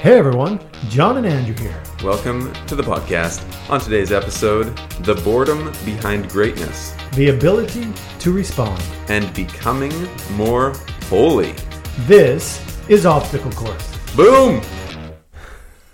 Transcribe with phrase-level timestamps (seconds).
[0.00, 1.82] Hey everyone, John and Andrew here.
[2.04, 3.42] Welcome to the podcast.
[3.70, 8.82] On today's episode, the boredom behind greatness The ability to respond.
[9.08, 9.92] and becoming
[10.32, 10.72] more
[11.08, 11.54] holy.
[12.00, 14.14] This is Obstacle Course.
[14.14, 14.60] Boom!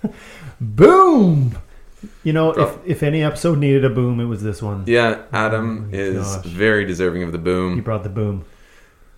[0.61, 1.57] Boom!
[2.25, 2.81] You know, if, Oh.
[2.85, 4.85] if any episode needed a boom, it was this one.
[4.87, 6.45] Yeah, Adam Oh is gosh.
[6.47, 7.75] very deserving of the boom.
[7.77, 8.45] He brought the boom.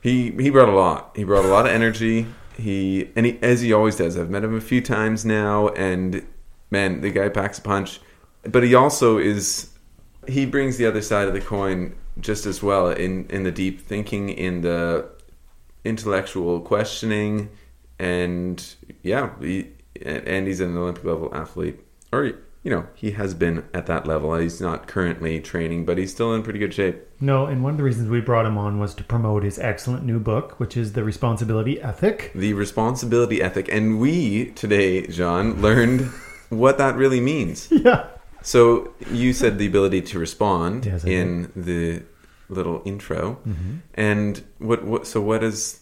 [0.01, 1.13] He he brought a lot.
[1.17, 2.27] He brought a lot of energy.
[2.57, 4.17] He and he, as he always does.
[4.17, 6.25] I've met him a few times now, and
[6.71, 8.01] man, the guy packs a punch.
[8.43, 9.71] But he also is.
[10.29, 13.81] He brings the other side of the coin just as well in in the deep
[13.81, 15.09] thinking, in the
[15.85, 17.51] intellectual questioning,
[17.99, 19.69] and yeah, he,
[20.03, 21.81] and he's an Olympic level athlete,
[22.13, 22.33] or
[22.65, 24.35] you know, he has been at that level.
[24.37, 27.07] He's not currently training, but he's still in pretty good shape.
[27.21, 30.05] No, and one of the reasons we brought him on was to promote his excellent
[30.05, 32.33] new book, which is The Responsibility Ethic.
[32.35, 33.69] the responsibility ethic.
[33.71, 36.01] And we today, John, learned
[36.49, 37.69] what that really means.
[37.71, 38.07] Yeah.
[38.43, 42.03] So you said the ability to respond Yes, in the
[42.51, 43.39] little intro.
[43.47, 43.77] Mm-hmm.
[43.95, 45.81] And what, what so what is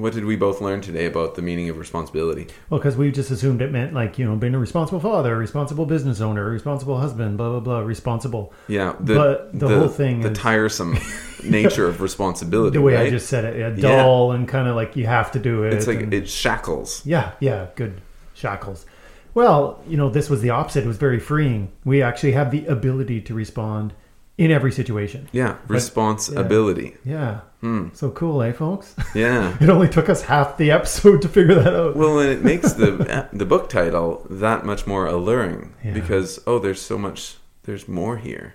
[0.00, 2.46] what did we both learn today about the meaning of responsibility?
[2.68, 5.36] Well, because we just assumed it meant like, you know, being a responsible father, a
[5.38, 8.52] responsible business owner, a responsible husband, blah, blah, blah, responsible.
[8.68, 10.96] Yeah, the But the whole thing the is- tiresome
[11.44, 12.76] nature of responsibility.
[12.78, 13.96] The way I just said it, yeah, Yeah.
[14.02, 15.72] dull and kind of like you have to do it.
[15.74, 17.04] it's like and- it shackles.
[17.06, 18.00] Yeah, yeah, good
[18.34, 18.86] shackles.
[19.32, 20.84] Well, you know, this was the opposite.
[20.84, 21.70] It was very freeing.
[21.84, 23.92] We actually have the ability to respond
[24.36, 25.28] in every situation.
[25.32, 26.96] Yeah, responsibility.
[27.04, 27.40] Yeah.
[27.60, 27.88] Hmm.
[27.92, 28.94] So cool, eh, folks?
[29.14, 29.56] Yeah.
[29.60, 31.94] it only took us half the episode to figure that out.
[31.96, 35.92] Well, and it makes the the book title that much more alluring Yeah.
[35.92, 38.54] because oh, there's so much, there's more here.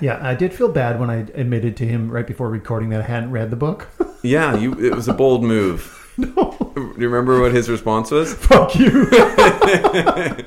[0.00, 3.04] yeah, I did feel bad when I admitted to him right before recording that I
[3.06, 3.88] hadn't read the book.
[4.26, 4.72] Yeah, you.
[4.82, 5.93] It was a bold move.
[6.18, 8.32] no, Do you remember what his response was?
[8.46, 9.08] fuck you.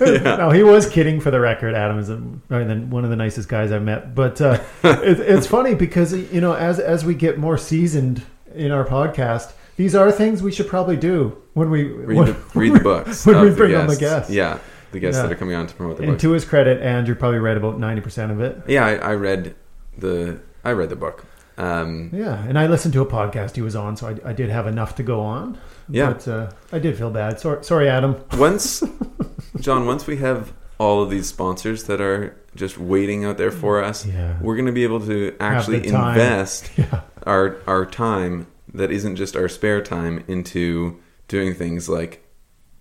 [0.00, 0.36] Yeah.
[0.36, 1.74] No, he was kidding for the record.
[1.74, 4.14] Adam is a, one of the nicest guys I've met.
[4.14, 8.22] But uh, it, it's funny because you know, as as we get more seasoned
[8.54, 12.36] in our podcast, these are things we should probably do when we Read when, the
[12.54, 13.26] read the books.
[13.26, 14.30] when we the bring on the guests.
[14.30, 14.58] Yeah,
[14.92, 15.24] the guests Yeah.
[15.26, 16.22] that are coming on to promote the And books.
[16.22, 18.56] to his credit, Andrew probably read about ninety percent of it.
[18.66, 19.54] Yeah, I, I read
[19.98, 21.26] the I read the book.
[21.60, 24.48] Um, Yeah, and I listened to a podcast he was on, so I, I did
[24.50, 25.58] have enough to go on.
[25.88, 26.12] Yeah.
[26.12, 27.40] but uh, I did feel bad.
[27.40, 28.16] Sorry, sorry, Adam.
[28.38, 28.82] once,
[29.60, 33.82] John, once we have all of these sponsors that are just waiting out there for
[33.84, 34.38] us, Yeah.
[34.40, 39.36] we're going to be able to actually invest Yeah, our our time that isn't just
[39.36, 40.98] our spare time into
[41.28, 42.24] doing things like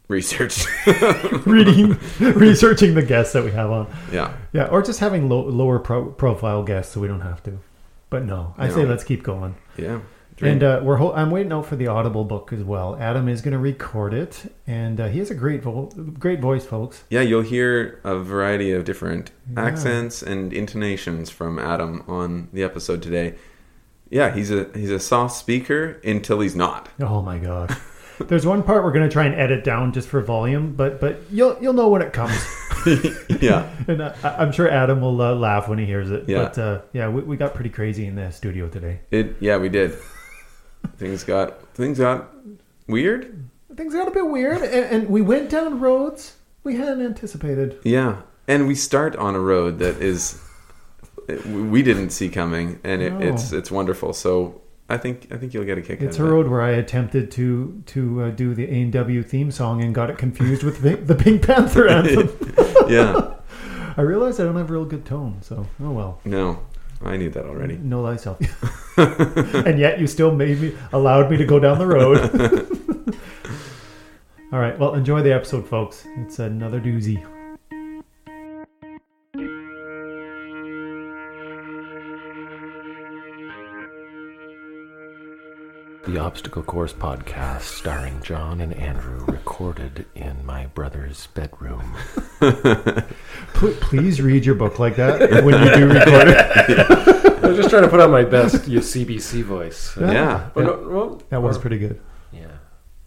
[0.08, 0.66] research.
[1.46, 3.88] reading, researching the guests that we have on.
[4.12, 7.60] yeah, Yeah, or just having low, lower pro- profile guests so we don't have to.
[8.10, 8.74] But no, I No.
[8.76, 9.56] say let's keep going.
[9.78, 10.00] yeah.
[10.36, 10.54] Dream.
[10.54, 12.96] And uh, we're ho- I'm waiting out for the Audible book as well.
[12.98, 15.88] Adam is going to record it, and uh, he has a great vo-
[16.18, 17.04] great voice, folks.
[17.10, 19.66] yeah, you'll hear a variety of different Yeah.
[19.66, 23.36] accents and intonations from Adam on the episode today.
[24.10, 26.88] Yeah, he's a he's a soft speaker until he's not.
[27.02, 27.72] Oh my gosh.
[28.28, 31.22] There's one part we're going to try and edit down just for volume, but but
[31.32, 32.36] you'll you'll know when it comes.
[33.42, 33.70] yeah.
[33.88, 36.28] and uh, I'm sure Adam will uh, laugh when he hears it.
[36.28, 36.44] Yeah.
[36.44, 39.00] But uh, yeah, we, we got pretty crazy in the studio today.
[39.12, 39.98] It yeah, we did.
[40.98, 42.30] things got things got
[42.88, 43.46] weird.
[43.76, 47.80] Things got a bit weird, and, and we went down roads we hadn't anticipated.
[47.84, 50.42] Yeah, and we start on a road that is
[51.48, 53.20] we didn't see coming, and it, No.
[53.20, 54.14] it's it's wonderful.
[54.14, 56.02] So I think I think you'll get a kick.
[56.02, 56.10] It's out a of it.
[56.10, 59.52] It's a road where I attempted to to uh, do the A and W theme
[59.52, 62.30] song and got it confused with the, the Pink Panther anthem.
[62.90, 63.36] yeah.
[63.98, 66.22] I realized I don't have real good tone, so oh well.
[66.26, 66.66] No,
[67.04, 67.78] I knew that already.
[67.78, 68.40] Know thyself.
[68.98, 73.16] and yet you still made me allowed me to go down the road.
[74.52, 76.08] All right, well enjoy the episode, folks.
[76.18, 77.24] It's another doozy.
[86.10, 91.94] The Obstacle Course podcast, starring John and Andrew, recorded in my brother's bedroom.
[92.40, 96.40] Pl- please read your book like that when you do record it.
[97.44, 99.96] I was just trying to put on my best CBC voice.
[100.00, 100.12] Yeah.
[100.12, 100.50] Yeah.
[100.56, 102.02] Or no- well, That was or- pretty good.
[102.32, 102.48] Yeah.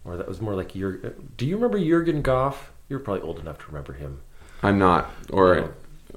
[0.05, 0.93] Or that was more like your.
[1.35, 2.55] Do you remember Jurgen Gothe?
[2.87, 4.21] You're probably old enough to remember him.
[4.61, 5.73] I'm not, or No.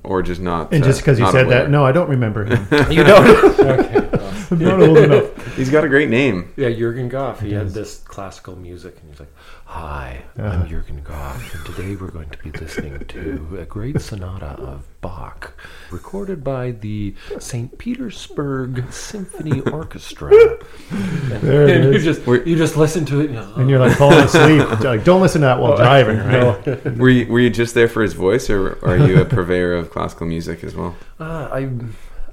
[0.07, 0.73] Or just not.
[0.73, 1.65] And uh, just because you said aware.
[1.65, 2.67] that, no, I don't remember him.
[2.93, 3.61] You don't?
[3.61, 4.09] okay.
[4.17, 5.57] well, I'm not old enough.
[5.57, 6.53] he's got a great name.
[6.57, 7.41] yeah, Jurgen Gothe.
[7.41, 9.35] He He had this classical music, and he's like,
[9.69, 10.49] "Hi, Uh-huh.
[10.49, 14.85] I'm Jurgen Gothe, and today we're going to be listening to a great sonata of
[15.01, 15.53] Bach,
[15.91, 17.77] recorded by the St.
[17.77, 20.61] Petersburg Symphony Orchestra." And,
[21.43, 23.79] There it and you just you just listen to it, and, you're like, And you're
[23.81, 24.81] like falling asleep.
[24.85, 26.67] Like, don't listen to that while driving, right?
[26.67, 26.93] No.
[26.97, 29.91] Were you, were you just there for his voice, or are you a purveyor of
[29.91, 30.95] classical music as well?
[31.19, 31.71] Uh, I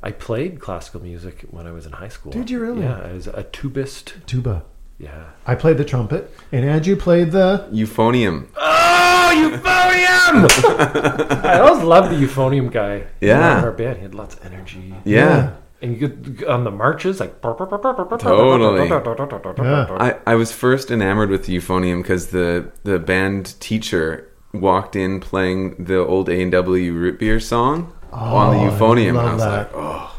[0.04, 2.32] I played classical music when I was in high school.
[2.32, 2.84] Did you really?
[2.84, 4.14] Yeah, I was a tubist.
[4.28, 4.64] Tuba.
[5.00, 5.25] Yeah.
[5.45, 7.68] I played the trumpet, and Andrew played the.
[7.72, 8.48] Euphonium.
[8.56, 10.48] Oh, euphonium!
[11.45, 13.07] I always loved the euphonium guy.
[13.19, 13.60] Yeah.
[13.60, 14.94] in our band, he had lots of energy.
[15.04, 15.56] Yeah.
[15.81, 18.88] And you could on the marches like Totally.
[18.88, 19.98] Yeah.
[20.00, 25.19] I, I was first enamored with the euphonium because the, the band teacher walked in
[25.19, 29.18] playing the old A and W root beer song on the Oh, I euphonium, and
[29.19, 29.57] I love was that.
[29.57, 30.16] like, oh,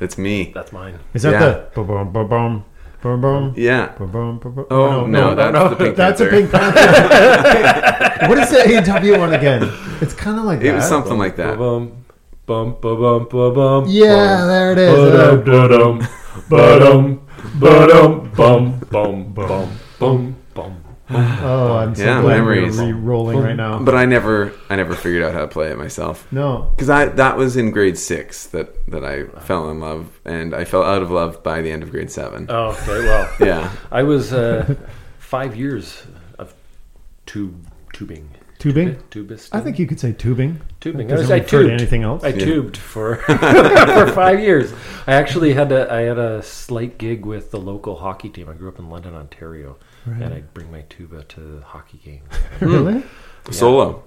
[0.00, 0.50] that's me.
[0.54, 0.98] That's mine.
[1.14, 1.38] Is that Yeah.
[1.38, 1.66] the.
[1.74, 2.64] Boom, boom, boom, boom,
[3.02, 3.94] boom, boom, Yeah.
[3.98, 4.66] boom, boom, boom, boom?
[4.70, 5.68] Oh no, that's no.
[5.68, 6.36] the Pink That's a Panther.
[6.36, 8.28] Pink Panther.
[8.28, 9.70] what is the AW one again?
[10.00, 10.66] It's kind of like that.
[10.66, 11.58] It was something like that.
[11.58, 12.04] Bum
[12.46, 13.84] bum bum bum bum bum.
[13.88, 14.90] Yeah, there it is.
[14.96, 15.98] Ba-dum, da-dum,
[16.48, 17.26] ba-dum,
[17.60, 20.36] ba-dum, bum, bum, bum, bum, bum.
[21.10, 22.78] Oh, I'm so Yeah, glad memories.
[22.78, 23.78] we're re-rolling right now.
[23.78, 26.26] But I never, I never figured out how to play it myself.
[26.32, 30.54] no, Because I that was in grade six that that I fell in love, and
[30.54, 32.46] I fell out of love by the end of grade seven.
[32.48, 34.74] Oh, okay, well, Yeah, I was uh,
[35.18, 36.02] five years
[36.38, 36.54] of
[37.26, 38.30] tube tubing.
[38.58, 38.96] tubing.
[39.10, 39.54] Tubist.
[39.54, 40.60] I think you could say tubing.
[40.80, 41.12] tubing.
[41.12, 41.70] I, was, I tubed.
[41.70, 42.24] anything else.
[42.24, 42.44] I Yeah.
[42.44, 44.72] tubed for for five years.
[45.06, 48.48] I actually had a I had a slight gig with the local hockey team.
[48.48, 49.76] I grew up in London, Ontario,
[50.06, 50.22] right.
[50.22, 52.28] and I'd bring my tuba to hockey games.
[52.60, 52.94] really?
[52.96, 53.52] Yeah.
[53.52, 54.04] Solo.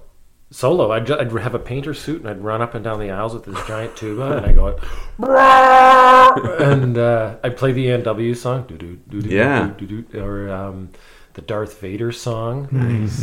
[0.50, 0.90] Solo.
[0.90, 3.44] I'd, I'd, have a painter suit and I'd run up and down the aisles with
[3.44, 4.78] this giant tuba and I go,
[6.58, 8.66] and uh, I'd play the NW song,
[9.10, 9.72] yeah,
[10.14, 10.90] or um,
[11.34, 12.68] the Darth Vader song.
[12.72, 13.20] Nice.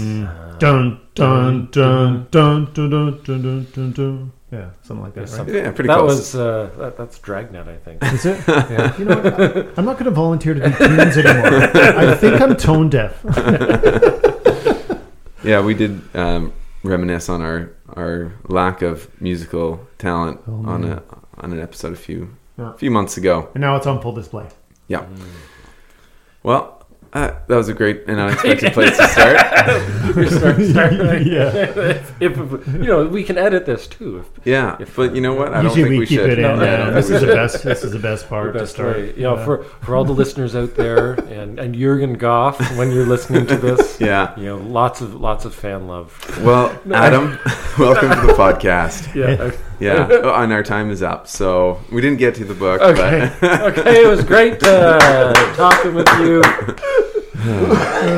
[0.59, 4.31] Dun dun dun dun dun dun dun dun.
[4.51, 5.19] Yeah, something like that.
[5.21, 5.29] Right?
[5.29, 6.17] Something- Yeah, pretty that close.
[6.17, 8.01] was uh, that, that's Dragnet, I think.
[8.03, 8.39] Is it?
[8.47, 8.97] yeah.
[8.97, 9.77] You know, what?
[9.77, 11.69] I'm not going to volunteer to do tunes anymore.
[11.73, 13.23] I think I'm tone deaf.
[15.43, 16.51] Yeah, we did um,
[16.83, 21.03] reminisce on our our lack of musical talent Oh, on a
[21.37, 22.73] on an episode a few Yeah.
[22.73, 23.49] few months ago.
[23.53, 24.47] And now it's on full display.
[24.87, 25.05] Yeah.
[26.43, 26.76] Well,
[27.13, 29.37] uh, that was a great and unexpected place to start.
[30.29, 30.93] start, start,
[31.25, 31.51] yeah.
[31.55, 32.37] if, if,
[32.67, 34.19] you know, we can edit this too.
[34.19, 35.53] If, Yeah, If- but you know what?
[35.53, 36.29] I don't Usually think we, we, keep should.
[36.31, 36.43] it in.
[36.57, 37.63] No, Yeah, I this is the best.
[37.63, 38.97] This is the best part the to start.
[38.97, 39.45] way, you know, Yeah.
[39.45, 43.57] for for all the listeners out there, and and Jurgen Gothe, when you're listening to
[43.57, 44.37] this, Yeah.
[44.37, 46.13] you know, lots of lots of fan love.
[46.43, 47.37] Well, Adam,
[47.79, 49.13] welcome to the podcast.
[49.15, 49.51] Yeah.
[49.79, 52.81] Yeah, oh, and our time is up, so we didn't get to the book.
[52.81, 53.31] Okay.
[53.39, 56.43] But okay, it was great uh, talking with you.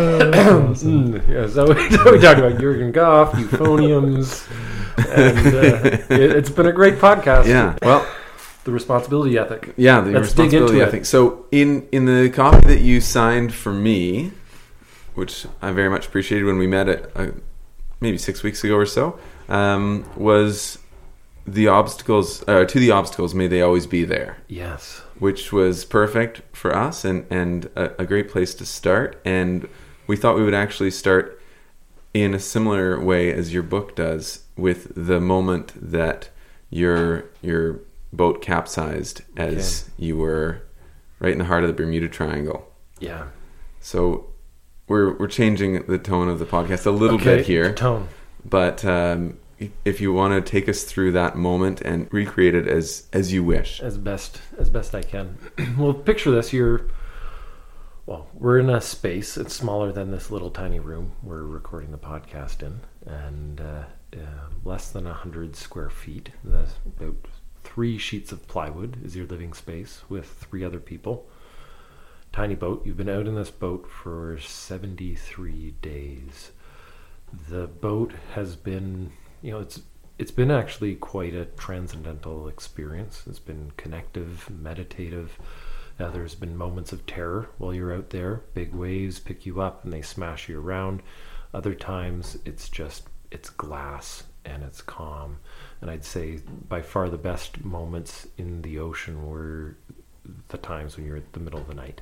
[0.10, 4.50] Mm, yeah, so we, so we talked about Jurgen Gothe, euphoniums,
[4.98, 7.46] and uh, it, it's been a great podcast.
[7.46, 8.08] yeah, well,
[8.64, 9.74] the responsibility ethic.
[9.78, 10.98] yeah, the Let's dig into responsibility.
[10.98, 11.06] I it.
[11.06, 11.46] so.
[11.52, 14.32] In in the copy that you signed for me,
[15.16, 17.28] which I very much appreciated when we met it uh,
[18.00, 19.20] maybe six weeks ago or so,
[19.50, 20.78] um, was
[21.54, 24.38] the obstacles uh, to the obstacles may they always be there.
[24.48, 25.02] Yes.
[25.20, 29.20] which was perfect for us and and a, a great place to start.
[29.26, 29.68] And
[30.08, 31.42] we thought we would actually start
[32.14, 36.30] in a similar way as your book does, with the moment that
[36.70, 37.80] your your
[38.12, 40.62] boat capsized as you were
[41.20, 42.68] right in the heart of the Bermuda Triangle.
[43.00, 43.28] Yeah.
[43.80, 44.28] So
[44.88, 48.08] we're we're changing the tone of the podcast a little Okay, bit here, Tone.
[48.44, 48.84] but.
[48.86, 49.38] Um,
[49.86, 53.44] if you want to take us through that moment and recreate it as as you
[53.44, 55.38] wish, as best as best I can.
[55.78, 56.88] well, picture this: you're
[58.06, 59.38] well, we're in a space.
[59.38, 64.50] It's smaller than this little tiny room we're recording the podcast in, and uh, uh,
[64.64, 66.32] less than a hundred square feet.
[66.44, 67.28] That's about
[67.64, 71.28] three sheets of plywood is your living space with three other people.
[72.32, 72.86] Tiny boat.
[72.86, 76.52] You've been out in this boat for seventy-three days.
[77.50, 79.82] The boat has been, you know, it's
[80.18, 83.24] it's been actually quite a transcendental experience.
[83.26, 85.40] It's been connective, meditative.
[85.98, 88.42] Uh, there's been moments of terror while you're out there.
[88.54, 91.02] Big waves pick you up and they smash you around.
[91.54, 95.38] Other times it's just it's glass and it's calm.
[95.82, 99.78] And I'd say by far the best moments in the ocean were
[100.50, 102.02] the times when you're at the middle of the night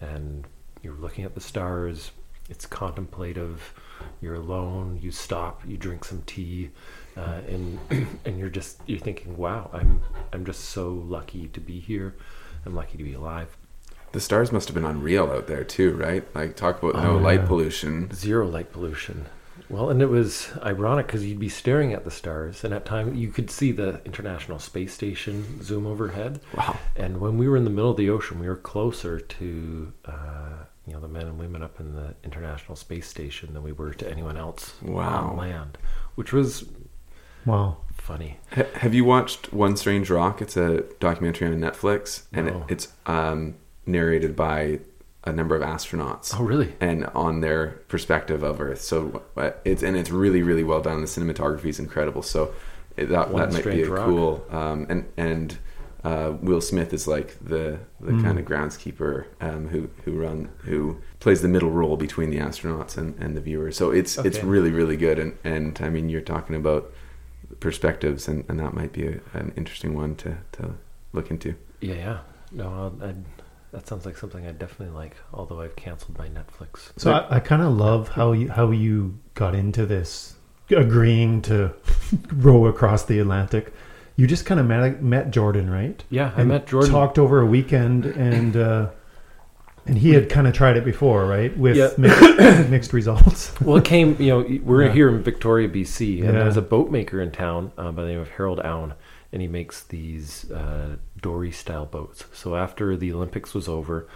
[0.00, 0.46] and
[0.82, 2.10] you're looking at the stars.
[2.48, 3.74] It's contemplative.
[4.20, 4.98] You're alone.
[5.02, 5.62] You stop.
[5.66, 6.70] You drink some tea,
[7.16, 7.78] uh, and
[8.24, 10.00] and you're just you're thinking, wow, I'm
[10.32, 12.14] I'm just so lucky to be here.
[12.64, 13.56] I'm lucky to be alive.
[14.12, 16.24] The stars must have been unreal out there too, right?
[16.34, 17.46] Like talk about no Oh, light yeah.
[17.46, 18.12] pollution.
[18.14, 19.26] Zero light pollution.
[19.68, 23.14] Well, and it was ironic because you'd be staring at the stars, and at time
[23.16, 26.40] you could see the International Space Station zoom overhead.
[26.56, 26.78] Wow.
[26.94, 30.64] And when we were in the middle of the ocean, we were closer to uh,
[30.86, 33.92] you know the men and women up in the International Space Station than we were
[33.94, 35.30] to anyone else Wow.
[35.30, 35.78] on land,
[36.14, 36.64] which was
[37.44, 37.78] Wow.
[37.92, 38.38] funny.
[38.54, 40.40] Ha- have you watched One Strange Rock?
[40.42, 42.58] It's a documentary on Netflix, and No.
[42.68, 44.80] it, it's um, narrated by
[45.24, 46.34] a number of astronauts.
[46.38, 46.74] Oh, really?
[46.80, 48.80] and on their perspective of Earth.
[48.80, 51.00] So uh, it's and it's really really well done.
[51.00, 52.22] The cinematography is incredible.
[52.22, 52.54] So
[52.96, 54.04] that One that might be a Rock.
[54.06, 54.44] cool.
[54.50, 55.58] Um, and and
[56.06, 58.22] uh, Will Smith is like the the Mm.
[58.24, 60.80] kind of groundskeeper um, who who run who
[61.20, 63.76] plays the middle role between the astronauts and, and the viewers.
[63.76, 65.18] So it's it's really really good.
[65.18, 66.82] And and I mean you're talking about
[67.60, 70.74] perspectives, and, and that might be a, an interesting one to to
[71.12, 71.54] look into.
[71.80, 72.18] Yeah, yeah.
[72.52, 73.14] No, I'll,
[73.72, 75.16] that sounds like something I'd definitely like.
[75.32, 76.92] Although I've canceled my Netflix.
[76.96, 80.36] So I, I kind of love how you how you got into this,
[80.70, 81.74] agreeing to
[82.32, 83.72] row across the Atlantic.
[84.16, 86.02] You just kind of met met Jordan, right?
[86.10, 86.90] yeah, I And met Jordan.
[86.90, 88.88] Talked over a weekend, and uh,
[89.84, 91.56] and he had kind of tried it before, right?
[91.56, 91.90] With Yeah.
[91.98, 93.52] mixed, mixed results.
[93.60, 94.16] well, it came.
[94.18, 94.92] You know, we're Yeah.
[94.92, 96.42] here in Victoria, BC, and Yeah.
[96.44, 98.94] there's a boat maker in town uh, by the name of Harold Owen,
[99.32, 102.24] and he makes these uh, dory style boats.
[102.32, 104.08] So after the Olympics was over,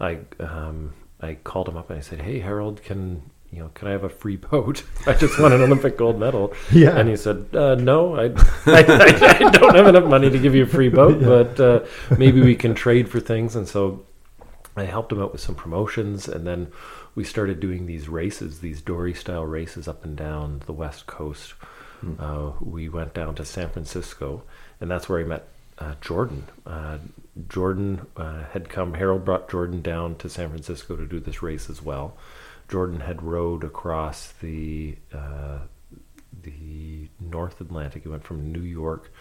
[0.00, 3.22] I um, I called him up and I said, "Hey, Harold, can
[3.54, 4.82] you know can I have a free boat?
[5.06, 6.96] I just won an Olympic gold medal." Yeah.
[6.96, 8.24] And he said, uh, "No, I,
[8.66, 11.28] I, I, don't have enough money to give you a free boat, Yeah.
[11.28, 11.80] but uh,
[12.18, 14.04] maybe we can trade for things." And so
[14.76, 16.72] I helped him out with some promotions, and then
[17.14, 21.54] we started doing these races, these dory style races up and down the west coast.
[22.18, 24.42] Uh, we went down to San Francisco,
[24.80, 26.44] and that's where I met uh, Jordan.
[26.66, 26.98] Uh,
[27.48, 28.94] Jordan uh, had come.
[28.94, 32.16] Harold brought Jordan down to San Francisco to do this race as well.
[32.74, 35.58] Jordan had rowed across the uh,
[36.42, 38.02] the North Atlantic.
[38.02, 39.12] He went from New York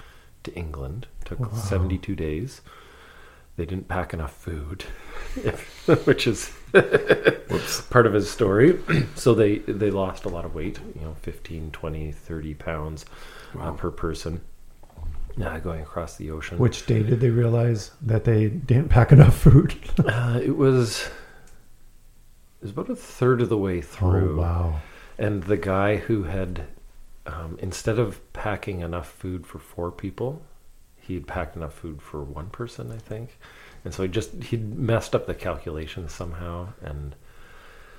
[0.41, 1.05] to England.
[1.23, 1.49] Took Wow.
[1.53, 2.61] 72 days.
[3.55, 4.81] They didn't pack enough food,
[6.05, 6.51] which is
[7.91, 8.79] part of his story.
[9.15, 13.05] so they they lost a lot of weight, you know, 15, 20, 30 pounds
[13.59, 14.41] uh, per person
[15.39, 16.57] uh, going across the ocean.
[16.57, 19.75] Which day did they realize that they didn't pack enough food?
[20.07, 21.07] uh, it was
[22.63, 24.39] was about a third of the way through.
[24.39, 24.81] Oh wow!
[25.17, 26.65] And the guy who had,
[27.27, 30.41] um, instead of packing enough food for four people,
[30.99, 33.37] he had packed enough food for one person, I think.
[33.83, 36.69] And so he just he'd messed up the calculations somehow.
[36.81, 37.15] And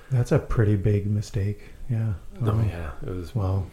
[0.09, 1.73] That's a pretty big mistake.
[1.89, 2.13] Yeah.
[2.41, 3.35] oh yeah, it was.
[3.35, 3.67] Well,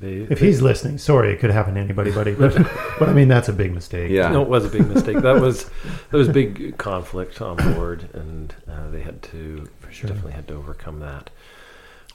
[0.00, 2.34] They, if he's listening, sorry, it could happen to anybody, buddy.
[2.34, 2.54] But,
[2.98, 4.10] but I mean, that's a big mistake.
[4.10, 4.28] Yeah.
[4.30, 5.18] no, it was a big mistake.
[5.18, 5.70] That was
[6.10, 10.08] that was big conflict on board, and uh, they had to sure.
[10.08, 11.30] definitely had to overcome that.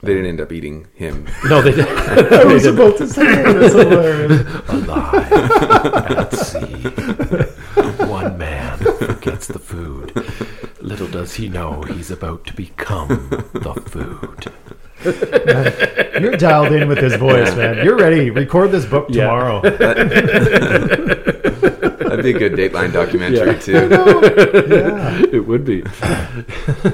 [0.02, 1.26] They didn't end up eating him.
[1.44, 2.32] No, they didn't.
[2.32, 4.46] I was about to say that's hilarious.
[4.68, 8.06] alive at sea.
[8.06, 10.12] One man forgets the food.
[10.80, 13.08] Little does he know he's about to become
[13.52, 14.52] the food.
[16.20, 17.84] You're dialed in with this voice, man.
[17.84, 18.30] You're ready.
[18.30, 19.24] Record this book Yeah.
[19.24, 19.60] tomorrow.
[22.00, 23.58] That'd be a good Dateline documentary Yeah.
[23.58, 23.72] too.
[24.68, 25.22] yeah.
[25.32, 25.82] It would be.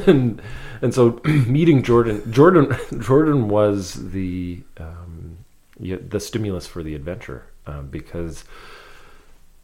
[0.07, 0.41] and,
[0.83, 5.39] and so meeting Jordan, Jordan, Jordan was the um,
[5.81, 8.45] the stimulus for the adventure um, because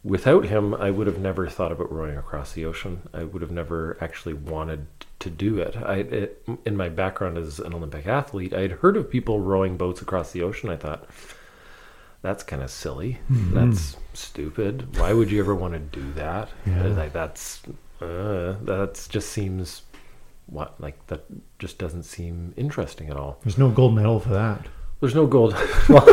[0.05, 3.09] without him, I would have never thought about rowing across the ocean.
[3.13, 4.87] I would have never actually wanted
[5.21, 5.77] to do it.
[5.77, 9.77] I, it, in my background as an Olympic athlete, I had heard of people rowing
[9.77, 10.71] boats across the ocean.
[10.71, 11.09] I thought,
[12.23, 13.19] that's kind of silly.
[13.29, 14.97] That's stupid.
[14.97, 16.49] Why would you ever want to do that?
[16.65, 16.87] Yeah.
[16.87, 17.63] Like that's
[18.01, 19.83] uh, that's just seems
[20.47, 21.25] what like that
[21.59, 23.39] just doesn't seem interesting at all.
[23.43, 24.67] There's no gold medal for that.
[25.01, 25.55] There's no gold.
[25.89, 26.07] well,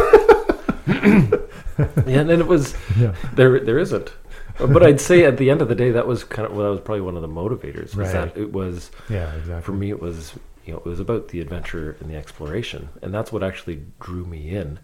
[2.08, 3.13] yeah, and it was Yeah.
[3.34, 3.60] there.
[3.60, 4.13] There isn't.
[4.58, 6.72] But I'd say at the end of the day, that was kind of well, that
[6.72, 7.96] was probably one of the motivators.
[7.96, 8.12] Was Right.
[8.12, 9.62] that it was Yeah, exactly.
[9.62, 9.89] for me?
[9.89, 10.34] It was
[10.65, 14.25] you know it was about the adventure and the exploration, and that's what actually drew
[14.25, 14.79] me in.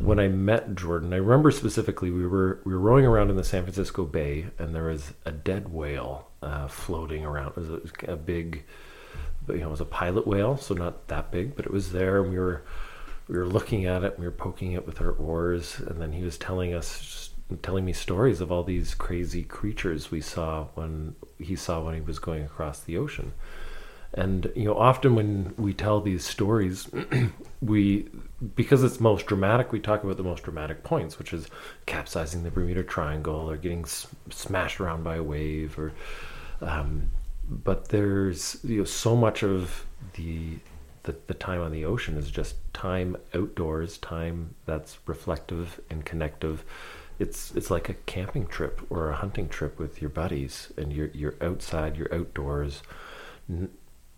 [0.00, 3.42] When I met Jordan, I remember specifically we were we were rowing around in the
[3.42, 7.48] San Francisco Bay, and there was a dead whale uh, floating around.
[7.48, 7.68] It was
[8.06, 8.62] a, a big,
[9.48, 12.22] you know, it was a pilot whale, so not that big, but it was there,
[12.22, 12.62] and we were
[13.32, 16.22] we were looking at it, we were poking it with our oars, and then he
[16.22, 17.30] was telling us,
[17.62, 22.02] telling me stories of all these crazy creatures we saw when he saw when he
[22.02, 23.32] was going across the ocean.
[24.12, 26.90] And you know, often when we tell these stories,
[27.62, 28.10] we
[28.54, 31.48] because it's most dramatic, we talk about the most dramatic points, which is
[31.86, 33.86] capsizing the Bermuda Triangle or getting
[34.28, 35.94] smashed around by a wave, or
[36.60, 37.10] um,
[37.48, 39.86] but there's you know so much of
[40.16, 40.58] the,
[41.04, 46.64] the the time on the ocean is just time outdoors, time that's reflective and connective.
[47.18, 51.10] It's it's like a camping trip or a hunting trip with your buddies, and you're
[51.12, 52.82] you're outside, you're outdoors.
[53.48, 53.70] N-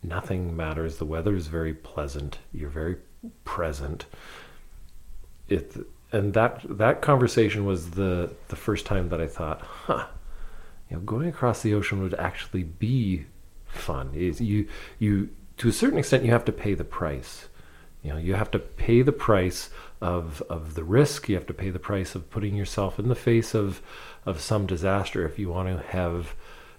[0.03, 0.99] nothing matters.
[0.99, 2.39] The weather is very pleasant.
[2.53, 2.97] You're very
[3.45, 4.07] present.
[5.49, 5.77] It
[6.13, 10.07] and that that conversation was the the first time that I thought, huh,
[10.89, 13.27] you know, going across the ocean would actually be
[13.67, 14.11] fun.
[14.15, 17.49] Is you you to a certain extent you have to pay the price.
[18.03, 19.71] You know, you have to pay the price
[20.01, 21.29] of of the risk.
[21.29, 23.81] You have to pay the price of putting yourself in the face of
[24.27, 26.35] of some disaster if you want to have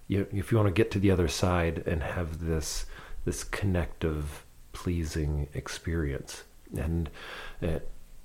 [0.07, 2.85] you if you want to get to the other side and have this
[3.25, 6.43] this connective, pleasing experience.
[6.77, 7.09] And
[7.61, 7.79] uh,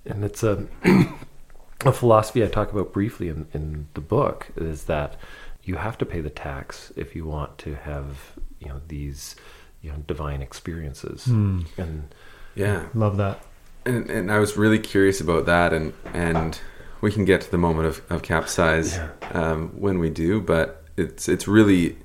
[0.05, 0.67] and it's a
[1.85, 5.17] a philosophy I talk about briefly in, in the book is that
[5.63, 9.37] you have to pay the tax if you want to have you know these
[9.83, 11.61] you know divine experiences Hmm.
[11.79, 12.15] and
[12.55, 12.87] Yeah.
[12.95, 13.41] Love that.
[13.87, 16.59] And, and I was really curious about that, and and
[17.01, 19.11] we can get to the moment of, of capsize Yeah.
[19.33, 21.97] um, when we do, but it's it's really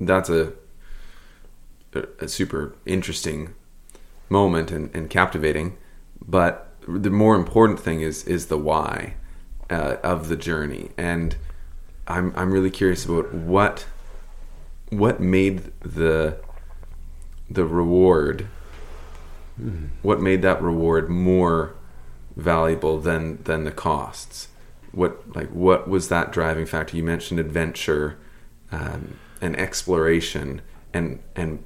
[0.00, 0.52] that's a
[1.94, 3.54] a, a super interesting
[4.28, 5.76] moment and, and captivating.
[6.26, 9.14] But the more important thing is is the why
[9.70, 11.36] uh, of the journey, and
[12.08, 13.86] I'm I'm really curious about what
[14.90, 16.36] what made the
[17.54, 18.46] the reward.
[20.02, 21.74] What made that reward more
[22.36, 24.48] valuable than than the costs?
[24.90, 26.96] What like what was that driving factor?
[26.96, 28.18] You mentioned adventure
[28.72, 30.60] um, and exploration
[30.92, 31.62] and and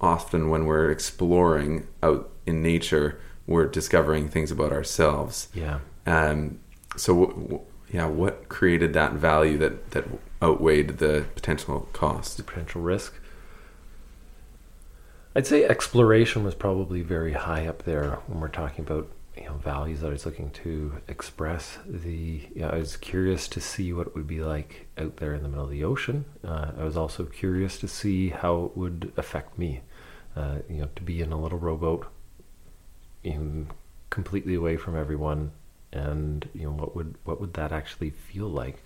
[0.00, 5.48] often when we're exploring out in nature we're discovering things about ourselves.
[5.54, 5.78] Yeah.
[6.04, 6.58] Um,
[6.96, 10.04] so w- w- yeah what created that value that that
[10.42, 12.44] outweighed the potential cost?
[12.44, 13.14] Potential risk.
[15.36, 19.56] I'd say exploration was probably very high up there when we're talking about you know
[19.56, 21.76] values that I was looking to express.
[21.86, 25.34] The you know, I was curious to see what it would be like out there
[25.34, 26.24] in the middle of the ocean.
[26.42, 29.82] Uh, I was also curious to see how it would affect me.
[30.34, 32.06] Uh, you know, to be in a little rowboat,
[34.08, 35.52] completely away from everyone,
[35.92, 38.82] and you know what would what would that actually feel like?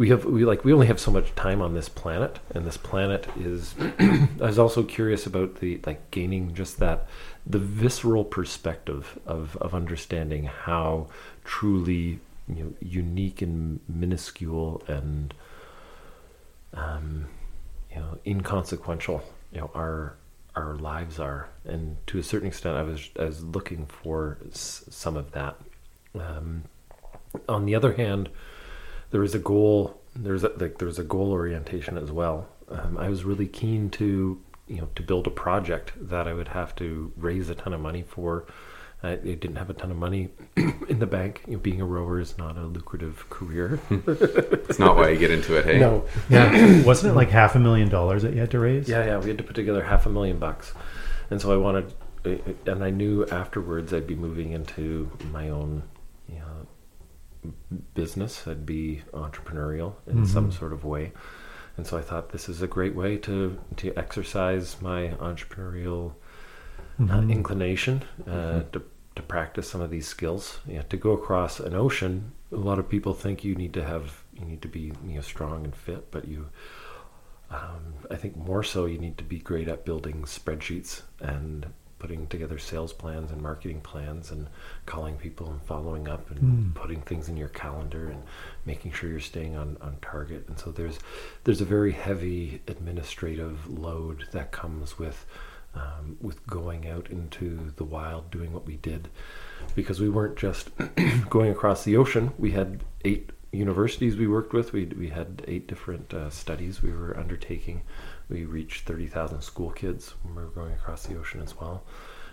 [0.00, 2.78] We have we like we only have so much time on this planet and this
[2.78, 7.06] planet is i was also curious about the like gaining just that
[7.46, 11.06] the visceral perspective of of understanding how
[11.44, 15.34] truly you know unique and minuscule and
[16.72, 17.26] um
[17.90, 20.16] you know inconsequential you know our
[20.56, 21.48] our lives are.
[21.64, 25.56] And to a certain extent i was i was looking for s- some of that.
[26.14, 26.64] Um
[27.48, 28.30] on the other hand
[29.10, 33.08] there was a goal there's a, like there's a goal orientation as well um, i
[33.08, 37.12] was really keen to you know to build a project that i would have to
[37.16, 38.46] raise a ton of money for
[39.02, 41.42] I, I didn't have a ton of money in the bank.
[41.46, 43.80] You know, being a rower is not a lucrative career.
[43.90, 46.82] it's not why you get into it hey no, Yeah.
[46.82, 48.88] Wasn't it like half a million dollars that you had to raise?
[48.88, 50.74] Yeah, yeah, we had to put together half a million bucks,
[51.30, 51.94] and so I wanted,
[52.24, 55.82] and I knew afterwards I'd be moving into my own, you know,
[57.94, 58.46] business.
[58.46, 61.12] I'd be entrepreneurial in some sort of way,
[61.76, 66.12] and so I thought this is a great way to to exercise my entrepreneurial
[67.10, 68.82] uh, inclination uh, to
[69.16, 70.60] to practice some of these skills.
[70.66, 74.24] Yeah, to go across an ocean, a lot of people think you need to have
[74.34, 76.48] you need to be you know strong and fit, but you
[77.50, 81.66] um, I think more so you need to be great at building spreadsheets and
[82.00, 84.48] putting together sales plans and marketing plans and
[84.86, 88.24] calling people and following up and putting things in your calendar and
[88.64, 90.48] making sure you're staying on, on target.
[90.48, 90.98] And so there's
[91.44, 95.26] there's a very heavy administrative load that comes with
[95.74, 99.08] um, with going out into the wild doing what we did
[99.76, 100.70] because we weren't just
[101.30, 102.32] going across the ocean.
[102.38, 104.72] We had eight universities we worked with.
[104.72, 107.82] We we had eight different uh, studies we were undertaking.
[108.30, 111.82] We reached thirty thousand school kids when we were going across the ocean as well,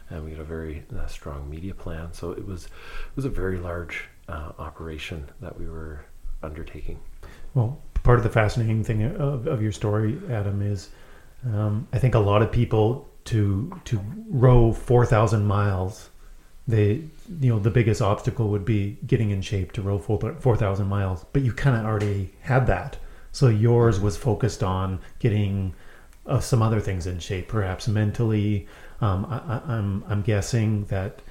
[0.10, 2.14] and we had a very uh, strong media plan.
[2.14, 6.06] So it was it was a very large uh, operation that we were
[6.44, 7.00] undertaking.
[7.56, 10.90] Well, part of the fascinating thing of, of your story, Adam, is
[11.46, 16.12] um, I think a lot of people to to row four thousand miles,
[16.68, 17.04] they
[17.42, 20.88] you know the biggest obstacle would be getting in shape to row four four thousand
[20.88, 21.26] miles.
[21.34, 22.98] But you kind of already had that,
[23.32, 25.74] so yours was focused on getting
[26.28, 28.68] uh, some other things in shape, perhaps mentally.
[29.02, 31.22] Um, I, I, I'm I'm guessing that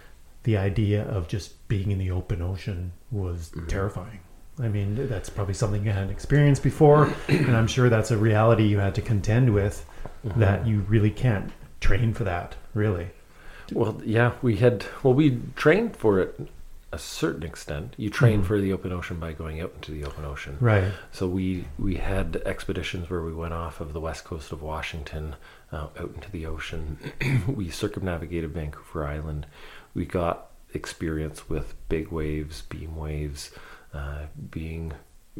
[0.44, 4.20] the idea of just being in the open ocean was terrifying.
[4.58, 8.64] I mean, that's probably something you hadn't experienced before, and I'm sure that's a reality
[8.64, 9.84] you had to contend with.
[10.24, 13.10] That you really can't train for that, really.
[13.72, 14.84] Well, yeah, we had.
[15.02, 16.48] Well, we trained for it
[16.92, 17.94] a certain extent.
[17.96, 20.56] You train for the open ocean by going out into the open ocean.
[20.60, 20.92] Right.
[21.12, 25.36] So we we had expeditions where we went off of the west coast of Washington
[25.72, 26.98] uh, out into the ocean.
[27.48, 29.46] we circumnavigated Vancouver Island.
[29.94, 33.50] We got experience with big waves, beam waves,
[33.92, 34.92] uh, being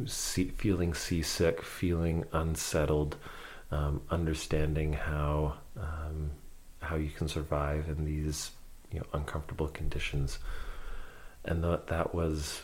[0.05, 3.17] sea, feeling seasick, feeling unsettled,
[3.71, 6.33] um, understanding how um,
[6.81, 8.51] how you can survive in these
[8.93, 10.39] you know uncomfortable conditions,
[11.47, 12.63] and that that was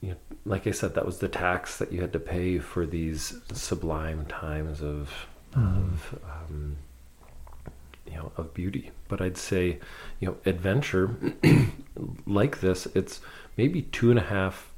[0.00, 2.86] you know, like I said, that was the tax that you had to pay for
[2.86, 5.10] these sublime times of,
[5.54, 6.76] of um,
[8.06, 8.90] you know, of beauty.
[9.08, 9.78] But I'd say,
[10.20, 11.16] you know, adventure
[12.26, 13.20] like this, it's
[13.56, 14.70] maybe two and a half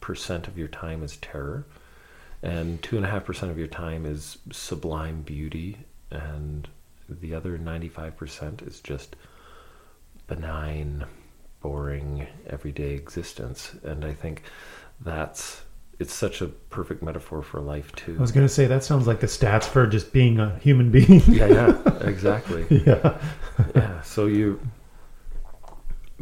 [0.00, 1.66] percent of your time is terror,
[2.42, 5.78] and two and a half percent of your time is sublime beauty,
[6.10, 6.68] and
[7.08, 9.16] the other ninety-five percent is just
[10.26, 11.04] benign
[11.62, 14.42] boring everyday existence and i think
[15.00, 15.62] that's
[15.98, 19.06] it's such a perfect metaphor for life too I was going to say that sounds
[19.06, 21.20] like the stats for just being a human being.
[21.28, 23.20] yeah yeah exactly yeah.
[23.74, 24.58] yeah so you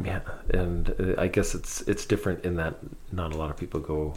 [0.03, 2.75] yeah and uh, i guess it's it's different in that
[3.11, 4.13] not a lot of people go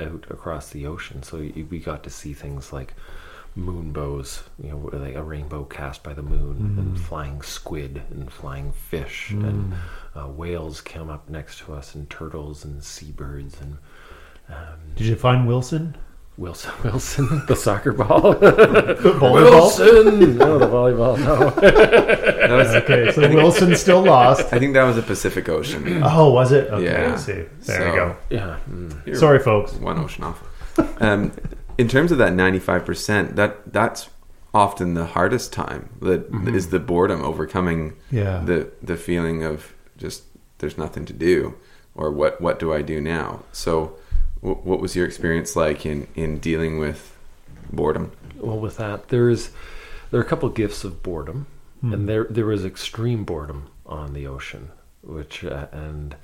[0.00, 2.94] out across the ocean so you, we got to see things like
[3.58, 8.30] moon bows you know like a rainbow cast by the moon and flying squid and
[8.32, 9.74] flying fish and
[10.14, 13.76] uh, whales came up next to us and turtles and seabirds and
[14.48, 15.96] um, Did you find Wilson?
[16.38, 18.32] Wilson, Wilson, the soccer ball.
[18.38, 19.50] The volleyball?
[19.50, 21.18] Wilson, no, the volleyball.
[21.18, 24.52] No, That was, Okay, so Wilson still lost.
[24.52, 26.00] I think that was the Pacific Ocean.
[26.04, 26.70] Oh, was it?
[26.70, 27.12] Okay, Yeah.
[27.12, 27.32] I see.
[27.32, 28.16] There So- you go.
[28.30, 29.16] yeah, mm.
[29.16, 29.72] Sorry, folks.
[29.74, 30.42] one ocean off.
[31.02, 31.32] Um,
[31.78, 34.08] in terms of that ninety-five percent, that that's
[34.52, 35.88] often the hardest time.
[36.00, 38.42] That is the boredom, overcoming Yeah.
[38.44, 40.24] the the feeling of just
[40.58, 41.54] there's nothing to do,
[41.94, 43.44] or what what do I do now?
[43.52, 43.96] So,
[44.42, 47.16] w- what was your experience like in in dealing with
[47.72, 48.12] boredom?
[48.36, 49.50] Well, with that, there's
[50.10, 51.46] there are a couple of gifts of boredom,
[51.80, 51.92] Hmm.
[51.92, 54.70] and there there was extreme boredom on the ocean,
[55.02, 56.16] which uh, and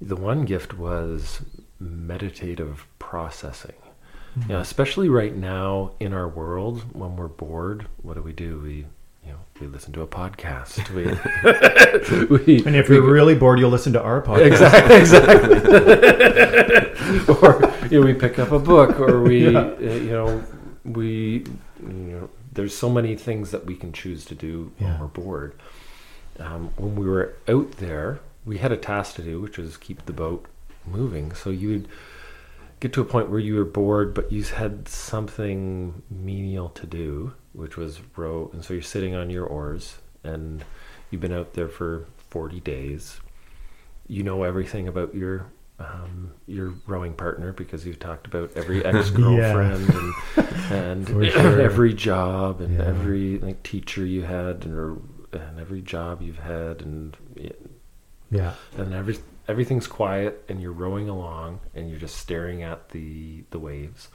[0.00, 1.42] the one gift was
[1.78, 3.74] meditative processing.
[4.34, 4.42] Hmm.
[4.42, 8.60] You know, especially right now in our world, when we're bored, what do we do?
[8.60, 8.86] We
[9.24, 10.88] you know we listen to a podcast.
[10.90, 11.04] We,
[12.36, 14.46] we And if we you're really bored, you'll listen to our podcast.
[14.52, 15.60] exactly, exactly.
[17.34, 19.58] or you know, we pick up a book, or we, Yeah.
[19.58, 20.44] uh, you know,
[20.84, 21.44] we,
[21.82, 25.54] you know, there's so many things that we can choose to do when we're bored.
[26.38, 30.06] Um, when we were out there, we had a task to do, which was keep
[30.06, 30.46] the boat
[30.86, 31.32] moving.
[31.34, 31.88] So you would
[32.80, 37.34] get to a point where you were bored, but you had something menial to do,
[37.52, 38.50] which was row.
[38.52, 40.64] And so you're sitting on your oars, and
[41.10, 43.20] you've been out there for 40 days.
[44.08, 45.46] You know everything about your
[45.78, 50.12] um, your rowing partner because you've talked about every ex girlfriend and,
[51.16, 51.60] and sure.
[51.62, 52.84] every job and Yeah.
[52.84, 57.16] every like teacher you had and, and every job you've had and
[58.30, 58.54] Yeah.
[58.76, 63.58] and every everything's quiet and you're rowing along and you're just staring at the the
[63.58, 64.08] waves.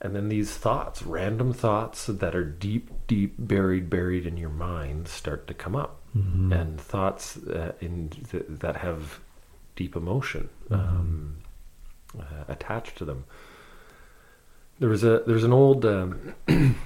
[0.00, 5.08] And then these thoughts random thoughts that are deep deep buried buried in your mind
[5.08, 6.00] start to come up.
[6.16, 6.50] Mhm.
[6.50, 9.20] and thoughts uh, in th- that have
[9.74, 11.36] deep emotion um,
[12.18, 13.24] uh, attached to them.
[14.78, 16.34] There was a there's an old um,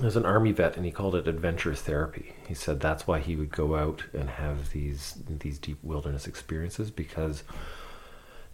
[0.00, 3.36] there's an army vet and he called it adventure therapy he said that's why he
[3.36, 7.42] would go out and have these these deep wilderness experiences because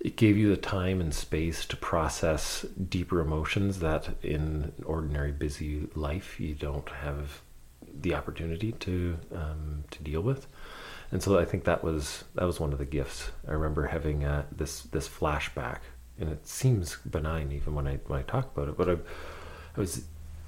[0.01, 5.89] it gave you the time and space to process deeper emotions that in ordinary busy
[5.95, 7.41] life you don't have
[7.99, 10.47] the opportunity to um, to deal with
[11.13, 13.31] and so I think that was that was one of the gifts.
[13.47, 15.79] I remember having uh, this this flashback,
[16.19, 18.77] and it seems benign even when I when I talk about it.
[18.77, 18.93] But I,
[19.77, 20.05] I was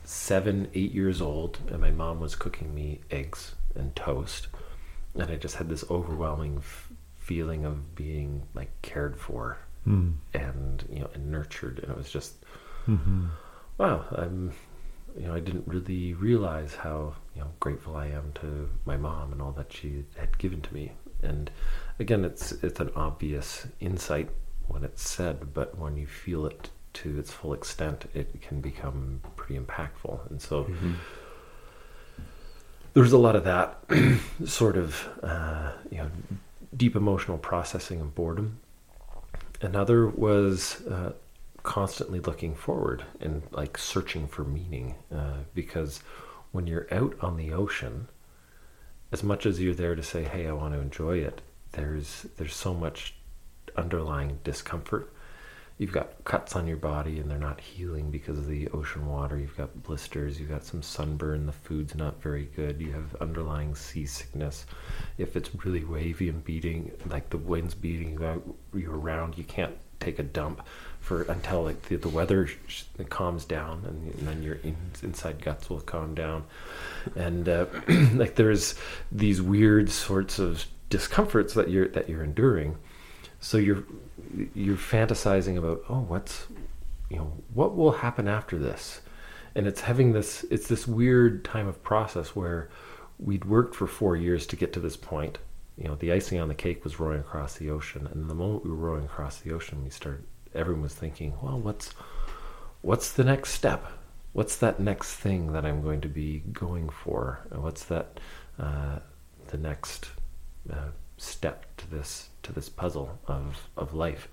[0.08, 4.48] seven, eight years old, and my mom was cooking me eggs and toast,
[5.14, 10.14] and I just had this overwhelming f- feeling of being like cared for Mm.
[10.34, 12.34] and you know and nurtured, and it was just
[12.86, 13.26] hmm
[13.78, 14.04] wow.
[14.12, 14.52] I'm
[15.16, 19.32] you know I didn't really realize how you know grateful I am to my mom
[19.32, 20.92] and all that she had given to me.
[21.22, 21.50] And
[21.98, 24.30] again, it's it's an obvious insight
[24.66, 26.70] when it's said, but when you feel it
[27.02, 30.30] to its full extent, it can become pretty impactful.
[30.30, 30.92] And so Mm-hmm.
[32.94, 33.78] there's a lot of that
[34.46, 36.10] sort of uh, you know
[36.76, 38.58] deep emotional processing and boredom.
[39.60, 41.12] Another was uh,
[41.62, 46.00] constantly looking forward and like searching for meaning uh, because
[46.52, 48.08] when you're out on the ocean,
[49.12, 51.40] as much as you're there to say, "Hey, I want to enjoy it,"
[51.72, 53.14] there's there's so much
[53.76, 55.12] underlying discomfort.
[55.78, 59.38] You've got cuts on your body and they're not healing because of the ocean water.
[59.38, 60.38] You've got blisters.
[60.40, 61.46] You've got some sunburn.
[61.46, 62.80] The food's not very good.
[62.80, 64.66] You have underlying seasickness.
[65.18, 68.18] If it's really wavy and beating, like the wind's beating
[68.74, 70.62] you around, you can't take a dump
[71.00, 75.42] for until like the, the weather sh- calms down, and, and then your in, inside
[75.42, 76.44] guts will calm down.
[77.14, 77.66] And uh,
[78.14, 78.74] like there's
[79.12, 82.78] these weird sorts of discomforts that you're that you're enduring
[83.40, 83.84] so you're
[84.54, 86.46] you're fantasizing about oh what's
[87.10, 89.00] you know what will happen after this?
[89.54, 92.68] And it's having this it's this weird time of process where
[93.18, 95.38] we'd worked for four years to get to this point.
[95.76, 98.06] You know the icing on the cake was rowing across the ocean.
[98.12, 101.58] And the moment we were rowing across the ocean we started everyone was thinking well
[101.58, 101.90] what's
[102.82, 103.84] what's the next step?
[104.32, 107.40] What's that next thing that i'm going to be going for?
[107.50, 108.20] What's that
[108.58, 108.98] uh,
[109.48, 110.10] the next
[110.70, 114.28] uh, step to this to this puzzle of of life.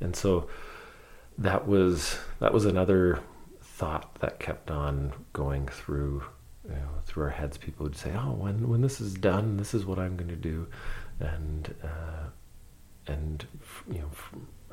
[0.00, 0.48] And so
[1.36, 3.20] that was that was another
[3.60, 6.22] thought that kept on going through
[6.64, 7.58] you know, through our heads.
[7.58, 10.36] People would say oh when when this is done this is what i'm going to
[10.36, 10.66] do.
[11.18, 12.28] And uh,
[13.06, 13.44] and
[13.90, 14.10] you know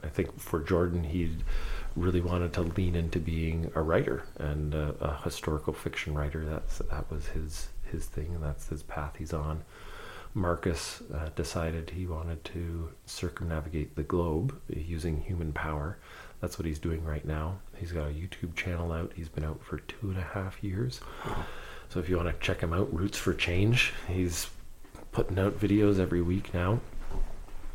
[0.03, 1.35] i think for jordan he
[1.95, 6.45] really wanted to lean into being a writer and uh, a historical fiction writer.
[6.45, 9.63] That's that was his his thing and that's his path he's on
[10.37, 15.97] Markus uh, decided he wanted to circumnavigate the globe using human power.
[16.41, 17.57] That's what he's doing right now.
[17.75, 19.11] He's got a YouTube channel out.
[19.15, 21.01] He's been out for two and a half years.
[21.89, 24.47] So if you want to check him out, Routes for Change, he's
[25.11, 26.81] putting out videos every week now,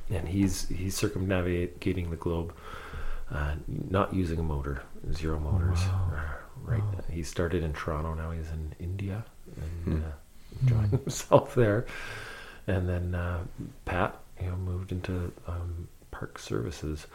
[0.09, 2.55] and he's he's circumnavigating the globe,
[3.33, 5.81] uh, not using a motor, zero motors.
[5.81, 6.20] Uh,
[6.64, 6.83] Right.
[7.11, 8.14] He started in Toronto.
[8.14, 9.25] Now he's in India
[9.57, 10.05] and Hmm.
[10.05, 10.12] uh,
[10.61, 11.87] enjoying himself there.
[12.66, 13.44] And then uh,
[13.85, 17.07] Pat, you know, moved into um, park services.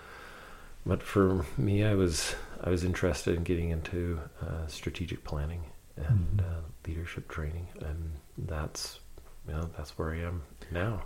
[0.86, 5.64] But for me, I was I was interested in getting into uh, strategic planning
[5.98, 9.00] and uh, leadership training, and that's
[9.48, 11.04] you know that's where I am now.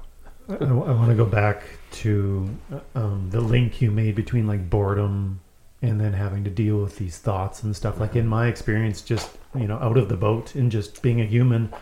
[0.49, 2.49] I, I want to go back to
[2.95, 5.39] um, the link you made between like boredom
[5.81, 7.99] and then having to deal with these thoughts and stuff.
[7.99, 11.25] Like in my experience, just you know, out of the boat and just being a
[11.25, 11.73] human,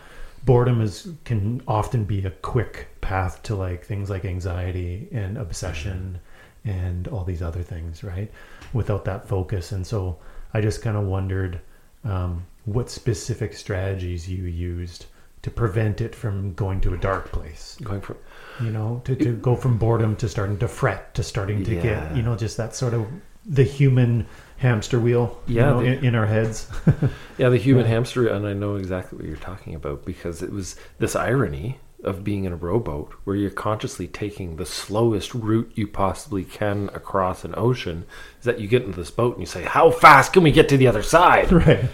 [0.44, 6.18] boredom is can often be a quick path to like things like anxiety and obsession
[6.64, 8.30] and all these other things, right?
[8.72, 10.18] Without that focus, and so
[10.52, 11.60] I just kind of wondered
[12.04, 15.06] um, what specific strategies you used
[15.42, 18.18] to prevent it from going to a dark place Going from
[18.60, 21.82] you know to, to go from boredom to starting to fret to starting to Yeah.
[21.82, 23.06] get you know just that sort of
[23.46, 24.26] the human
[24.60, 26.68] hamster wheel you Yeah, know, the- in, in our heads
[27.38, 27.92] Yeah, the human Yeah.
[27.92, 32.24] hamster, and I know exactly what you're talking about because it was this irony of
[32.24, 37.44] being in a rowboat where you're consciously taking the slowest route you possibly can across
[37.44, 38.06] an ocean.
[38.38, 40.66] Is that you get into this boat and you say, "How fast can we get
[40.70, 41.84] to the other side?" right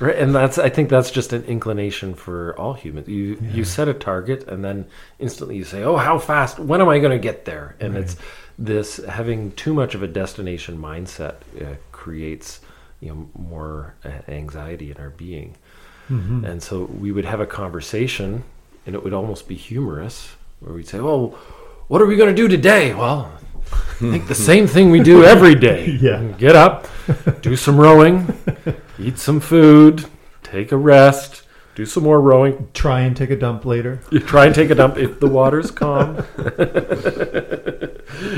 [0.00, 3.06] Right, and that's I think that's just an inclination for all humans.
[3.08, 3.50] You Yeah.
[3.52, 4.86] you set a target and then
[5.20, 6.58] instantly you say, "Oh, how fast?
[6.58, 8.02] When am I going to get there?" And Right.
[8.02, 8.16] it's
[8.64, 12.60] this having too much of a destination mindset uh, creates
[13.00, 15.56] you know more uh, anxiety in our being.
[16.10, 16.44] Mhm.
[16.44, 18.44] And so we would have a conversation,
[18.86, 21.34] and it would almost be humorous, where we'd say, "Well,
[21.88, 23.32] what are we going to do today?" Well,
[23.72, 25.98] I think the same thing we do every day.
[26.00, 26.22] Yeah.
[26.38, 26.86] Get up,
[27.40, 28.26] do some rowing,
[28.98, 30.04] eat some food,
[30.42, 31.41] take a rest,
[31.74, 32.68] do some more rowing.
[32.74, 35.70] try and take a dump later You try and take a dump if the water's
[35.70, 36.18] calm.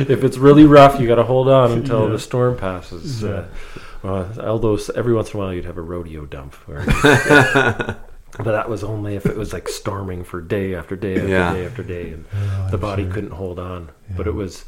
[0.09, 2.11] if it's really rough, you got to hold on until Yeah.
[2.13, 3.23] the storm passes.
[3.23, 3.29] Yeah.
[3.31, 3.45] Uh,
[4.03, 6.55] well, although every once in a while you'd have a rodeo dump.
[6.69, 6.85] Where,
[8.37, 11.53] but that was only if it was like storming for day after day after Yeah.
[11.55, 13.13] day after day, and Oh, the body sure.
[13.13, 13.91] couldn't hold on.
[14.17, 14.65] But it was,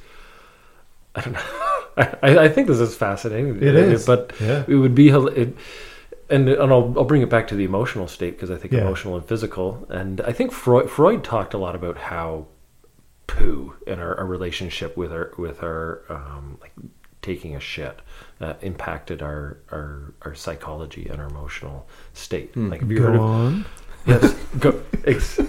[1.15, 1.41] I don't know.
[1.99, 3.57] I, I think this is fascinating.
[3.57, 4.05] It is.
[4.07, 5.57] but yeah it would be it,
[6.31, 8.81] and and I'll I'll bring it back to the emotional state because I think Yeah.
[8.83, 12.47] emotional and physical and I think Freud Freud talked a lot about how
[13.27, 16.73] poo and our, our relationship with our with our um, like
[17.23, 18.01] taking a shit
[18.41, 22.53] uh, impacted our, our our psychology and our emotional state.
[22.55, 22.71] Hmm.
[22.71, 23.65] Like have you go heard of on
[24.07, 25.41] yes go ex,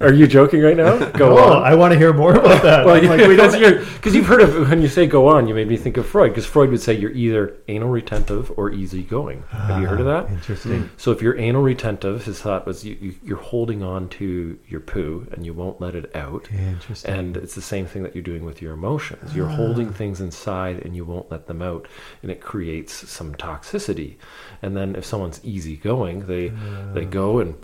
[0.00, 0.98] Are you joking right now?
[1.10, 1.62] Go Oh, on.
[1.62, 2.84] I want to hear more about that.
[2.86, 5.76] Well, like, we because you've heard of when you say go on, you made me
[5.76, 6.30] think of Freud.
[6.30, 9.42] Because Freud would say you're either anal retentive or easygoing.
[9.50, 10.26] Have you heard of that?
[10.28, 10.90] Ah, Interesting.
[10.96, 14.80] So if you're anal retentive, his thought was you, you, you're holding on to your
[14.80, 16.48] poo and you won't let it out.
[16.52, 17.12] Interesting.
[17.14, 19.34] And it's the same thing that you're doing with your emotions.
[19.34, 21.86] You're holding things inside and you won't let them out,
[22.22, 24.16] and it creates some toxicity.
[24.62, 26.52] And then if someone's easygoing, they
[26.94, 27.54] they go and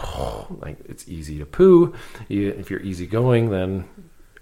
[0.63, 1.95] like it's easy to poo.
[2.29, 3.89] You, if you're easygoing, then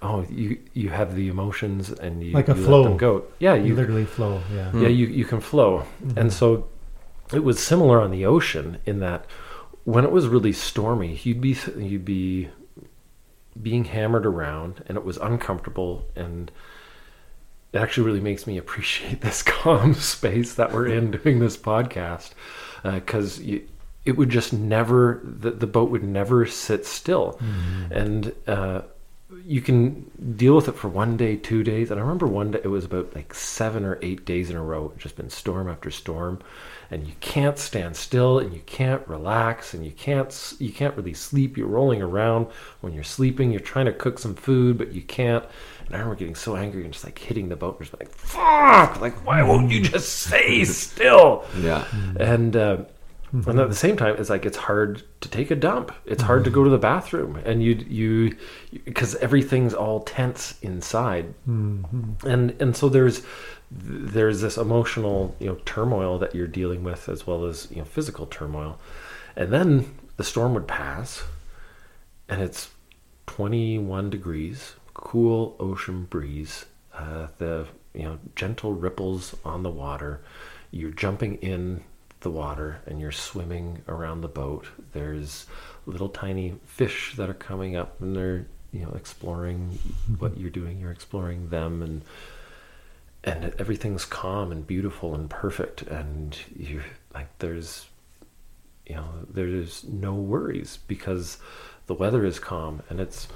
[0.02, 2.84] oh you you have the emotions and you Like a you let flow.
[2.84, 3.24] them go.
[3.38, 4.40] Yeah, you you literally flow.
[4.52, 4.70] Yeah.
[4.76, 6.18] yeah you, you can flow mm-hmm.
[6.18, 6.68] and so
[7.32, 9.26] it was similar on the ocean in that
[9.84, 12.48] when it was really stormy you'd be you'd be
[13.60, 16.50] being hammered around and it was uncomfortable and
[17.72, 22.32] it actually really makes me appreciate this calm space that we're in doing this podcast
[22.84, 23.40] uh, because
[24.04, 27.38] it would just never the, the boat would never sit still.
[27.90, 28.82] And uh,
[29.44, 31.90] you can deal with it for one day two days.
[31.90, 34.62] And i remember one day it was about like seven or eight days in a
[34.62, 36.40] row just been storm after storm.
[36.90, 41.14] And you can't stand still and you can't relax and you can't you can't really
[41.14, 41.56] sleep.
[41.56, 42.46] You're rolling around
[42.82, 43.50] when you're sleeping.
[43.50, 45.44] You're trying to cook some food but you can't.
[45.86, 48.10] And I remember getting so angry and just like hitting the boat and just like
[48.10, 49.00] fuck!
[49.00, 51.44] Like why won't you just stay still?
[51.58, 51.86] Yeah.
[52.20, 52.76] and uh,
[53.34, 53.50] Mm-hmm.
[53.50, 55.92] and at the same time it's like it's hard to take a dump.
[56.06, 56.60] It's hard to mm-hmm.
[56.60, 57.36] go to the bathroom.
[57.44, 58.36] And you you
[58.84, 61.34] because everything's all tense inside.
[61.48, 62.26] Mm-hmm.
[62.28, 63.22] And and so there's
[63.70, 67.84] there's this emotional you know turmoil that you're dealing with as well as you know
[67.84, 68.78] physical turmoil.
[69.34, 71.24] And then the storm would pass
[72.28, 72.70] and it's
[73.26, 80.20] 21 degrees cool ocean breeze uh, the you know gentle ripples on the water.
[80.70, 81.82] You're jumping in
[82.24, 85.46] the water and you're swimming around the boat there's
[85.86, 90.14] little tiny fish that are coming up and they're you know exploring mm-hmm.
[90.14, 92.02] what you're doing you're exploring them and
[93.22, 96.82] and everything's calm and beautiful and perfect and you
[97.14, 97.86] like there's
[98.86, 101.38] you know there's no worries because
[101.86, 103.28] the weather is calm and it's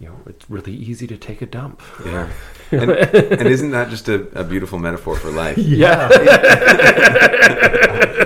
[0.00, 2.28] you know it's really easy to take a dump Yeah.
[2.72, 5.58] And, and isn't that just a, a beautiful metaphor for life?
[5.82, 6.08] yeah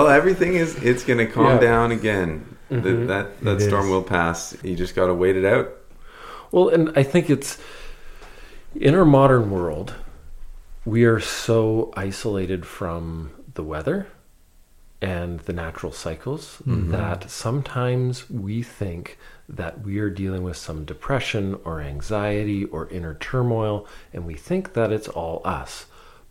[0.00, 1.58] Well, everything is it's going to calm Yeah.
[1.60, 2.56] down again.
[2.70, 3.08] Th- Mhm.
[3.08, 3.90] that that It storm is.
[3.90, 4.56] will pass.
[4.62, 5.72] You just got to wait it out.
[6.52, 7.58] Well, and I think it's
[8.74, 9.92] in our modern world,
[10.86, 14.06] we are so isolated from the weather
[15.02, 19.18] and the natural cycles that sometimes we think
[19.50, 24.72] that we are dealing with some depression or anxiety or inner turmoil, and we think
[24.74, 25.84] that it's all us.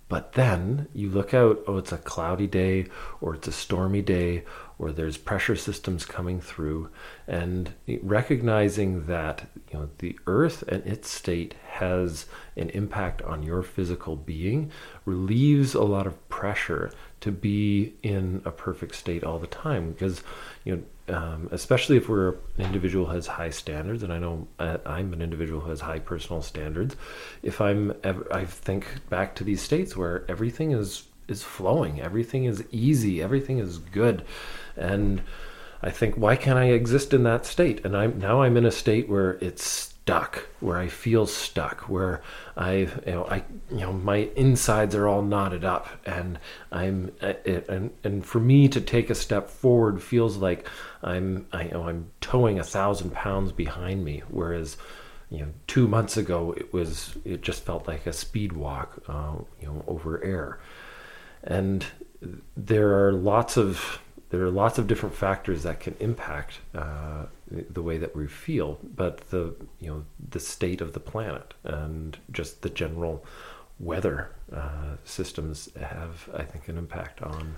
[0.10, 2.88] But then you look out, oh, it's a cloudy day,
[3.22, 4.44] or it's a stormy day,
[4.80, 6.90] or there's pressure systems coming through,
[7.28, 12.26] and recognizing that you know the Earth and its state has
[12.58, 14.72] an impact on your physical being
[15.06, 16.92] relieves a lot of pressure
[17.22, 20.24] to be in a perfect state all the time because
[20.64, 24.78] you know um, especially if we're an individual has high standards and i know uh,
[24.86, 26.96] i'm an individual who has high personal standards.
[27.42, 32.46] If i'm ever i think back to these states where everything is is flowing everything
[32.46, 34.24] is easy everything is good.
[34.78, 35.22] And
[35.82, 37.84] i think why can't i exist in that state?
[37.86, 42.22] And i'm now i'm in a state where it's stuck where i feel stuck where
[42.58, 46.40] i you know i you know my insides are all knotted up and
[46.72, 50.68] i'm and and for me to take a step forward feels like
[51.04, 54.78] i'm i you know i'm towing a thousand pounds behind me whereas
[55.30, 59.34] you know two months ago it was it just felt like a speed walk uh,
[59.62, 60.60] you know over air.
[61.44, 61.86] And
[62.58, 67.82] there are lots of there are lots of different factors that can impact uh, the
[67.82, 72.62] way that we feel, but the you know the state of the planet and just
[72.62, 73.26] the general
[73.80, 77.56] weather uh, systems have, I think, an impact on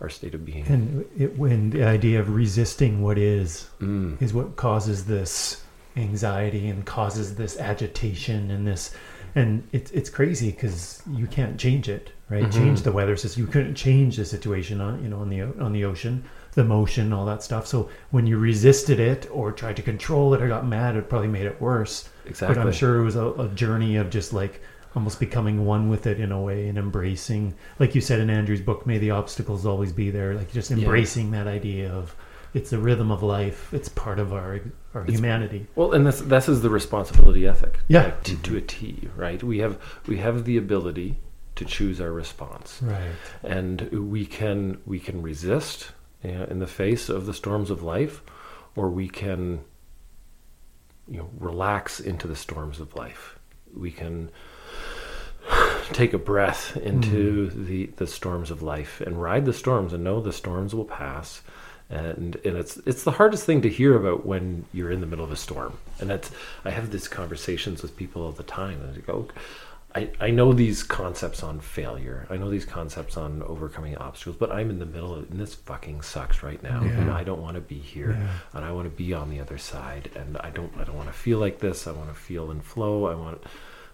[0.00, 0.64] our state of being.
[0.68, 4.20] And it, when the idea of resisting what is Mm.
[4.22, 5.62] is what causes this
[5.96, 8.92] anxiety and causes this agitation and this
[9.36, 12.52] and it's it's crazy because you can't change it right Mhm.
[12.52, 15.72] change the weather system you couldn't change the situation on you know on the on
[15.72, 19.82] the ocean the motion all that stuff so when you resisted it or tried to
[19.82, 22.54] control it or got mad it probably made it worse Exactly.
[22.54, 24.60] but i'm sure it was a, a journey of just like
[24.94, 28.60] almost becoming one with it in a way and embracing like you said in andrew's
[28.60, 30.78] book may the obstacles always be there like just Yeah.
[30.78, 32.14] embracing that idea of
[32.54, 34.60] it's the rhythm of life it's part of our
[34.94, 37.80] our It's- humanity Well, and this this is the responsibility ethic.
[37.88, 38.04] Yeah.
[38.04, 38.56] like, to, to mm-hmm.
[38.58, 39.42] a T, right?
[39.42, 41.18] We have we have the ability
[41.56, 42.78] to choose our response.
[42.80, 43.10] right
[43.42, 43.80] and
[44.12, 45.90] we can we can resist
[46.24, 48.22] in the face of the storms of life
[48.76, 49.60] or we can
[51.08, 53.38] you know relax into the storms of life.
[53.76, 54.30] We can
[55.92, 57.64] take a breath into hmm.
[57.66, 61.42] the the storms of life and ride the storms and know the storms will pass.
[61.90, 65.24] And and it's it's the hardest thing to hear about when you're in the middle
[65.24, 65.78] of a storm.
[66.00, 66.30] And that's
[66.64, 68.80] i have these conversations with people all the time.
[68.80, 69.28] And i go
[69.94, 72.26] I, I know these concepts on failure.
[72.28, 75.54] I know these concepts on overcoming obstacles, but I'm in the middle of and this
[75.54, 76.82] fucking sucks right now.
[76.82, 78.10] And I don't want to be here.
[78.10, 78.28] Yeah.
[78.54, 80.10] And I want to be on the other side.
[80.16, 81.86] And I don't I don't want to feel like this.
[81.86, 83.06] I want to feel in flow.
[83.06, 83.42] I want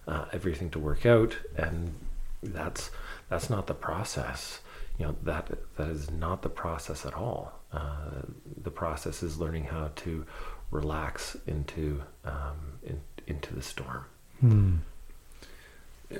[0.09, 1.37] uh, everything to work out.
[1.57, 1.95] And
[2.43, 2.91] that's
[3.29, 4.61] that's not the process.
[4.99, 7.53] You know that that is not the process at all.
[7.73, 8.23] Uh,
[8.63, 10.25] the process is learning how to
[10.71, 14.07] relax into um, in, into the storm.
[14.41, 14.77] Hmm.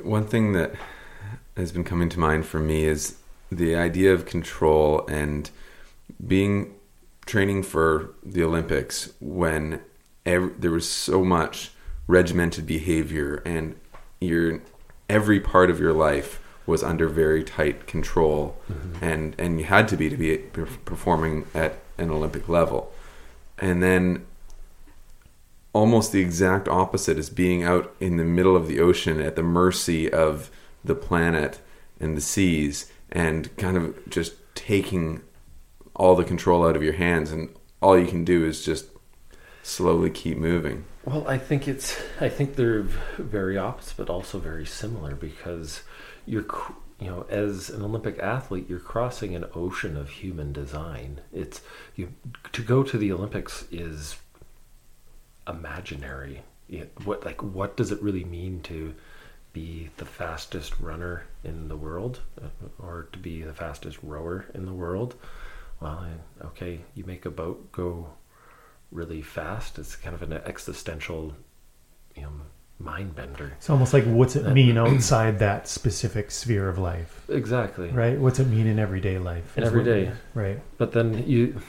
[0.03, 0.73] One thing that
[1.57, 3.17] has been coming to mind for me is
[3.51, 5.51] the idea of control and
[6.27, 6.75] being
[7.27, 9.81] training for the Olympics when
[10.25, 11.73] ev- there was so much
[12.07, 13.79] regimented behavior and
[14.21, 14.61] your
[15.09, 19.05] every part of your life was under very tight control mm-hmm.
[19.05, 20.39] and and you had to be to be
[20.85, 22.93] performing at an Olympic level.
[23.59, 24.27] And then
[25.73, 29.43] almost the exact opposite is being out in the middle of the ocean at the
[29.43, 30.51] mercy of
[30.85, 31.61] the planet
[31.99, 35.23] and the seas and kind of just taking
[35.95, 38.87] all the control out of your hands and all you can do is just
[39.63, 42.83] slowly keep moving Well, I think it's I think they're
[43.19, 45.83] very opposite, but also very similar because
[46.27, 46.45] you're
[46.99, 51.21] you know as an Olympic athlete, you're crossing an ocean of human design.
[51.33, 51.63] It's
[51.97, 52.13] you
[52.53, 54.17] to go to the Olympics is
[55.51, 56.43] imaginary.
[56.69, 58.95] You- What like what does it really mean to
[59.53, 62.47] be the fastest runner in the world uh,
[62.79, 65.15] or to be the fastest rower in the world?
[65.81, 66.07] Well,
[66.45, 68.11] okay, you make a boat go
[68.93, 69.79] really fast.
[69.79, 71.35] It's kind of an existential,
[72.15, 72.33] you know,
[72.79, 73.53] mind bender.
[73.57, 77.89] It's almost like what's it mean outside that specific sphere of life, Exactly.
[77.91, 78.19] right?
[78.19, 79.57] What's it mean in everyday life?
[79.57, 80.13] In is what- everyday.
[80.35, 80.61] right?
[80.79, 81.61] But then you,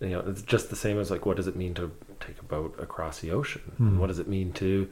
[0.00, 1.90] you know, it's just the same as like, what does it mean to
[2.26, 3.62] take a boat across the ocean?
[3.76, 3.88] Hmm.
[3.88, 4.88] And what does it mean to,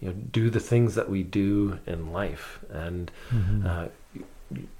[0.00, 2.60] you know, do the things that we do in life?
[2.70, 3.66] And Mhm.
[3.66, 3.88] uh,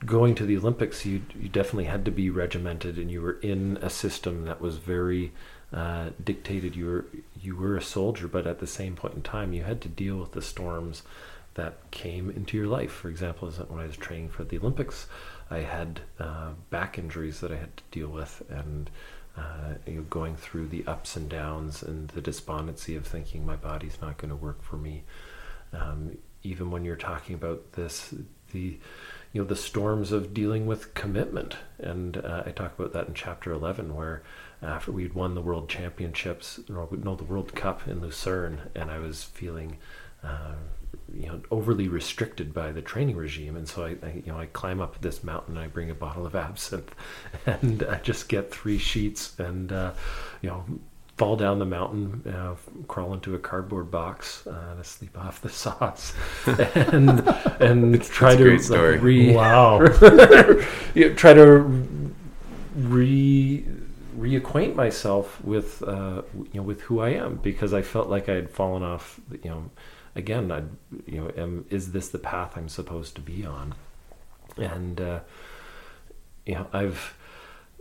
[0.05, 3.78] going to the Olympics, you you definitely had to be regimented, and you were in
[3.80, 5.32] a system that was very
[5.72, 6.76] uh, dictated.
[6.76, 7.05] You were
[7.40, 10.18] you were a soldier, but at the same point in time, you had to deal
[10.18, 11.03] with the storms
[11.55, 12.92] that came into your life.
[12.92, 15.07] For example, is that when I was training for the Olympics,
[15.50, 18.90] I had uh, back injuries that I had to deal with, and
[19.37, 23.57] uh, you know, going through the ups and downs and the despondency of thinking my
[23.57, 25.05] body's not going to work for me.
[25.72, 28.14] Um, even when you're talking about this,
[28.53, 28.78] the
[29.33, 33.14] you know the storms of dealing with commitment, and uh, I talk about that in
[33.14, 34.22] chapter eleven, where
[34.61, 39.24] after we'd won the world championships, no the World Cup in Lucerne, and I was
[39.24, 39.78] feeling.
[40.22, 40.55] Uh,
[41.14, 44.47] you know, overly restricted by the training regime, and so I, I, you know, I
[44.47, 45.57] climb up this mountain.
[45.57, 46.95] I bring a bottle of absinthe,
[47.47, 49.93] and I just get three sheets, and uh,
[50.40, 50.64] you know,
[51.16, 52.55] fall down the mountain, uh,
[52.88, 56.14] crawl into a cardboard box, uh, to sleep off the sauce,
[56.47, 57.28] and
[57.61, 59.80] and try to like, re Wow.
[60.95, 61.59] you know, try to
[62.74, 63.64] re
[64.18, 66.22] reacquaint myself with uh,
[66.53, 69.20] you know with who I am because I felt like I had fallen off.
[69.43, 69.70] You know,
[70.14, 70.62] again, I
[71.10, 73.74] you know, am, is this the path I'm supposed to be on?
[74.56, 75.20] And uh,
[76.46, 77.14] you know, I've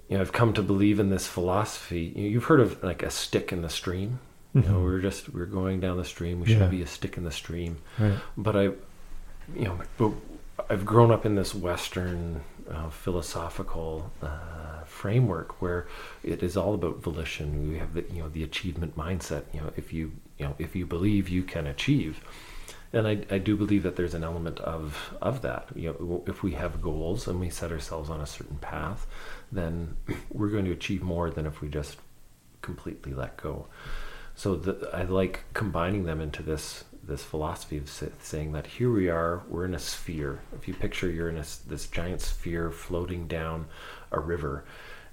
[0.09, 2.13] you know I've come to believe in this philosophy.
[2.15, 4.19] You've heard of like a stick in the stream.
[4.53, 4.83] You know, Mhm.
[4.83, 6.41] we're just we're going down the stream.
[6.41, 6.59] We Yeah.
[6.59, 8.17] should be a stick in the stream Right.
[8.37, 10.11] but I, you know, but
[10.69, 15.87] I've grown up in this Western uh, philosophical uh, framework where
[16.23, 17.69] it is all about volition.
[17.69, 19.43] We have the you know the achievement mindset.
[19.53, 20.11] You know, if you
[20.41, 22.19] you know if you believe, you can achieve.
[22.93, 25.69] And I, I do believe that there's an element of of that.
[25.75, 29.05] You know, if we have goals and we set ourselves on a certain path,
[29.51, 29.95] then
[30.31, 31.97] we're going to achieve more than if we just
[32.63, 33.67] completely let go.
[34.33, 37.89] So the, I like combining them into this this philosophy of
[38.21, 40.39] saying that here we are, we're in a sphere.
[40.55, 43.67] If you picture you're in a this giant sphere floating down
[44.11, 44.65] a river,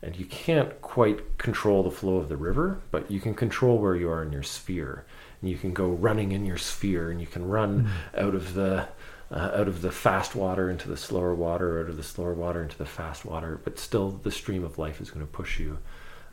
[0.03, 3.97] and you can't quite control the flow of the river, but you can control where
[3.97, 5.05] you are in your sphere,
[5.43, 8.89] you can go running in your sphere, and you can run out of the
[9.31, 12.63] uh, out of the fast water into the slower water, out of the slower water
[12.63, 15.79] into the fast water, but still the stream of life is going to push you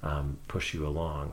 [0.06, 1.32] um, push you along.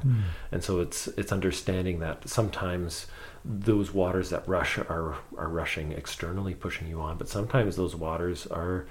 [0.51, 3.07] And so it's it's understanding that sometimes
[3.45, 8.47] those waters that rush are are rushing externally, pushing you on, but sometimes those waters
[8.47, 8.87] are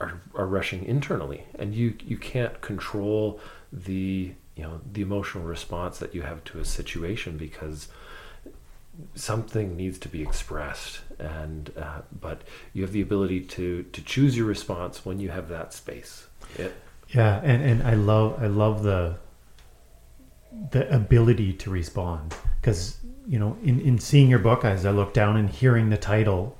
[0.00, 3.40] are, are rushing internally, and you you can't control
[3.72, 7.88] the you know the emotional response that you have to a situation because
[9.14, 12.42] something needs to be expressed and uh, but
[12.72, 16.26] you have the ability to to choose your response when you have that space
[16.56, 16.74] it,
[17.08, 19.16] Yeah, and, and I love I love the
[20.70, 25.14] the ability to respond because you know in, in seeing your book as I look
[25.14, 26.58] down and hearing the title,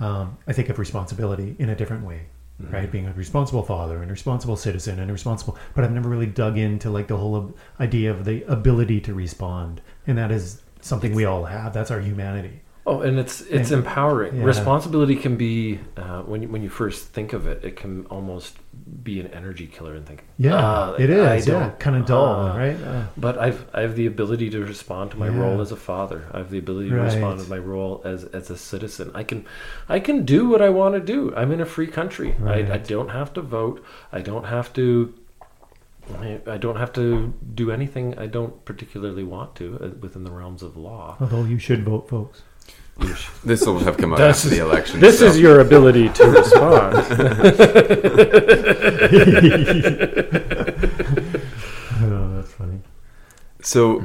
[0.00, 2.26] um, I think of responsibility in a different way,
[2.58, 2.90] right?
[2.90, 6.26] Being a responsible father and a responsible citizen and a responsible, but I've never really
[6.26, 10.62] dug into like the whole ab- idea of the ability to respond, and that is
[10.80, 11.72] something we all have.
[11.72, 12.60] That's our humanity.
[12.86, 14.36] Oh, and it's it's And- empowering.
[14.36, 14.44] yeah.
[14.44, 18.56] Responsibility can be uh, when you, when you first think of it, it can almost
[19.02, 21.36] be an energy killer and think, Yeah, "Ah, it I.
[21.36, 22.78] Yeah, kind of dull, ah." right?
[22.82, 25.38] Uh, But I've I have the ability to respond to my Yeah.
[25.38, 26.22] role as a father.
[26.32, 27.04] I have the ability to Right.
[27.12, 29.10] respond to my role as as a citizen.
[29.14, 29.44] I can
[29.86, 31.34] I can do what I want to do.
[31.36, 32.36] I'm in a free country.
[32.46, 33.84] I, I don't have to vote.
[34.12, 35.12] I don't have to.
[36.20, 40.30] I, I don't have to do anything I don't particularly want to uh, within the
[40.30, 41.16] realms of law.
[41.20, 42.42] although you should vote, folks.
[43.44, 45.00] This will have come out This after the is- election.
[45.00, 46.96] This so- is your ability to respond.
[52.00, 52.80] Oh, that's funny.
[53.60, 54.04] So,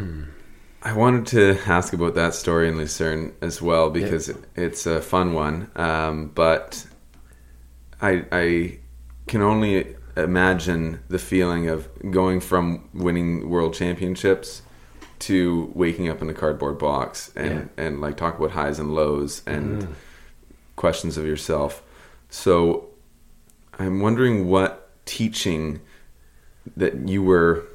[0.82, 5.00] I wanted to ask about that story in Lucerne as well because it, it's a
[5.02, 5.70] fun one.
[5.76, 6.86] Um, but
[8.02, 8.80] I, I
[9.28, 14.62] can only imagine the feeling of going from winning world championships
[15.20, 19.42] to waking up in a cardboard box and, and like talk about highs and lows
[19.46, 19.94] and mm-hmm.
[20.76, 21.82] questions of yourself.
[22.30, 22.90] So,
[23.80, 25.82] I'm wondering what teaching
[26.76, 27.66] that you were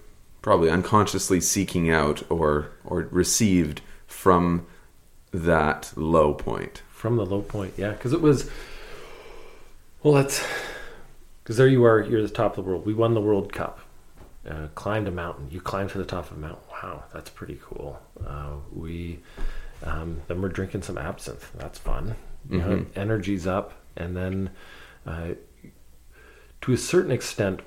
[0.43, 4.67] probably unconsciously seeking out or or received from
[5.33, 6.83] that low point.
[6.91, 8.51] From the low point, yeah, because it was.
[10.03, 10.45] Well, that's
[11.49, 12.03] because there you are.
[12.05, 12.85] You're the top of the world.
[12.85, 13.81] We won the World Cup.
[14.47, 15.49] Uh, climbed a mountain.
[15.51, 16.61] You climbed to the top of a mountain.
[16.71, 17.99] Wow, that's pretty cool.
[18.23, 19.21] Uh, we
[19.83, 21.51] um, then we're drinking some absinthe.
[21.57, 22.17] That's fun.
[22.51, 22.87] You know, Mhm.
[22.97, 24.51] energy's up, and then
[25.07, 25.29] uh,
[26.61, 27.61] to a certain extent,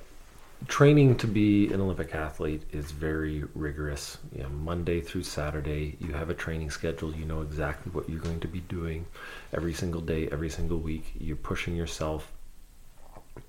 [0.68, 4.18] training to be an Olympic athlete is very rigorous.
[4.32, 7.12] You know, Monday through Saturday, you have a training schedule.
[7.12, 9.06] You know exactly what you're going to be doing
[9.52, 11.14] every single day, every single week.
[11.18, 12.30] You're pushing yourself.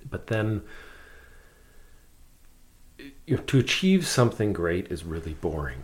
[0.09, 0.61] But then,
[3.25, 5.83] you know, to achieve something great is really boring.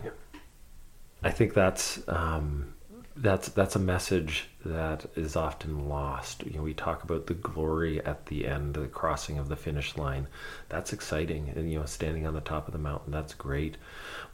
[1.22, 2.74] I think that's um,
[3.16, 6.44] that's that's a message that is often lost.
[6.46, 9.96] You know, we talk about the glory at the end, the crossing of the finish
[9.96, 10.26] line.
[10.68, 13.76] That's exciting, and you know, standing on the top of the mountain, that's great.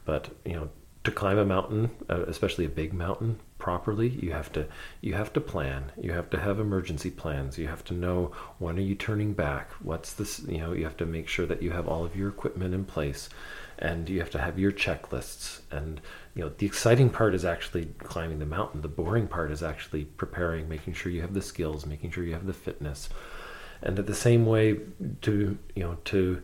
[0.05, 0.69] But you know,
[1.03, 4.67] to climb a mountain, uh, especially a big mountain, properly, you have to
[5.01, 5.91] you have to plan.
[5.99, 7.57] You have to have emergency plans.
[7.57, 9.71] You have to know when are you turning back.
[9.81, 10.39] What's this?
[10.39, 12.85] You know, you have to make sure that you have all of your equipment in
[12.85, 13.29] place,
[13.79, 15.61] and you have to have your checklists.
[15.71, 16.01] And
[16.35, 18.81] you know, the exciting part is actually climbing the mountain.
[18.81, 22.33] The boring part is actually preparing, making sure you have the skills, making sure you
[22.33, 23.09] have the fitness,
[23.81, 24.79] and at the same way
[25.21, 26.41] to you know to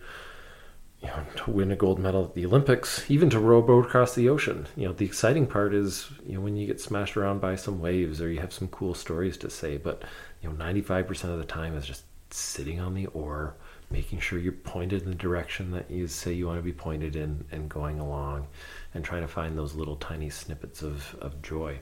[1.04, 4.16] you know, to win a gold medal at the Olympics, even to row boat across
[4.16, 4.68] the ocean.
[4.78, 7.82] You know, the exciting part is, you know, when you get smashed around by some
[7.82, 10.04] waves or you have some cool stories to say, but,
[10.42, 13.56] you know, 95% of the time is just sitting on the oar,
[13.92, 17.18] making sure you're pointed in the direction that you say you want to be pointed
[17.18, 18.48] in and going along
[18.94, 21.78] and trying to find those little tiny snippets of, of joy.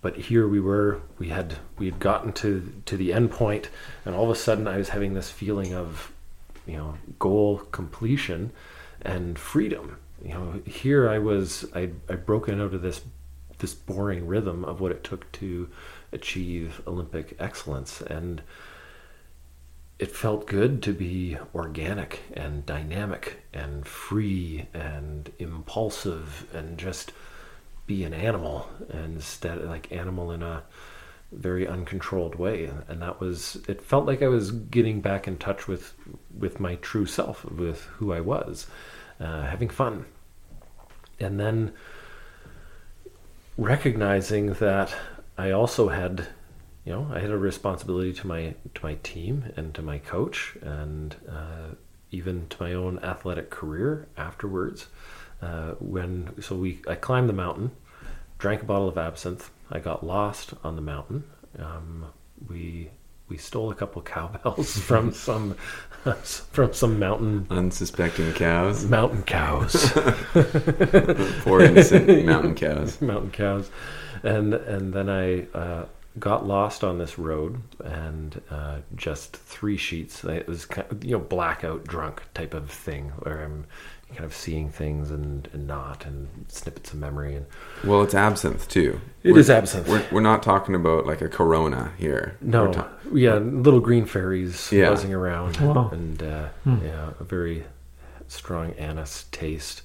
[0.00, 3.68] But here we were, we had we had gotten to to the end point,
[4.06, 6.10] and all of a sudden I was having this feeling of
[6.70, 8.52] you know goal completion
[9.02, 9.98] and freedom.
[10.22, 13.00] You know here i was i i broken out of this
[13.58, 15.68] this boring rhythm of what it took to
[16.12, 18.42] achieve olympic excellence and
[19.98, 27.12] it felt good to be organic and dynamic and free and impulsive and just
[27.86, 30.62] be an animal instead like animal in a
[31.32, 35.68] very uncontrolled way and that was it felt like i was getting back in touch
[35.68, 35.94] with
[36.36, 38.66] with my true self with who i was
[39.20, 40.04] uh, having fun
[41.20, 41.72] and then
[43.56, 44.92] recognizing that
[45.38, 46.26] i also had
[46.84, 50.56] you know i had a responsibility to my to my team and to my coach
[50.62, 51.74] and uh,
[52.10, 54.88] even to my own athletic career afterwards
[55.42, 57.70] uh, when so we i climbed the mountain
[58.40, 59.50] drank a bottle of absinthe.
[59.70, 61.24] I got lost on the mountain.
[61.58, 62.06] Um,
[62.48, 62.90] we
[63.28, 65.54] we stole a couple cowbells from some
[66.52, 69.92] from some mountain Unsuspecting cows, mountain cows,
[71.44, 73.00] poor innocent mountain cows.
[73.00, 73.70] mountain cows,
[74.22, 75.84] and and then I uh,
[76.18, 80.24] got lost on this road and uh, just three sheets.
[80.24, 83.66] It was kind of, you know blackout drunk type of thing where I'm
[84.10, 87.36] kind of seeing things and, and not, and snippets of memory.
[87.36, 87.46] And
[87.84, 89.00] Well, it's absinthe too.
[89.22, 89.88] it We're- is absinthe.
[89.88, 92.36] We're, we're not talking about like a Corona here.
[92.40, 94.90] no, We're ta- yeah, little green fairies Yeah.
[94.90, 95.90] buzzing around, Wow.
[95.92, 96.84] and uh, Hmm.
[96.84, 97.64] yeah, a very
[98.28, 99.82] strong anise taste.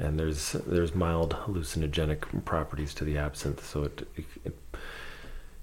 [0.00, 4.56] And there's there's mild hallucinogenic properties to the absinthe, so it it, it,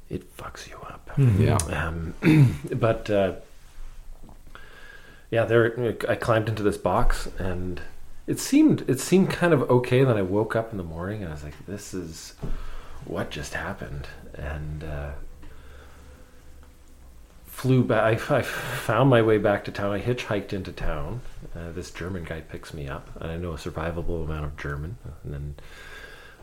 [0.09, 1.09] it fucks you up.
[1.15, 1.39] Mhm.
[1.39, 1.87] yeah.
[1.87, 2.13] Um,
[2.75, 3.33] but uh,
[5.31, 7.81] yeah, there I climbed into this box and
[8.27, 10.03] it seemed it seemed kind of okay.
[10.03, 12.33] Then I woke up in the morning and I was like, "This is
[13.05, 15.11] what just happened," and uh,
[17.45, 18.31] flew back.
[18.31, 19.91] I, I found my way back to town.
[19.93, 21.21] I hitchhiked into town.
[21.55, 24.97] Uh, this German guy picks me up, and I know a survivable amount of German.
[25.23, 25.55] And then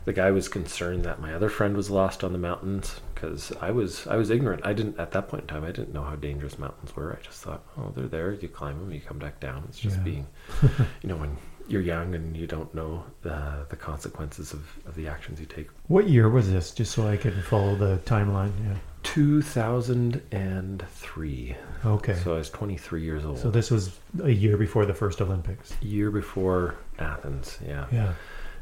[0.05, 3.71] the guy was concerned that my other friend was lost on the mountains because I
[3.71, 4.65] was I was ignorant.
[4.65, 5.63] I didn't at that point in time.
[5.63, 7.17] I didn't know how dangerous mountains were.
[7.17, 8.31] I just thought, oh, they're there.
[8.33, 9.63] You climb them, you come back down.
[9.69, 10.03] It's just Yeah.
[10.03, 10.27] being,
[11.01, 15.07] you know, when you're young and you don't know the the consequences of, of the
[15.07, 15.67] actions you take.
[15.87, 16.71] What year was this?
[16.71, 18.51] Just so I can follow the timeline.
[18.65, 18.77] Yeah.
[19.03, 21.55] 2003.
[21.85, 22.15] Okay.
[22.15, 23.37] So I was 23 years old.
[23.37, 25.73] So this was a year before the first Olympics.
[25.81, 27.59] year before Athens.
[27.65, 27.85] Yeah.
[27.91, 28.13] Yeah.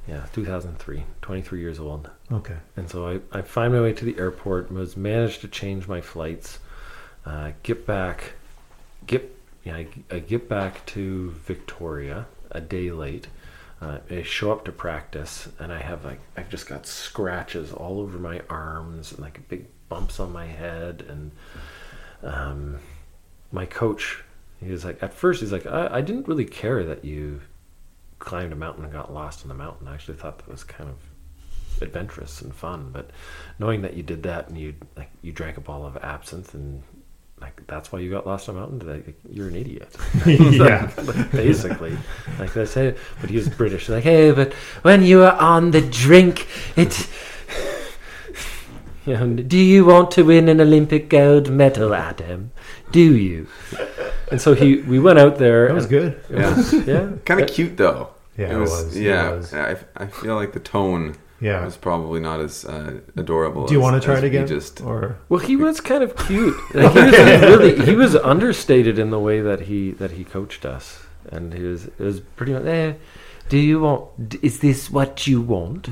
[0.07, 0.25] Yeah.
[0.33, 1.03] 2003.
[1.21, 2.09] 23 years old.
[2.31, 2.57] Okay.
[2.75, 6.01] And so I, I find my way to the airport, was managed to change my
[6.01, 6.57] flights,
[7.25, 8.33] uh, get back,
[9.05, 13.27] get yeah, I, I get back to Victoria a day late.
[13.81, 17.99] Uh, I show up to practice, and I have like I've just got scratches all
[17.99, 21.31] over my arms and like big bumps on my head, and
[22.23, 22.79] um,
[23.51, 24.23] my coach,
[24.59, 27.41] he was like at first he's like I, I didn't really care that you
[28.19, 29.87] climbed a mountain and got lost on the mountain.
[29.87, 30.97] I actually thought that was kind of
[31.81, 32.89] adventurous and fun.
[32.91, 33.09] But
[33.59, 36.83] knowing that you did that and you like you drank a bottle of absinthe and
[37.41, 39.95] like that's why you got lost on a mountain, like, you're an idiot.
[40.25, 40.91] yeah.
[40.97, 41.97] Like, basically,
[42.39, 42.95] like they say.
[43.19, 43.89] But he was British.
[43.89, 47.07] Like, hey, but when you are on the drink, it.
[49.05, 52.51] You know, um, do you want to win an Olympic gold medal, Adam?
[52.91, 53.47] Do you?
[54.29, 55.67] And so he, we went out there.
[55.67, 56.21] That was good.
[56.29, 58.09] it was- yeah, Kind of cute though.
[58.37, 59.53] Yeah, it was, it Yeah, was.
[59.53, 61.65] I, I feel like the tone Yeah.
[61.65, 63.65] was probably not as uh, adorable.
[63.65, 64.47] Do you as- want to try as it we again?
[64.47, 66.55] Just or Well, he was kind of cute.
[66.73, 70.65] Like, he was really he was understated in the way that he that he coached
[70.65, 72.65] us, and he was it was pretty much.
[72.65, 72.93] Eh,
[73.49, 74.35] do you want?
[74.41, 75.89] Is this what you want?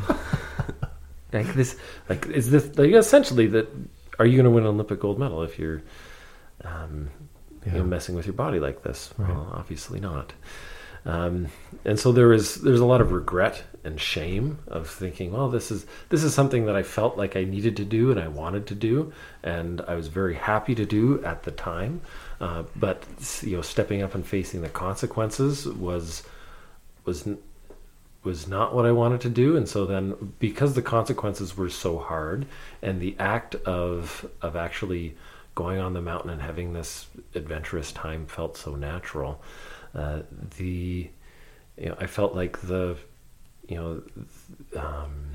[1.34, 1.76] like this?
[2.08, 2.78] Like is this?
[2.78, 3.68] Like essentially that?
[4.20, 5.82] Are you going to win an Olympic gold medal if you're,
[6.66, 7.10] um,
[7.66, 9.14] you know, messing with your body like this?
[9.18, 9.30] Right.
[9.30, 10.34] Well, obviously not.
[11.06, 11.48] Um,
[11.86, 15.72] and so there is there's a lot of regret and shame of thinking, well, this
[15.72, 18.68] is this is something that I felt like I needed to do and I wanted
[18.68, 19.14] to do,
[19.44, 22.02] and I was very happy to do at the time.
[22.40, 23.06] Uh, but
[23.42, 26.24] you know, stepping up and facing the consequences was
[27.06, 27.28] was
[28.24, 31.98] was not what I wanted to do, and so then because the consequences were so
[31.98, 32.46] hard,
[32.82, 35.16] and the act of of actually
[35.56, 39.42] going on the mountain and having this adventurous time felt so natural,
[39.96, 40.20] uh,
[40.58, 41.10] the
[41.78, 42.98] you know I felt like the
[43.70, 45.30] you know um,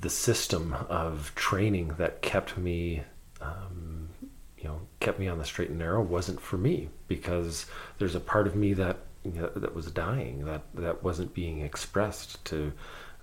[0.00, 3.02] the system of training that kept me
[3.40, 4.08] um,
[4.58, 7.66] you know kept me on the straight and narrow wasn't for me because
[7.98, 11.60] there's a part of me that you know, that was dying that that wasn't being
[11.60, 12.72] expressed to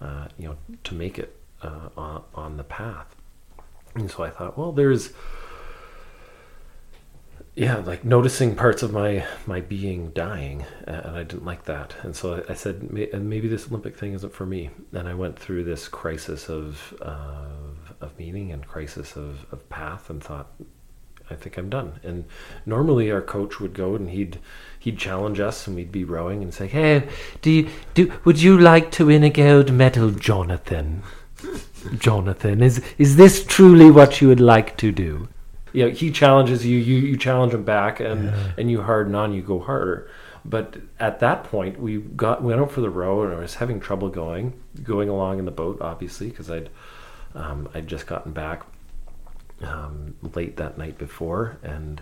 [0.02, 3.16] uh, you know to make it uh, on, on the path.
[3.94, 5.14] And so I thought well there's
[7.62, 11.96] yeah like noticing parts of my my being dying and i didn't like that.
[12.02, 14.72] And so i, said maybe this olympic thing isn't for me.
[14.94, 20.10] And i went through this crisis of of, of meaning and crisis of, of path
[20.10, 20.48] and thought
[21.30, 22.00] i think i'm done.
[22.02, 22.26] And
[22.66, 24.40] normally our coach would go and he'd
[24.80, 27.08] he'd challenge us and we'd be rowing and say hey
[27.44, 31.04] do you do would you like to win a gold medal jonathan?
[31.98, 35.28] Jonathan is is this truly what you would like to do
[35.74, 38.52] you know, he challenges you, you you challenge him back, and Yeah.
[38.58, 40.10] and you harden on, you go harder.
[40.44, 43.80] But at that point, we got went out for the row, and I was having
[43.80, 44.54] trouble going
[44.84, 46.70] going along in the boat, obviously, because I'd
[47.36, 48.64] um, I'd just gotten back
[49.64, 52.02] um, late that night before, and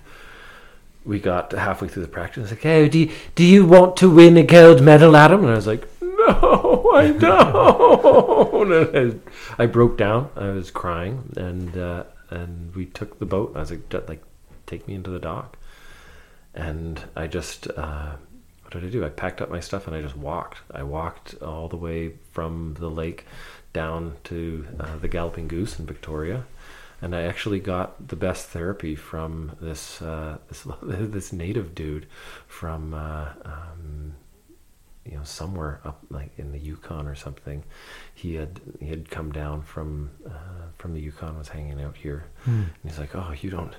[1.06, 2.48] we got halfway through the practice.
[2.48, 5.42] I Like, hey, do you, do you want to win a gold medal, Adam?
[5.44, 8.72] And I was like, no, I don't.
[8.96, 9.22] and
[9.58, 10.30] I, I broke down.
[10.36, 13.54] I was crying, and uh, and we took the boat.
[13.56, 14.24] I was like, like,
[14.66, 15.58] take me into the dock.
[16.54, 18.16] And I just, uh,
[18.64, 19.06] what did I do?
[19.06, 20.60] I packed up my stuff and I just walked.
[20.72, 23.26] I walked all the way from the lake
[23.74, 26.46] down to uh, the Galloping Goose in Victoria.
[27.02, 32.08] And I actually got the best therapy from this uh, this, this native dude
[32.46, 34.16] from uh, um,
[35.06, 37.64] you know somewhere up like in the Yukon or something.
[38.22, 42.26] He had he had come down from uh, from the Yukon, was hanging out here,
[42.44, 42.64] Hmm.
[42.82, 43.74] and he's like, "Oh, you don't."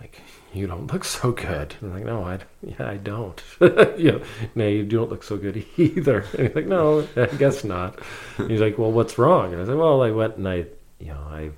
[0.00, 0.20] Like
[0.52, 1.74] you don't look so good.
[1.80, 3.42] And I'm like, no, I, yeah, I don't.
[3.96, 4.20] you know,
[4.54, 6.22] no, you don't look so good either.
[6.36, 7.98] And he's like, no, I guess not.
[8.36, 9.54] And he's like, well, what's wrong?
[9.54, 10.66] And I said, well, I went and I,
[10.98, 11.50] you know, I,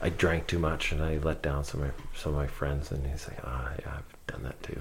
[0.00, 2.90] I drank too much and I let down some of my, some of my friends.
[2.90, 4.80] And he's like, ah, yeah, I've done that too.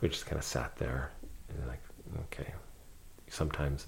[0.00, 1.10] We just kind of sat there
[1.50, 1.82] and like,
[2.32, 2.54] okay.
[3.28, 3.86] Sometimes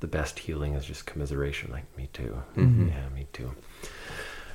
[0.00, 1.70] the best healing is just commiseration.
[1.72, 2.42] Like me too.
[2.56, 2.88] Mhm.
[2.90, 3.52] Yeah, me too.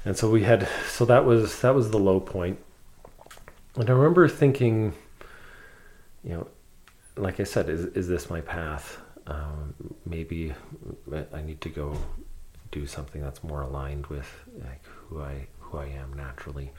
[0.05, 2.59] And so we had, so that was that was the low point.
[3.75, 4.93] And I remember thinking,
[6.23, 6.47] you know,
[7.15, 8.99] like I said, is is this my path?
[9.27, 9.73] Um,
[10.05, 10.53] maybe
[11.33, 11.95] I need to go
[12.71, 14.27] do something that's more aligned with
[14.63, 16.71] like who I who I am naturally.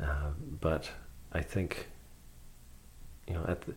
[0.00, 0.90] Uh, but
[1.32, 1.88] I think,
[3.26, 3.74] you know, at the,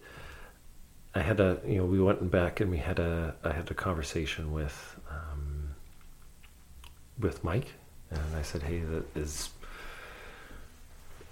[1.14, 3.74] I had a you know we went back and we had a I had a
[3.74, 5.76] conversation with um,
[7.20, 7.68] with Mike
[8.10, 9.50] and I said, hey, that is.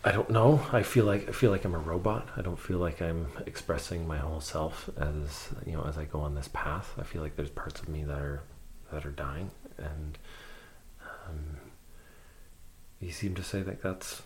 [0.04, 0.66] I don't know.
[0.72, 2.30] I feel like I feel like I'm a robot.
[2.38, 6.22] I don't feel like I'm expressing my whole self as you know as I go
[6.22, 6.94] on this path.
[6.98, 8.42] I feel like there's parts of me that are
[8.94, 10.18] that are dying, and
[11.28, 11.58] um,
[13.00, 14.22] he seemed to say that that's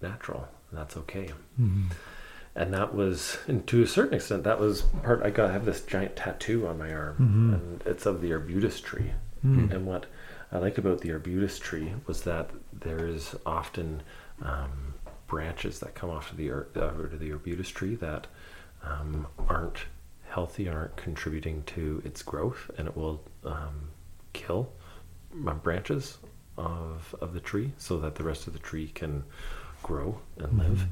[0.00, 0.48] natural.
[0.70, 1.30] And that's okay
[1.60, 1.90] Mhm.
[2.56, 5.64] And that was and to a certain extent that was part i got I have
[5.64, 7.54] this giant tattoo on my arm Mhm.
[7.54, 9.12] and it's of the arbutus tree
[9.44, 9.72] Mm.
[9.72, 10.06] and what
[10.52, 14.02] i liked about the arbutus tree was that there is often
[14.42, 14.94] um,
[15.26, 18.26] branches that come off of the, uh, of the arbutus tree that
[18.82, 19.86] um, aren't
[20.28, 23.88] healthy aren't contributing to its growth and it will um,
[24.32, 24.72] kill
[25.32, 26.18] my branches
[26.56, 29.24] of of the tree so that the rest of the tree can
[29.82, 30.88] grow and live Mhm.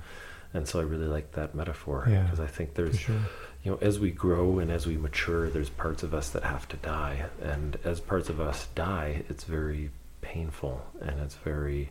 [0.54, 3.16] And so I really like that metaphor Yeah, because I think there's sure.
[3.64, 6.68] you know as we grow and as we mature there's parts of us that have
[6.68, 7.26] to die.
[7.42, 9.90] And as parts of us die it's very
[10.20, 11.90] painful and it's very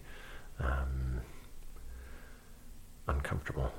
[0.59, 1.21] um,
[3.07, 3.71] uncomfortable.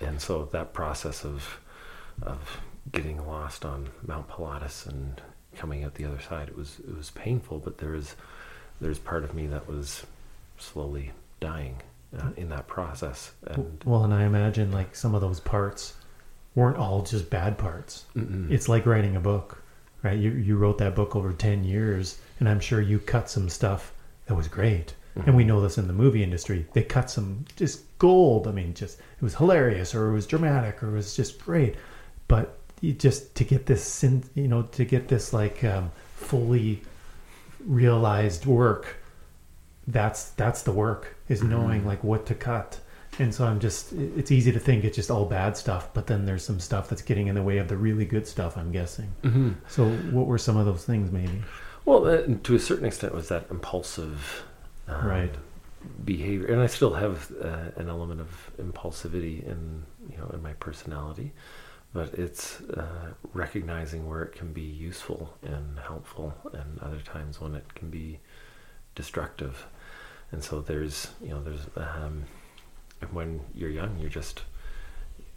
[0.00, 1.60] And so that process of
[2.22, 2.60] of
[2.90, 5.20] getting lost on Mount Pilatus and
[5.56, 8.16] coming out the other side it was it was painful but there's
[8.80, 10.04] there's part of me that was
[10.58, 11.76] slowly dying
[12.18, 15.94] uh, in that process and Well, and I imagine like some of those parts
[16.54, 18.04] weren't all just bad parts.
[18.16, 18.50] Mm-mm.
[18.50, 19.62] It's like writing a book,
[20.02, 20.18] right?
[20.18, 23.92] You you wrote that book over ten years, and I'm sure you cut some stuff
[24.26, 24.94] that was great.
[25.26, 26.66] And we know this in the movie industry.
[26.72, 28.48] They cut some just gold.
[28.48, 31.76] I mean, just it was hilarious, or it was dramatic, or it was just great.
[32.28, 36.82] But you just to get this, you know, to get this like um, fully
[37.66, 38.96] realized work,
[39.86, 42.80] that's that's the work is knowing like what to cut.
[43.18, 46.24] And so I'm just, it's easy to think it's just all bad stuff, but then
[46.24, 49.12] there's some stuff that's getting in the way of the really good stuff, I'm guessing.
[49.22, 49.56] Mhm.
[49.68, 51.42] So, what were some of those things, maybe?
[51.84, 54.44] Well, uh, to a certain extent, was that impulsive
[54.88, 55.34] um, Right.
[56.06, 60.54] behavior, and I still have uh, an element of impulsivity in you know in my
[60.54, 61.32] personality,
[61.92, 67.54] but it's uh, recognizing where it can be useful and helpful, and other times when
[67.54, 68.20] it can be
[68.94, 69.66] destructive.
[70.30, 72.24] And so there's, you know, there's, um,
[73.10, 74.42] when you're young, you're just,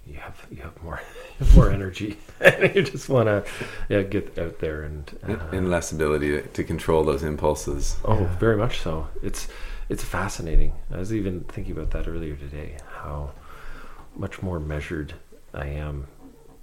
[0.06, 1.02] you have, you have more,
[1.56, 3.44] more energy and you just want to
[3.90, 7.98] yeah, get out there and, uh, and less ability to, control those impulses.
[8.06, 8.38] Oh, yeah.
[8.38, 9.08] very much so.
[9.22, 9.48] It's,
[9.90, 10.74] it's fascinating.
[10.92, 13.32] I was even thinking about that earlier today, how
[14.16, 15.14] much more measured
[15.54, 16.08] I am,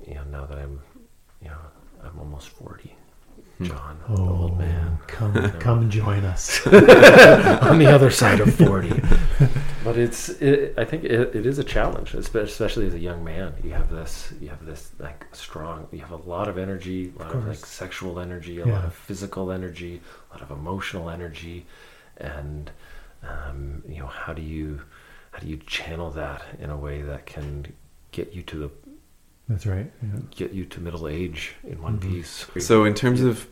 [0.07, 0.81] you know, now that I'm,
[1.41, 1.59] you know,
[2.03, 2.97] I'm almost 40
[3.61, 6.67] John, the old man, come, come join us.
[6.67, 8.93] on the other side of forty.
[9.85, 13.53] But it's, it, I think it, it is a challenge, especially as a young man.
[13.65, 15.89] You have this, you have this like strong.
[15.91, 18.75] You have a lot of energy, a lot of, like sexual energy, a Yeah.
[18.75, 20.01] lot of physical energy,
[20.31, 21.67] a lot of emotional energy,
[22.19, 22.71] and
[23.25, 24.83] um, you know how do you
[25.33, 27.67] how do you channel that in a way that can
[28.13, 28.71] get you to the
[29.53, 29.91] That's right.
[30.03, 30.21] Yeah.
[30.35, 32.01] get you to middle age in one Mhm.
[32.01, 32.47] piece.
[32.59, 33.47] So, in terms of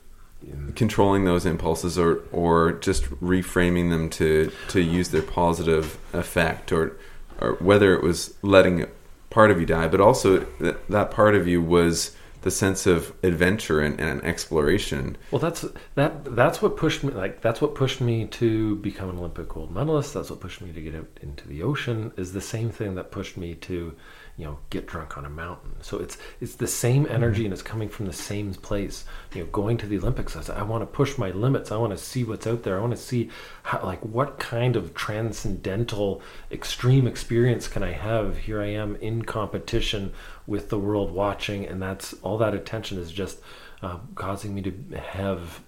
[0.46, 0.74] Mm.
[0.74, 6.96] controlling those impulses, or or just reframing them to to use their positive effect, or
[7.40, 8.86] or whether it was letting
[9.28, 13.12] part of you die, but also that that part of you was the sense of
[13.22, 15.14] adventure and, and exploration.
[15.30, 16.24] Well, that's that.
[16.34, 17.12] That's what pushed me.
[17.12, 20.14] Like that's what pushed me to become an Olympic gold medalist.
[20.14, 22.12] That's what pushed me to get out into the ocean.
[22.16, 23.92] Is the same thing that pushed me to
[24.37, 25.74] you know get drunk on a mountain.
[25.83, 29.05] So it's it's the same energy and it's coming from the same place.
[29.35, 31.70] You know going to the olympics i, I want to push my limits.
[31.70, 32.78] I want to see what's out there.
[32.78, 33.31] I want to see
[33.62, 38.39] how like what kind of transcendental extreme experience can i have?
[38.39, 40.12] Here i am in competition
[40.47, 43.39] with the world watching and that's all that attention is just
[43.83, 45.61] uh, causing me to have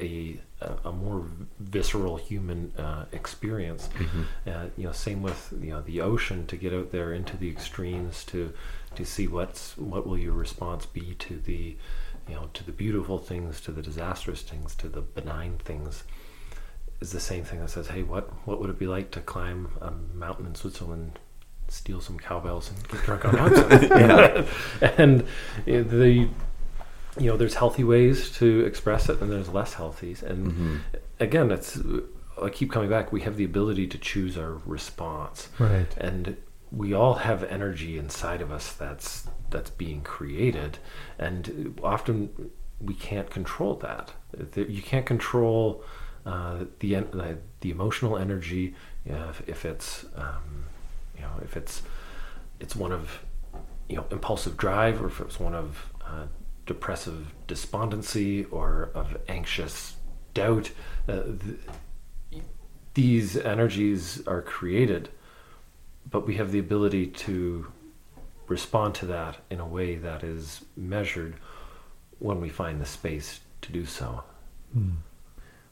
[0.00, 1.26] a a, more
[1.58, 3.88] visceral human uh, experience.
[3.94, 4.22] Mm-hmm.
[4.46, 7.48] Uh, you know, same with you know the ocean to get out there into the
[7.48, 8.52] extremes to
[8.94, 11.76] to see what's what will your response be to the
[12.28, 16.04] you know to the beautiful things, to the disastrous things, to the benign things.
[17.00, 19.70] Is the same thing that says, hey, what what would it be like to climb
[19.80, 21.18] a mountain in Switzerland
[21.68, 24.48] steal some cowbells and get drunk on mountains.
[24.98, 25.26] and
[25.66, 26.28] the
[27.18, 30.76] you know there's healthy ways to express it and there's less healthy and mm-hmm.
[31.20, 31.78] again it's
[32.42, 35.48] i keep coming back we have the ability to choose our response.
[35.58, 35.86] Right.
[35.96, 36.36] And
[36.70, 40.78] we all have energy inside of us that's that's being created.
[41.18, 42.50] And often
[42.80, 44.12] we can't control that.
[44.56, 45.84] You can't control
[46.26, 47.04] uh, the
[47.60, 48.74] the emotional energy
[49.06, 50.64] you know, if, if, it's um,
[51.14, 51.82] you know if it's
[52.58, 53.20] it's one of
[53.88, 56.26] you know impulsive drive or if it's one of uh,
[56.66, 59.96] depressive despondency or of anxious
[60.32, 60.70] doubt.
[61.08, 62.42] Uh, th-
[62.94, 65.08] these energies are created,
[66.10, 67.66] but we have the ability to
[68.46, 71.34] respond to that in a way that is measured
[72.18, 74.22] when we find the space to do so.
[74.72, 74.90] Hmm.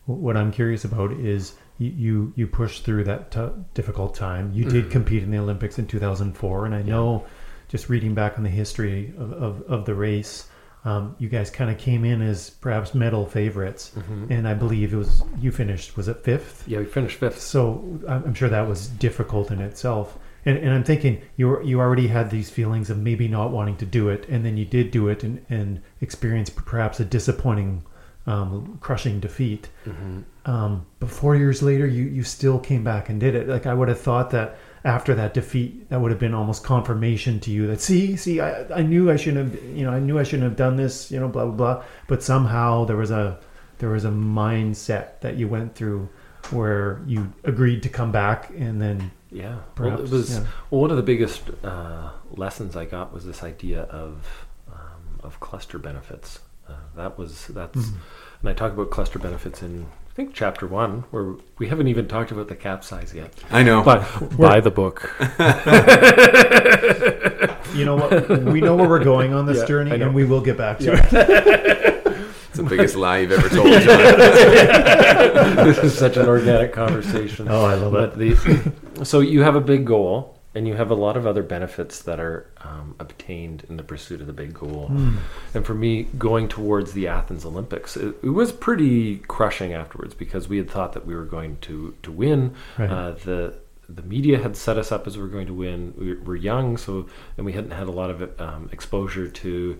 [0.06, 4.52] What I'm curious about is you you pushed through that t- difficult time.
[4.52, 4.90] You did mm-hmm.
[4.90, 7.24] compete in the Olympics in 2004, and I know,
[7.68, 10.48] just reading back on the history of, of, of the race,
[10.84, 14.32] um, you guys kind of came in as perhaps medal favorites, mm-hmm.
[14.32, 15.96] and I believe it was you finished.
[15.96, 16.64] Was it fifth?
[16.66, 17.40] Yeah, we finished fifth.
[17.40, 20.18] So I'm sure that was difficult in itself.
[20.44, 23.86] And, and I'm thinking you you already had these feelings of maybe not wanting to
[23.86, 27.84] do it, and then you did do it and, and experienced perhaps a disappointing,
[28.26, 29.68] um, crushing defeat.
[29.86, 30.22] Mm-hmm.
[30.50, 33.46] Um, but four years later, you you still came back and did it.
[33.46, 37.38] Like I would have thought that after that defeat that would have been almost confirmation
[37.40, 40.18] to you that see see I, I knew I shouldn't have you know I knew
[40.18, 43.38] I shouldn't have done this you know blah blah blah but somehow there was a
[43.78, 46.08] there was a mindset that you went through
[46.50, 50.46] where you agreed to come back and then yeah perhaps, well, it was yeah.
[50.70, 55.38] well, one of the biggest uh, lessons I got was this idea of um, of
[55.38, 57.96] cluster benefits uh, that was that's mm-hmm.
[58.40, 62.06] and I talk about cluster benefits in I think chapter one, where we haven't even
[62.06, 63.32] talked about the capsize yet.
[63.50, 65.10] I know, but buy the book.
[67.74, 68.28] you know what?
[68.44, 70.84] We know where we're going on this yeah, journey, and we will get back to
[70.84, 71.08] yeah.
[71.10, 71.12] it.
[72.48, 73.68] it's the biggest lie you've ever told.
[75.66, 77.48] this is such an organic conversation.
[77.48, 78.36] Oh, I love but it.
[78.36, 82.02] The, so you have a big goal, and you have a lot of other benefits
[82.02, 84.90] that are um, obtained in the pursuit of the big goal.
[84.92, 85.16] Mm.
[85.54, 90.48] And for me, going towards the Athens Olympics, it, it, was pretty crushing afterwards because
[90.48, 92.54] we had thought that we were going to to win.
[92.78, 92.90] Right.
[92.90, 95.94] Uh, the the media had set us up as we were going to win.
[95.96, 99.78] We were young, so and we hadn't had a lot of um, exposure to.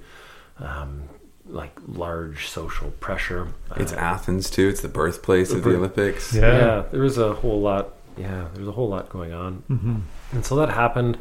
[0.59, 1.09] Um,
[1.45, 3.49] like large social pressure.
[3.75, 4.68] It's uh, Athens too.
[4.68, 6.35] It's the birthplace the of birth- the Olympics.
[6.35, 6.41] Yeah.
[6.41, 7.95] yeah, there was a whole lot.
[8.16, 9.64] Yeah, there was a whole lot going on.
[9.68, 9.97] Mm-hmm.
[10.33, 11.18] And so that happened.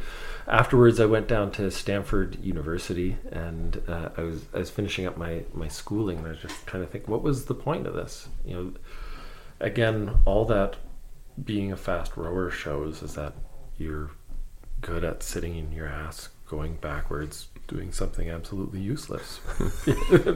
[0.48, 5.18] Afterwards, I went down to Stanford University, and uh, I was I was finishing up
[5.18, 7.94] my my schooling, and I was just trying to think, what was the point of
[7.94, 8.28] this?
[8.44, 8.74] You know,
[9.60, 10.78] again, all that
[11.44, 13.34] being a fast rower shows is that
[13.78, 14.12] you're
[14.82, 19.40] good at sitting in your ass, going backwards, doing something absolutely useless,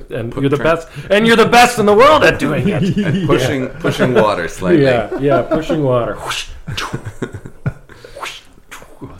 [0.10, 2.84] and Put you're the best, and you're the best in the world at doing it.
[2.98, 3.80] and pushing yeah.
[3.80, 4.84] pushing water slightly.
[4.84, 6.18] Yeah, yeah, pushing water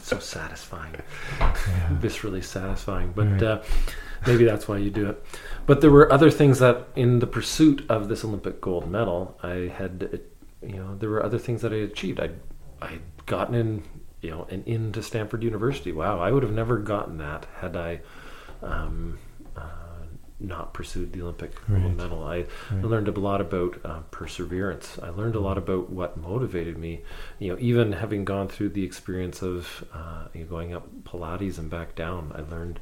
[0.06, 0.94] so satisfying,
[1.38, 1.52] yeah.
[2.00, 3.12] viscerally satisfying.
[3.14, 3.42] But right.
[3.42, 3.62] uh,
[4.26, 5.24] maybe that's why you do it.
[5.66, 9.72] But there were other things that, in the pursuit of this Olympic gold medal, I
[9.76, 10.20] had,
[10.62, 12.20] you know, there were other things that I achieved.
[12.20, 12.30] I,
[12.80, 13.82] I gotten in,
[14.20, 15.90] you know, and into Stanford University.
[15.90, 18.00] Wow, I would have never gotten that had I.
[18.62, 19.18] Um,
[20.38, 21.80] not pursued the Olympic right.
[21.80, 22.22] gold medal.
[22.24, 22.46] I, right.
[22.72, 24.98] I, learned a lot about uh, perseverance.
[25.02, 27.02] I learned a lot about what motivated me.
[27.38, 31.58] You know, even having gone through the experience of uh, you know, going up Pilatus
[31.58, 32.80] and back down, I learned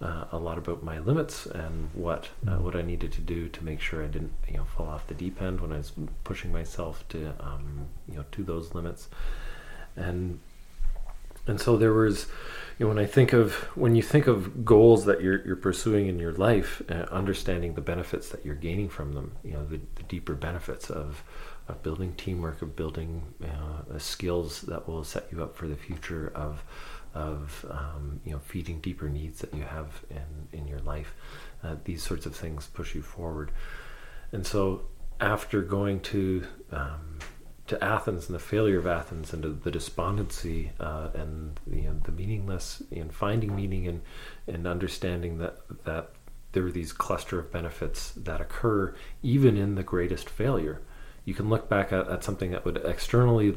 [0.00, 2.60] uh, a lot about my limits and what mm.
[2.60, 5.14] what I needed to do to make sure I didn't you know fall off the
[5.14, 5.92] deep end when I was
[6.24, 9.08] pushing myself to um, you know to those limits.
[9.96, 10.40] And
[11.46, 12.26] and so there was
[12.78, 16.08] you know, when I think of when you think of goals that you're you're pursuing
[16.08, 19.80] in your life, uh, understanding the benefits that you're gaining from them, you know, the,
[19.94, 21.24] the deeper benefits of
[21.68, 26.30] of building teamwork, of building uh, skills that will set you up for the future,
[26.34, 26.62] of
[27.14, 31.14] of um, you know feeding deeper needs that you have in in your life.
[31.64, 33.52] Uh, these sorts of things push you forward,
[34.32, 34.82] and so
[35.18, 37.18] after going to um,
[37.66, 42.12] to Athens and the failure of Athens and the despondency uh, and you know, the
[42.12, 44.02] meaningless and finding meaning and
[44.46, 46.10] and understanding that that
[46.52, 50.80] there are these cluster of benefits that occur even in the greatest failure.
[51.24, 53.50] You can look back at, at something that would externally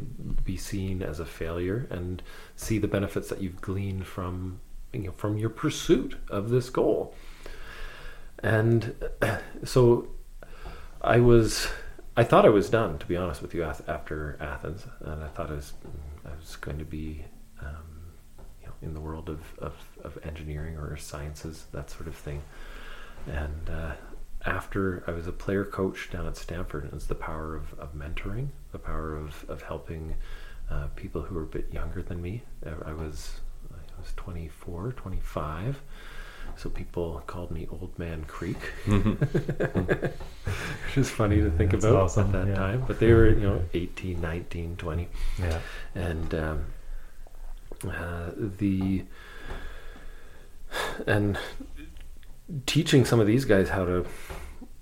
[0.43, 2.21] be seen as a failure and
[2.55, 4.59] see the benefits that you've gleaned from
[4.91, 7.15] you know, from your pursuit of this goal.
[8.41, 8.95] And
[9.63, 10.09] so
[11.01, 11.67] I was
[12.19, 15.51] I thought I was done, to be honest with you, after Athens, and I thought
[15.51, 15.71] I was
[16.25, 17.23] I was going to be,
[17.61, 18.11] um,
[18.59, 22.41] you know, in the world of, of, of, engineering or sciences, that sort of thing.
[23.25, 23.93] And uh,
[24.45, 27.95] after I was a player coach down at Stanford, and it's the power of, of
[27.95, 30.17] mentoring, the power of of helping
[30.69, 32.43] uh, people who are a bit younger than me.
[32.85, 33.39] I was
[33.71, 35.81] I was 24, 25
[36.59, 38.57] so people called me Old Man Kreek,
[40.85, 42.55] which is funny to think That's about awesome, at that yeah.
[42.55, 42.83] time.
[42.85, 45.07] But they were, you know, 18, 19, 20.
[45.39, 45.59] Yeah.
[45.95, 46.65] And um,
[47.89, 49.05] uh, the
[51.07, 51.39] and
[52.65, 54.05] teaching some of these guys how to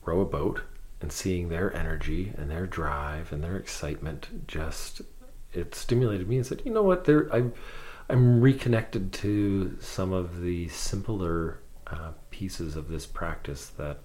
[0.03, 0.61] row a boat
[0.99, 5.01] and seeing their energy and their drive and their excitement just
[5.53, 7.53] it stimulated me and said, you know what, there I'm
[8.09, 13.99] I'm reconnected to some of the simpler uh, pieces of this practice that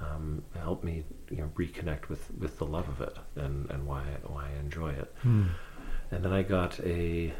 [0.00, 4.02] um, help me you know reconnect with with the love of it and and why
[4.26, 5.14] why I enjoy it.
[5.22, 5.46] Hmm.
[6.10, 7.32] And then I got a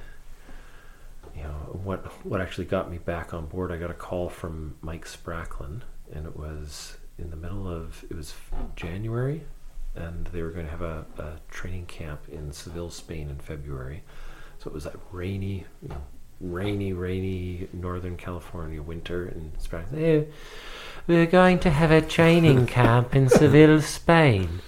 [1.35, 3.71] you know what what actually got me back on board.
[3.73, 5.83] I got a call from Mike Spracklen,
[6.13, 8.35] and it was in the middle of it was
[8.75, 9.45] January,
[9.95, 14.03] and they were going to have a, a training camp in Seville, Spain, in February.
[14.59, 16.03] So it was that rainy, you know,
[16.41, 20.29] rainy, rainy Northern California winter, and Spracklen, hey,
[21.07, 24.61] we're going to have a training camp in Seville, Spain.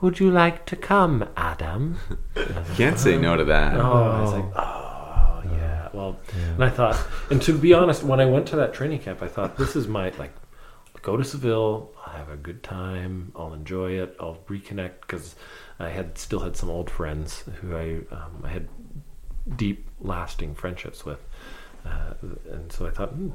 [0.00, 1.98] Would you like to come, Adam?
[2.76, 3.76] Can't say no to that.
[3.76, 5.88] Oh, I was like, oh, yeah.
[5.92, 6.18] Well,
[6.54, 7.00] and I thought,
[7.30, 9.88] and to be honest, when I went to that training camp, I thought, this is
[9.88, 10.34] my, like,
[11.00, 15.36] go to Seville, I'll have a good time, I'll enjoy it, I'll reconnect, because
[15.78, 18.68] I had still had some old friends who I, um, I had
[19.56, 21.18] deep, lasting friendships with.
[21.84, 22.14] Uh,
[22.50, 23.30] and so I thought, hmm,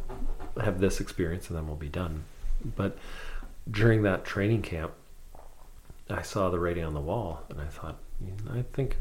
[0.61, 2.23] have this experience and then we'll be done.
[2.63, 2.97] But
[3.69, 4.93] during that training camp,
[6.09, 7.97] I saw the writing on the wall, and I thought,
[8.51, 8.97] I think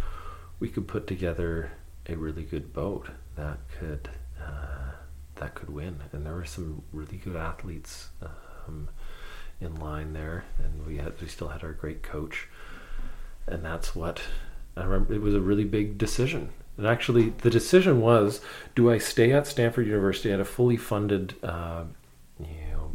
[0.61, 1.71] we could put together
[2.07, 4.11] a really good boat that could
[4.41, 4.93] uh,
[5.37, 6.01] that could win.
[6.13, 8.89] And there were some really good athletes um,
[9.61, 12.49] in line there, and we had we still had our great coach,
[13.47, 14.21] and that's what
[14.77, 15.15] I remember.
[15.15, 16.51] It was a really big decision.
[16.79, 18.41] And actually, the decision was:
[18.75, 21.85] Do I stay at Stanford University at a fully funded, uh,
[22.41, 22.91] you know,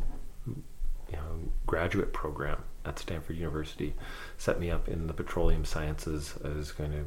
[0.47, 3.93] you know, graduate program at Stanford University,
[4.37, 6.33] set me up in the petroleum sciences.
[6.43, 7.05] I was going to,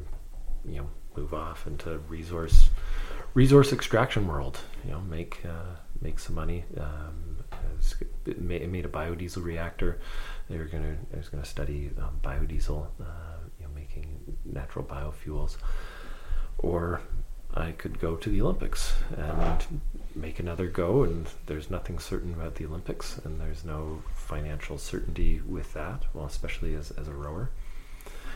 [0.71, 2.69] you know, move off into resource
[3.33, 4.59] resource extraction world.
[4.85, 6.63] You know, make uh, make some money.
[6.79, 7.37] Um,
[8.25, 9.99] it made a biodiesel reactor.
[10.49, 10.97] They were going to.
[11.13, 12.87] I was going to study um, biodiesel.
[12.99, 15.57] Uh, you know, making natural biofuels,
[16.57, 17.01] or
[17.53, 19.81] I could go to the Olympics and
[20.15, 21.03] make another go.
[21.03, 26.03] And there's nothing certain about the Olympics, and there's no financial certainty with that.
[26.13, 27.49] Well, especially as as a rower.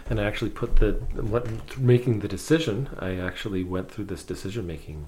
[0.09, 2.89] And I actually put the what making the decision.
[2.99, 5.05] I actually went through this decision making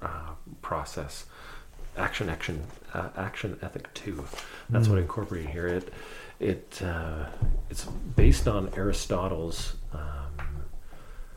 [0.00, 1.26] uh, process.
[1.96, 4.24] Action, action, uh, action ethic two.
[4.68, 5.68] That's what I incorporated here.
[5.68, 5.92] It
[6.40, 7.26] it uh,
[7.70, 9.76] it's based on Aristotle's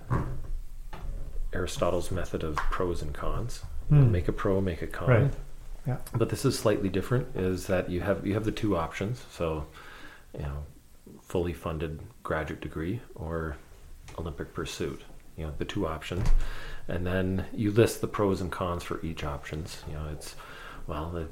[0.09, 0.35] um,
[1.53, 3.61] Aristotle's method of pros and cons.
[3.89, 4.11] Hmm.
[4.11, 5.09] Make a pro, make a con.
[5.09, 5.33] Right.
[5.85, 5.97] Yeah.
[6.13, 7.35] But this is slightly different.
[7.35, 9.23] Is that you have you have the two options.
[9.31, 9.65] So,
[10.33, 10.65] you know,
[11.21, 13.55] fully funded graduate degree or
[14.17, 15.01] Olympic pursuit.
[15.37, 16.27] You know, the two options,
[16.87, 19.83] and then you list the pros and cons for each options.
[19.87, 20.35] You know, it's
[20.87, 21.27] well, the,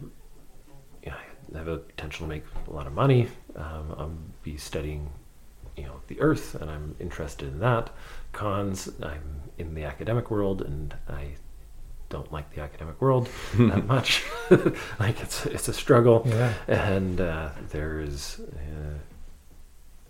[1.03, 1.17] you know,
[1.53, 3.27] I have a potential to make a lot of money.
[3.55, 5.09] Um, I'll be studying,
[5.75, 7.89] you know, the Earth, and I'm interested in that.
[8.31, 11.29] Cons, I'm in the academic world, and I
[12.09, 14.23] don't like the academic world that much.
[14.99, 16.53] like it's it's a struggle, Yeah.
[16.67, 18.99] and uh, there's uh,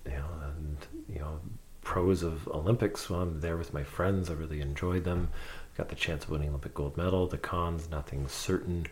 [0.10, 0.26] you know
[0.56, 0.78] and
[1.14, 1.40] you know
[1.82, 3.10] pros of Olympics.
[3.10, 4.30] Well, I'm there with my friends.
[4.30, 5.30] I really enjoyed them.
[5.78, 7.28] Got the chance of winning Olympic gold medal.
[7.28, 8.88] The cons, nothing certain.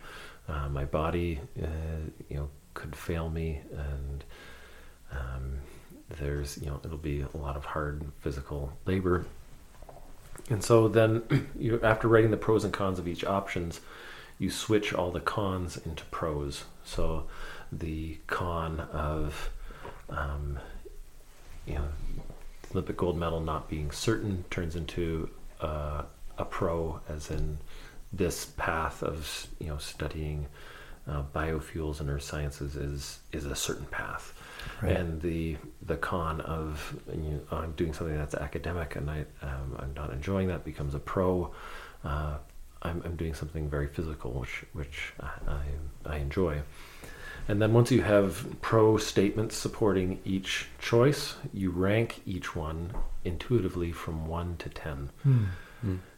[0.48, 1.66] Uh, my body, uh,
[2.28, 4.24] you know, could fail me, and
[5.12, 5.58] um,
[6.20, 9.24] there's you know it'll be a lot of hard physical labor.
[10.50, 13.80] And so then, you after writing the pros and cons of each options,
[14.38, 16.64] you switch all the cons into pros.
[16.84, 17.26] So
[17.72, 19.50] the con of,
[20.10, 20.58] um,
[21.66, 21.88] you know,
[22.72, 25.30] Olympic gold medal not being certain turns into
[25.60, 26.02] uh,
[26.36, 27.58] a pro, as in
[28.12, 30.46] this path of you know studying
[31.08, 34.34] uh, biofuels and earth sciences is is a certain path.
[34.82, 34.96] Right.
[34.96, 39.76] And the the con of you know, I'm doing something that's academic and I um,
[39.78, 41.52] I'm not enjoying that becomes a pro.
[42.04, 42.38] Uh,
[42.82, 46.62] I'm, I'm doing something very physical, which which I, I, I enjoy.
[47.46, 52.92] And then once you have pro statements supporting each choice, you rank each one
[53.24, 55.10] intuitively from one to ten.
[55.22, 55.44] Hmm.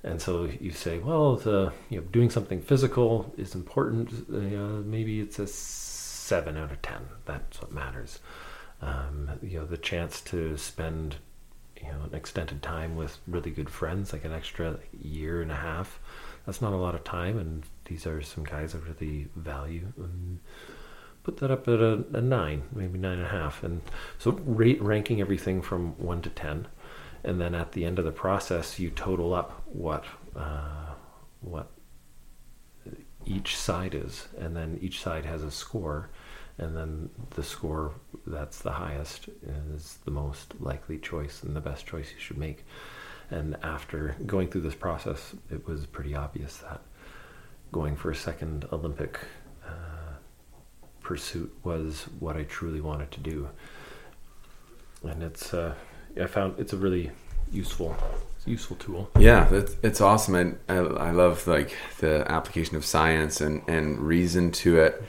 [0.05, 4.11] And so you say, well, the you know doing something physical is important.
[4.33, 5.47] Uh, maybe it's a
[6.27, 7.03] seven out of ten.
[7.25, 8.19] That's what matters.
[8.83, 11.17] Um, you know, the chance to spend
[11.81, 15.57] you know an extended time with really good friends, like an extra year and a
[15.57, 16.01] half.
[16.45, 19.93] That's not a lot of time, and these are some guys I really value.
[21.23, 23.65] Put that up at a, a nine, maybe nine and a half.
[23.65, 23.83] And
[24.19, 26.69] so rate ranking everything from one to ten
[27.27, 30.05] and then at the end of the process you total up what
[30.37, 30.93] uh,
[31.41, 31.71] what
[33.27, 36.09] each side is and then each side has a score
[36.59, 37.93] and then the score
[38.27, 42.65] that's the highest is the most likely choice and the best choice you should make.
[43.31, 46.81] And after going through this process it was pretty obvious that
[47.73, 49.19] going for a second olympic
[49.67, 50.15] uh,
[51.03, 53.49] pursuit was what i truly wanted to do.
[55.03, 55.75] And it's uh,
[56.21, 57.11] I found it's a really
[57.53, 57.95] useful,
[58.47, 59.11] useful tool.
[59.19, 64.01] Yeah, that's, it's awesome, and I, I love like the application of science and and
[64.01, 65.03] reason to it,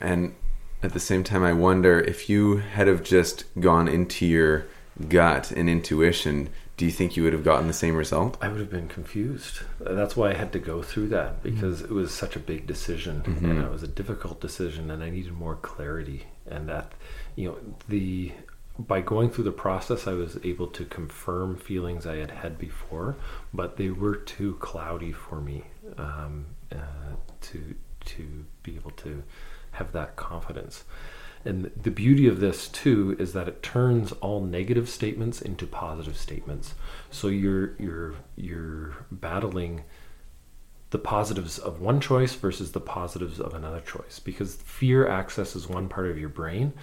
[0.00, 0.34] and
[0.82, 4.66] at the same time, I wonder if you had have just gone into your
[5.08, 8.36] gut and intuition, do you think you would have gotten the same result?
[8.40, 9.60] I would have been confused.
[9.78, 11.54] That's why I had to go through that mm-hmm.
[11.54, 13.50] because it was such a big decision mm-hmm.
[13.50, 16.26] and it was a difficult decision, and I needed more clarity.
[16.46, 16.92] And that,
[17.36, 18.32] you know, the
[18.78, 23.16] by going through the process, I was able to confirm feelings I had had before,
[23.52, 25.64] but they were too cloudy for me
[25.98, 29.22] um, uh, to to be able to
[29.72, 30.84] have that confidence.
[31.44, 36.16] And the beauty of this too is that it turns all negative statements into positive
[36.16, 36.74] statements.
[37.10, 39.82] So you're you're you're battling
[40.90, 45.88] the positives of one choice versus the positives of another choice because fear accesses one
[45.88, 46.74] part of your brain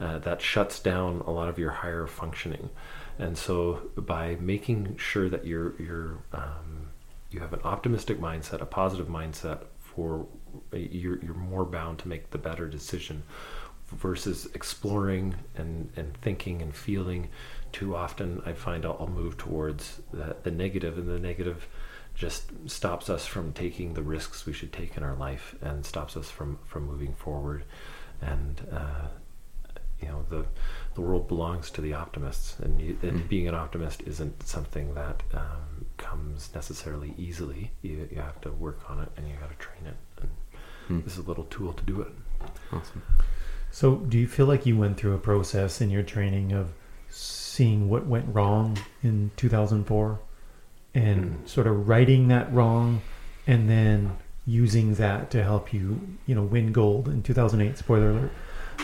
[0.00, 2.70] uh, that shuts down a lot of your higher functioning.
[3.18, 6.88] And so by making sure that you're you're um,
[7.30, 10.26] you have an optimistic mindset a positive mindset for
[10.72, 13.22] you're, you're more bound to make the better decision
[13.88, 17.28] versus exploring and, and thinking and feeling
[17.72, 21.68] too often i find i'll, I'll move towards the, the negative and the negative
[22.18, 26.16] just stops us from taking the risks we should take in our life and stops
[26.16, 27.64] us from from moving forward.
[28.20, 29.06] And uh,
[30.02, 30.44] you know the
[30.94, 33.28] the world belongs to the optimists and, you, and Mm.
[33.28, 38.88] being an optimist isn't something that um, comes necessarily easily you, you have to work
[38.90, 40.30] on it and you got to train it and
[40.88, 41.00] Hmm.
[41.04, 42.12] this is a little tool to do it
[42.72, 43.02] Awesome.
[43.70, 46.72] So, do you feel like you went through a process in your training of
[47.10, 50.18] seeing what went wrong in 2004
[50.94, 51.48] and Mm.
[51.48, 53.02] sort of righting that wrong
[53.46, 57.76] and then using that to help you, you know, win gold in 2008?
[57.76, 58.32] Spoiler alert.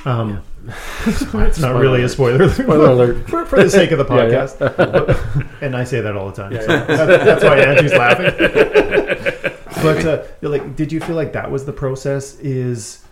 [0.04, 0.40] Um,
[1.06, 2.52] it's not really a spoiler alert.
[2.54, 3.28] Spoiler alert.
[3.28, 4.46] for, for the sake of the Yeah, yeah.
[4.46, 5.52] podcast.
[5.62, 6.52] and I say that all the time.
[6.52, 6.84] Yeah, so yeah.
[7.06, 8.34] that- that's why Andrew's laughing.
[9.82, 12.38] but uh, you're like, did you feel like that was the process?
[12.40, 13.04] Is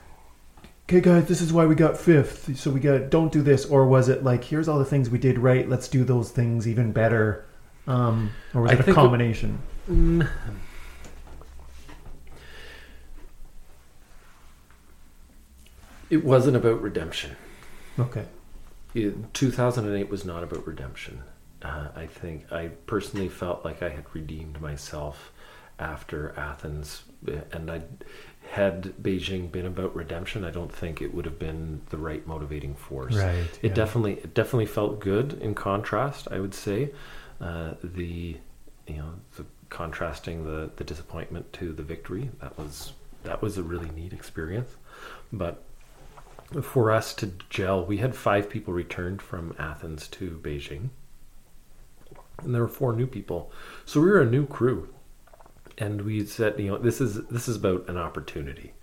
[0.89, 2.57] okay, guys, this is why we got fifth.
[2.59, 5.19] So we got don't do this, or was it like here's all the things we
[5.19, 5.69] did right?
[5.69, 7.45] Let's do those things even better.
[7.87, 9.59] Um, or was I it a think it- combination?
[9.91, 10.29] Mm.
[16.13, 17.37] It wasn't about redemption.
[17.99, 18.27] Okay.
[18.95, 21.23] It- 2008 was not about redemption.
[21.63, 25.33] Uh, I think I personally felt like I had redeemed myself
[25.79, 27.81] after Athens, uh, and I
[28.51, 32.75] had Beijing been about redemption, I don't think it would have been the right motivating
[32.75, 33.15] force.
[33.15, 33.59] Right.
[33.63, 33.75] It yeah.
[33.75, 36.29] definitely it definitely felt good in contrast.
[36.31, 36.91] I would say
[37.41, 38.37] uh, the
[38.87, 42.93] you know the contrasting the the disappointment to the victory that was
[43.25, 44.77] that was a really neat experience.
[45.33, 45.65] But
[46.61, 50.91] for us to gel, we had five people returned from Athens to Beijing,
[52.43, 53.51] and there were four new people.
[53.85, 54.89] So we were a new crew,
[55.79, 58.75] and we said, you know, this is this is about an opportunity.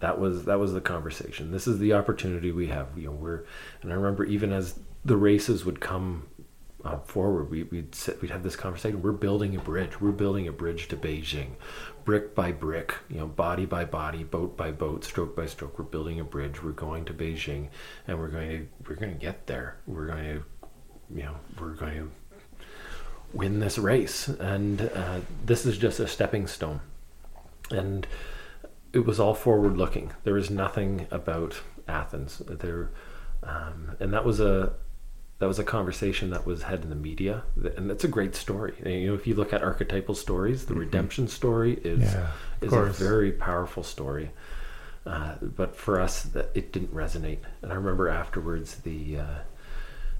[0.00, 1.50] That was that was the conversation.
[1.50, 2.88] This is the opportunity we have.
[2.96, 3.44] You know, we're
[3.82, 6.26] and I remember even as the races would come
[7.06, 7.50] forward.
[7.50, 9.02] We, we'd sit, we'd have this conversation.
[9.02, 10.00] We're building a bridge.
[10.00, 11.52] We're building a bridge to Beijing,
[12.04, 12.94] brick by brick.
[13.08, 15.78] You know, body by body, boat by boat, stroke by stroke.
[15.78, 16.62] We're building a bridge.
[16.62, 17.68] We're going to Beijing,
[18.06, 19.76] and we're going to we're going to get there.
[19.86, 20.44] We're going to,
[21.14, 22.10] you know, we're going to
[23.32, 24.28] win this race.
[24.28, 26.80] And uh, this is just a stepping stone.
[27.70, 28.06] And
[28.92, 30.12] it was all forward looking.
[30.24, 32.90] There was nothing about Athens there,
[33.42, 34.72] um, and that was a
[35.38, 37.42] that was a conversation that was had in the media,
[37.76, 38.74] and that's a great story.
[38.82, 42.28] And, you know, if you look at archetypal stories, the redemption story is Yeah,
[42.62, 44.30] is a very powerful story.
[45.04, 47.38] Uh, but for us, that it didn't resonate.
[47.62, 49.18] And I remember afterwards the.
[49.18, 49.38] Uh,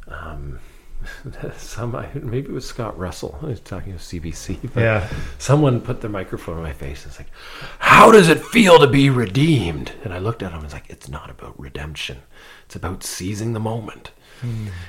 [0.08, 0.60] um,
[1.58, 3.38] some maybe it was Scott Russell.
[3.42, 4.70] I was talking to CBC.
[4.72, 5.08] But Yeah.
[5.38, 7.30] someone put their microphone in my face and it's like,
[7.78, 9.92] How does it feel to be redeemed?
[10.04, 12.18] And I looked at him and was like, It's not about redemption,
[12.64, 14.10] it's about seizing the moment.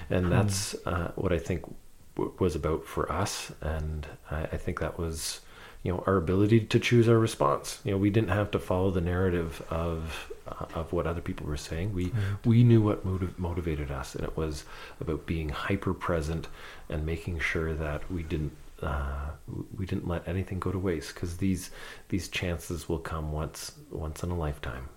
[0.10, 1.64] And that's uh, what I think
[2.15, 3.52] w- was about for us.
[3.61, 5.41] And I, I think that was,
[5.84, 7.80] you know, our ability to choose our response.
[7.84, 11.45] You know, we didn't have to follow the narrative of uh, of what other people
[11.48, 11.94] were saying.
[11.94, 12.11] We
[12.45, 14.64] we knew what motiv- motivated us, and it was
[14.99, 16.48] about being hyper present
[16.90, 19.32] and making sure that we didn't uh,
[19.76, 21.72] we didn't let anything go to waste because these
[22.10, 24.90] these chances will come once once in a lifetime.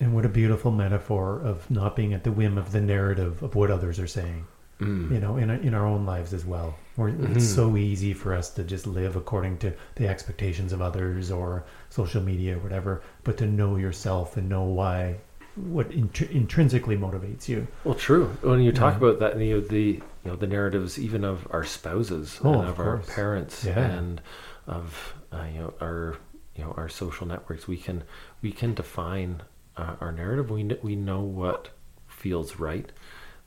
[0.00, 3.54] And what a beautiful metaphor of not being at the whim of the narrative of
[3.54, 4.46] what others are saying.
[4.80, 5.10] mm.
[5.12, 6.74] You know, in in our own lives as well.
[6.96, 7.54] Where it's Mhm.
[7.54, 12.22] so easy for us to just live according to the expectations of others or social
[12.22, 15.16] media or whatever, but to know yourself and know why,
[15.54, 17.66] what intr- intrinsically motivates you.
[17.84, 18.30] Well, true.
[18.40, 19.08] When you talk Yeah.
[19.08, 22.62] about that, you know the you know the narratives even of our spouses Oh, and
[22.68, 23.78] of of, our parents Yeah.
[23.80, 24.22] and
[24.66, 26.16] of uh, you know our
[26.56, 28.02] you know our social networks, we can
[28.40, 29.42] we can define
[29.80, 30.50] uh, our narrative.
[30.50, 31.70] We we know what
[32.06, 32.90] feels right,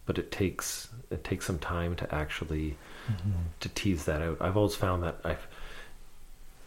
[0.05, 2.77] but it takes it takes some time to actually
[3.59, 4.37] to tease that out.
[4.41, 5.47] I've always found that I've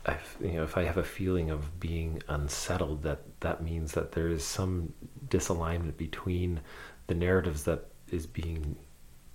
[0.07, 4.13] I've, you know, if I have a feeling of being unsettled, that that means that
[4.13, 4.93] there is some
[5.29, 6.61] disalignment between
[7.09, 8.77] the narratives that is being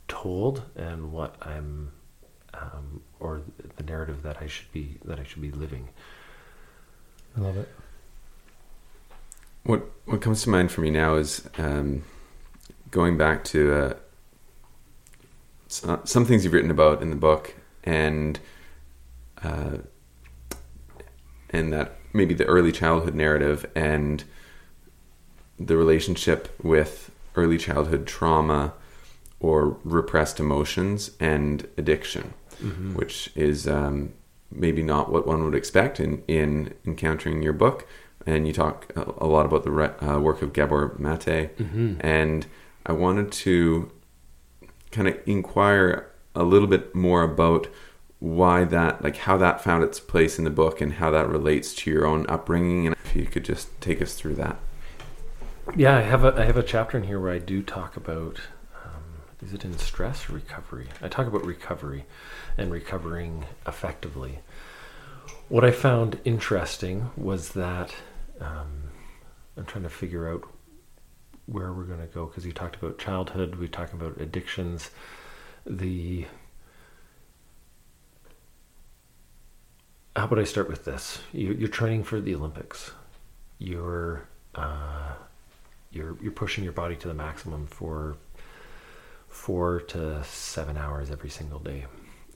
[0.08, 1.92] told and what I'm,
[2.54, 3.42] um, or
[3.76, 5.90] the narrative that I should be that I should be living.
[7.38, 7.70] I love it.
[9.64, 12.04] What what comes to mind for me now is um,
[12.90, 13.94] going back to uh,
[15.68, 18.40] so- some things you've written about in the book, and
[19.44, 19.78] uh,
[21.50, 24.24] and that maybe the early childhood narrative and
[25.60, 28.74] the relationship with early childhood trauma
[29.40, 32.94] or repressed emotions and addiction Mm-hmm.
[32.94, 34.14] which is um,
[34.52, 37.88] maybe not what one would expect in, in encountering your book.
[38.26, 41.58] And you talk a, lot about the re- uh, work of Gabor Mate.
[41.58, 41.96] Mm-hmm.
[42.02, 42.46] And
[42.86, 43.92] I wanted to
[44.92, 47.68] kind of inquire a little bit more about
[48.20, 51.74] why that, like how that found its place in the book and how that relates
[51.74, 52.86] to your own upbringing.
[52.86, 54.58] And if you could just take us through that.
[55.76, 58.40] Yeah, I have a I have a chapter in here where I do talk about
[58.84, 59.04] um,
[59.42, 60.88] is it in stress or recovery?
[61.02, 62.06] I talk about recovery
[62.58, 64.40] and recovering effectively.
[65.50, 67.94] What I found interesting was that
[68.42, 68.92] um,
[69.58, 70.44] I'm trying to figure out
[71.46, 74.92] where we're going to go because you talked about childhood, we talked about addictions,
[75.66, 76.26] the.
[80.16, 81.22] How about I start with this?
[81.32, 82.92] You, you're training for the Olympics.
[83.60, 85.14] You're uh,
[85.92, 88.18] you're you're pushing your body to the maximum for
[89.28, 91.86] four to seven hours every single day.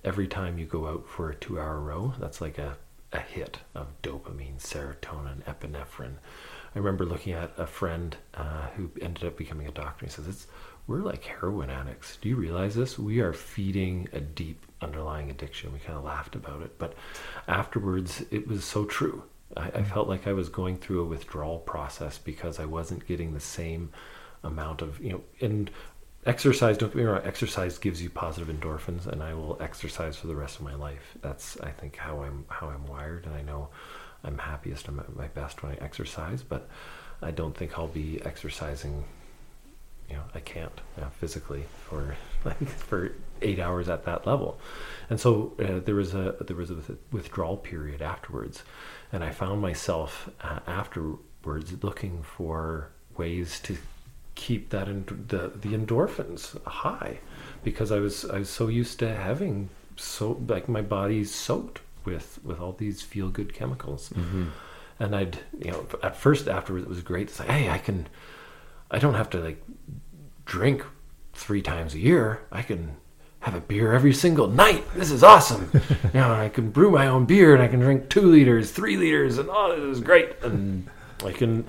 [0.03, 2.77] Every time you go out for a two hour row, that's like a,
[3.15, 6.15] a hit of dopamine, serotonin, epinephrine.
[6.75, 10.05] I remember looking at a friend uh, who ended up becoming a doctor.
[10.05, 10.47] He says, it's,
[10.87, 12.17] We're like heroin addicts.
[12.17, 12.99] Do you realize this?
[12.99, 15.71] We are feeding a deep underlying addiction.
[15.71, 16.93] We kind of laughed about it, but
[17.47, 19.23] afterwards, it was so true.
[19.55, 23.33] I, I felt like I was going through a withdrawal process because I wasn't getting
[23.33, 23.91] the same
[24.43, 25.71] amount of, you know, and
[26.25, 30.27] exercise don't get me wrong exercise gives you positive endorphins and i will exercise for
[30.27, 31.17] the rest of my life.
[31.21, 33.69] That's i think how i'm how i'm wired and i know
[34.23, 36.67] i'm happiest i'm at my best when i exercise but
[37.21, 39.03] i don't think i'll be exercising
[40.09, 40.81] you know i can't
[41.19, 42.15] physically for
[42.45, 44.59] like for eight hours at that level.
[45.09, 46.77] And so uh, there was a there was a
[47.11, 48.63] withdrawal period afterwards
[49.11, 53.77] and i found myself uh, afterwards looking for ways to
[54.35, 57.19] keep that in the the endorphins high
[57.63, 62.39] because I was I was so used to having so like my body's soaked with
[62.43, 64.45] with all these feel good chemicals mm-hmm.
[64.99, 68.07] and I'd you know at first afterwards it was great it's like hey I can
[68.91, 69.63] I don't have to like
[70.45, 70.85] drink
[71.33, 72.97] three times a year I can
[73.45, 74.83] have a beer every single night.
[74.95, 75.69] This is awesome.
[76.03, 78.97] you know, I can brew my own beer and I can drink two liters, three
[78.97, 80.41] liters, and oh, this is great.
[80.41, 80.89] And
[81.23, 81.67] I can,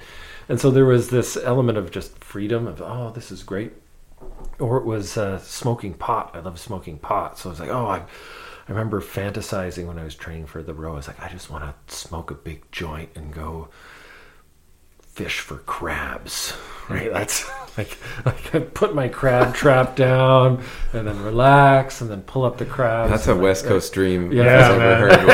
[0.49, 3.73] and so there was this element of just freedom of oh, this is great.
[4.59, 6.31] Or it was uh, smoking pot.
[6.35, 8.03] I love smoking pot, so I was like, oh, I.
[8.69, 10.95] I remember fantasizing when I was training for the row.
[10.95, 13.69] I was like, I just want to smoke a big joint and go
[15.17, 16.53] fish for crabs.
[16.89, 17.13] Right?
[17.13, 17.49] That's
[17.79, 22.59] like, like I put my crab trap down and then relax and then pull up
[22.59, 23.11] the crabs.
[23.13, 24.33] That's a West like- Coast dream.
[24.33, 25.27] Yeah, I've ever heard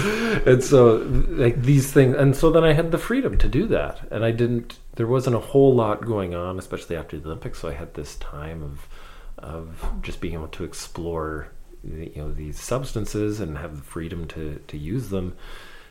[0.00, 0.12] one.
[0.46, 0.96] and so
[1.28, 4.00] like these things and so then i had the freedom to do that.
[4.10, 7.60] And i didn't there wasn't a whole lot going on especially after the olympics.
[7.60, 8.88] So i had this time of
[9.38, 11.48] of just being able to explore
[11.84, 15.36] you know these substances and have the freedom to to use them.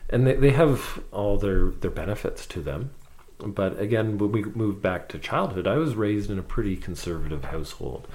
[0.08, 2.90] And they, they have all their their benefits to them.
[3.38, 7.44] But again when we moved back to childhood i was raised in a pretty conservative
[7.44, 8.08] household.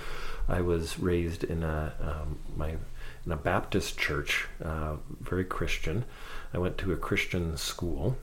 [0.49, 2.77] I was raised in a um, my
[3.25, 6.05] in a baptist church uh, very christian
[6.53, 8.17] i went to a christian school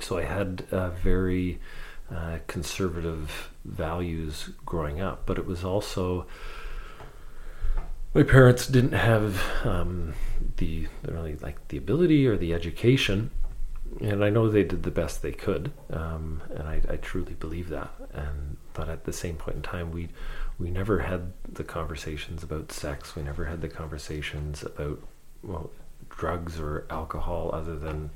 [0.00, 0.60] so i had
[1.02, 1.60] very
[2.10, 6.26] uh, conservative values growing up but it was also
[8.14, 10.12] my parents didn't have um,
[10.58, 13.30] the really like the ability or the education
[14.00, 17.68] and I know they did the best they could, um, and I, I truly believe
[17.68, 17.90] that.
[18.12, 20.08] And but at the same point in time, we
[20.58, 23.14] we never had the conversations about sex.
[23.14, 25.02] We never had the conversations about
[25.42, 25.70] well
[26.10, 28.10] drugs or alcohol, other than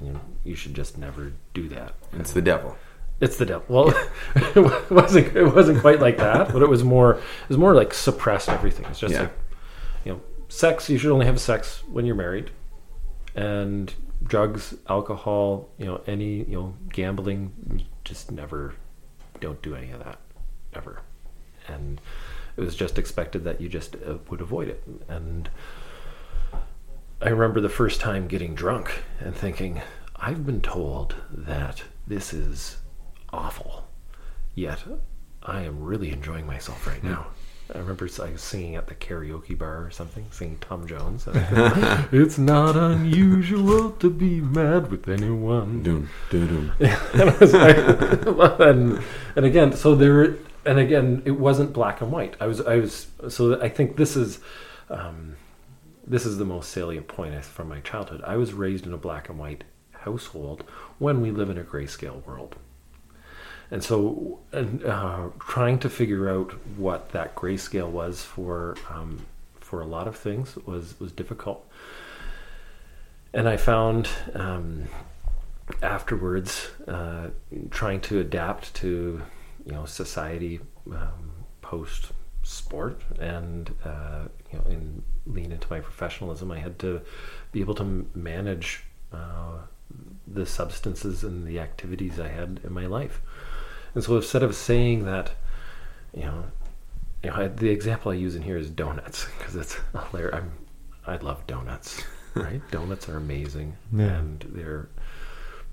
[0.00, 1.94] you know you should just never do that.
[2.12, 2.76] It's the devil.
[3.20, 3.64] It's the devil.
[3.68, 4.08] Well,
[4.54, 5.34] it wasn't.
[5.36, 7.14] It wasn't quite like that, but it was more.
[7.14, 8.84] It was more like suppressed everything.
[8.90, 9.22] It's just Yeah.
[9.22, 9.32] like,
[10.04, 10.90] you know, sex.
[10.90, 12.50] You should only have sex when you're married,
[13.34, 13.92] and
[14.22, 15.68] drugs, alcohol.
[15.78, 17.86] You know, any you know, gambling.
[18.04, 18.74] Just never.
[19.40, 20.18] Don't do any of that,
[20.74, 21.00] ever.
[21.68, 22.00] And
[22.56, 24.82] it was just expected that you just uh, would avoid it.
[25.08, 25.50] And
[27.20, 29.80] I remember the first time getting drunk and thinking,
[30.16, 32.76] I've been told that this is
[33.32, 33.88] awful,
[34.54, 34.84] yet
[35.42, 37.28] I am really enjoying myself right now.
[37.74, 41.26] I remember I was singing at the karaoke bar or something, singing Tom Jones.
[41.26, 45.82] I it's not unusual to be mad with anyone.
[45.82, 46.72] Doom, doom, doom.
[47.14, 47.40] and,
[48.36, 49.02] like, and,
[49.34, 50.36] and again, so there,
[50.66, 52.36] and again, it wasn't black and white.
[52.40, 54.38] I was, I was, so I think this is,
[54.90, 55.36] um,
[56.06, 58.22] this is the most salient point from my childhood.
[58.24, 60.64] I was raised in a black and white household
[60.98, 62.56] when we live in a grayscale world.
[63.70, 69.26] And so, uh, trying to figure out what that grayscale was for um,
[69.58, 71.68] for a lot of things was was difficult.
[73.34, 74.84] And I found um,
[75.82, 77.28] afterwards uh,
[77.70, 79.20] trying to adapt to
[79.64, 80.60] you know society
[80.92, 82.12] um, post
[82.44, 86.50] sport and uh, you know and lean into my professionalism.
[86.52, 87.00] I had to
[87.52, 88.82] be able to manage
[89.12, 89.58] uh,
[90.26, 93.20] the substances and the activities I had in my life.
[93.94, 95.30] And so instead of saying that,
[96.14, 96.44] you know,
[97.22, 99.78] you know, I, the example I use in here is donuts because it's
[100.10, 100.34] hilarious.
[100.34, 100.52] I'm,
[101.06, 102.02] I love donuts,
[102.34, 102.60] right?
[102.70, 104.16] donuts are amazing, Yeah.
[104.18, 104.88] and they're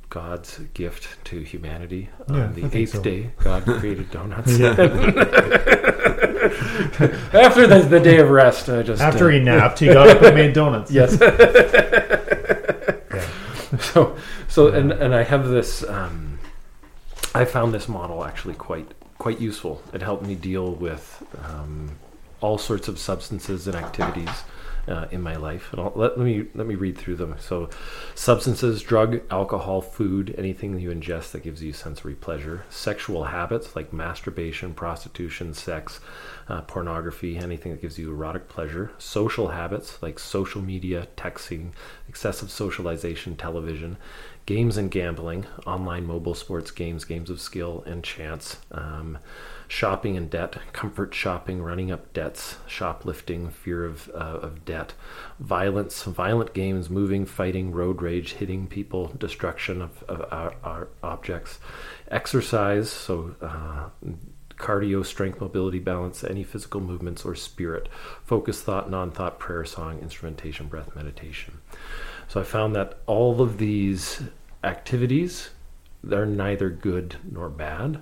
[0.09, 2.09] God's gift to humanity.
[2.29, 3.01] On the eighth so.
[3.01, 4.51] day, God created donuts.
[6.43, 7.41] Yeah.
[7.41, 10.21] After the, the day of rest, I just After uh, he napped, he got up
[10.21, 10.91] and made donuts.
[10.93, 11.19] Yes.
[13.79, 14.15] So,
[14.47, 15.83] so, and and I have this.
[15.83, 16.37] Um,
[17.33, 18.87] I found this model actually quite
[19.17, 19.81] quite useful.
[19.93, 21.97] It helped me deal with um,
[22.39, 24.43] all sorts of substances and activities
[24.87, 25.71] uh, in my life.
[25.71, 27.35] And I'll, let, let me let me read through them.
[27.39, 27.69] So,
[28.15, 32.65] substances, drug, alcohol, food, anything you ingest that gives you sensory pleasure.
[32.69, 35.99] Sexual habits like masturbation, prostitution, sex,
[36.47, 38.91] uh, pornography, anything that gives you erotic pleasure.
[38.97, 41.71] Social habits like social media, texting,
[42.07, 43.97] excessive socialization, television.
[44.45, 49.17] Games and gambling, online mobile sports games, games of skill and chance, um,
[49.69, 54.93] shopping and debt, comfort shopping, running up debts, shoplifting, fear of, uh, of debt,
[55.39, 61.59] violence, violent games, moving, fighting, road rage, hitting people, destruction of, of our, our objects,
[62.11, 63.87] exercise, so uh,
[64.63, 67.89] cardio, strength, mobility, balance, any physical movements or spirit,
[68.23, 71.59] focus, thought, non thought, prayer, song, instrumentation, breath, meditation.
[72.27, 74.23] So I found that all of these
[74.63, 75.49] activities
[76.03, 78.01] they're neither good nor bad.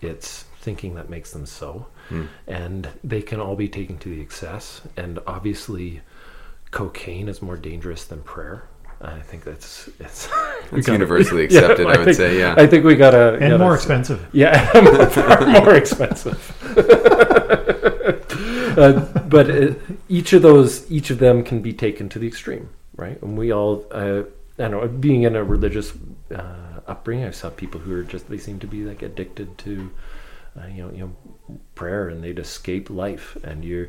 [0.00, 1.86] It's thinking that makes them so.
[2.08, 2.26] Hmm.
[2.46, 4.80] And they can all be taken to the excess.
[4.96, 6.00] And obviously,
[6.70, 8.64] cocaine is more dangerous than prayer.
[9.00, 10.28] I think that's it's
[10.72, 12.54] It's gotta- universally accepted, I would think- say, yeah.
[12.56, 14.26] I think we gotta and gotta more expensive.
[14.32, 16.38] Yeah, far more expensive.
[18.78, 19.74] uh, but uh,
[20.08, 23.20] each of those, each of them can be taken to the extreme, right?
[23.22, 24.22] And we all, uh,
[24.58, 25.92] I don't know, being in a religious
[26.34, 29.90] uh, upbringing, I saw people who are just they seem to be like addicted to,
[30.58, 30.98] uh, you know, you
[31.48, 33.88] know, prayer, and they'd escape life, and you're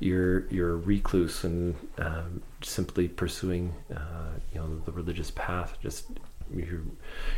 [0.00, 6.06] you're you're a recluse and um, simply pursuing, uh, you know, the religious path, just
[6.54, 6.80] you're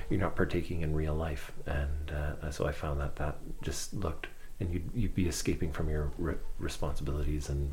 [0.09, 4.29] you're not partaking in real life, and uh, so I found that that just looked,
[4.61, 7.73] and you'd you'd be escaping from your re- responsibilities and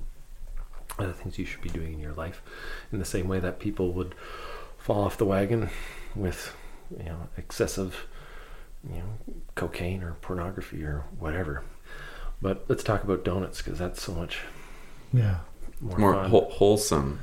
[1.00, 2.42] other things you should be doing in your life,
[2.92, 4.16] in the same way that people would
[4.78, 5.70] fall off the wagon
[6.16, 6.56] with,
[6.98, 8.08] you know, excessive,
[8.90, 11.64] you know, cocaine or pornography or whatever.
[12.42, 14.40] But let's talk about donuts because that's so much
[15.14, 15.40] Yeah.
[15.82, 16.14] more, More
[16.50, 17.20] wholesome.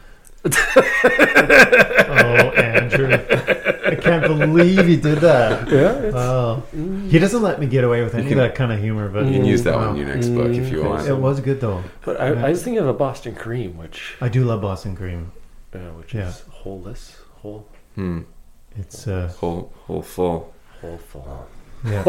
[0.47, 3.13] Oh, Andrew.
[3.13, 5.69] I can't believe he did that.
[5.69, 6.63] yeah, it's, Wow.
[7.09, 9.27] He doesn't let me get away with any can- of that kind of humor, but
[9.27, 9.89] You can use that wow.
[9.89, 11.09] one in your next book if you Mm, want.
[11.09, 11.83] It was good though.
[12.05, 15.33] but I, I was thinking of a Boston cream, which I do love Boston cream.
[15.75, 16.29] uh, which Yeah.
[16.29, 18.21] is wholeless, whole, Hmm.
[18.77, 20.53] It's uh, Whole, whole full.
[20.81, 21.47] whole full.
[21.85, 22.03] yeah.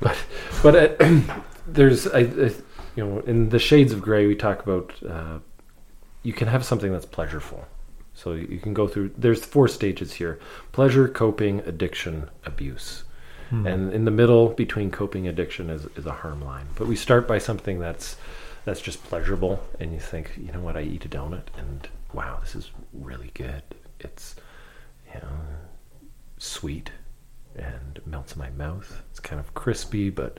[0.00, 0.16] but
[0.62, 1.20] but uh,
[1.66, 2.50] there's I, I
[2.94, 5.38] you know in the shades of gray we talk about uh,
[6.22, 7.64] you can have something that's pleasureful.
[8.14, 10.38] So you can go through there's four stages here.
[10.72, 13.04] Pleasure coping addiction abuse.
[13.50, 13.66] Hmm.
[13.66, 16.66] and in the middle between coping addiction is, is a harm line.
[16.74, 18.16] But we start by something that's
[18.64, 20.76] that's just pleasurable and you think you know what?
[20.76, 23.62] I eat a donut and wow this is really good.
[24.00, 24.36] It's
[25.12, 25.38] you know
[26.38, 26.92] sweet
[27.56, 29.02] and melts in my mouth.
[29.10, 30.38] It's kind of crispy but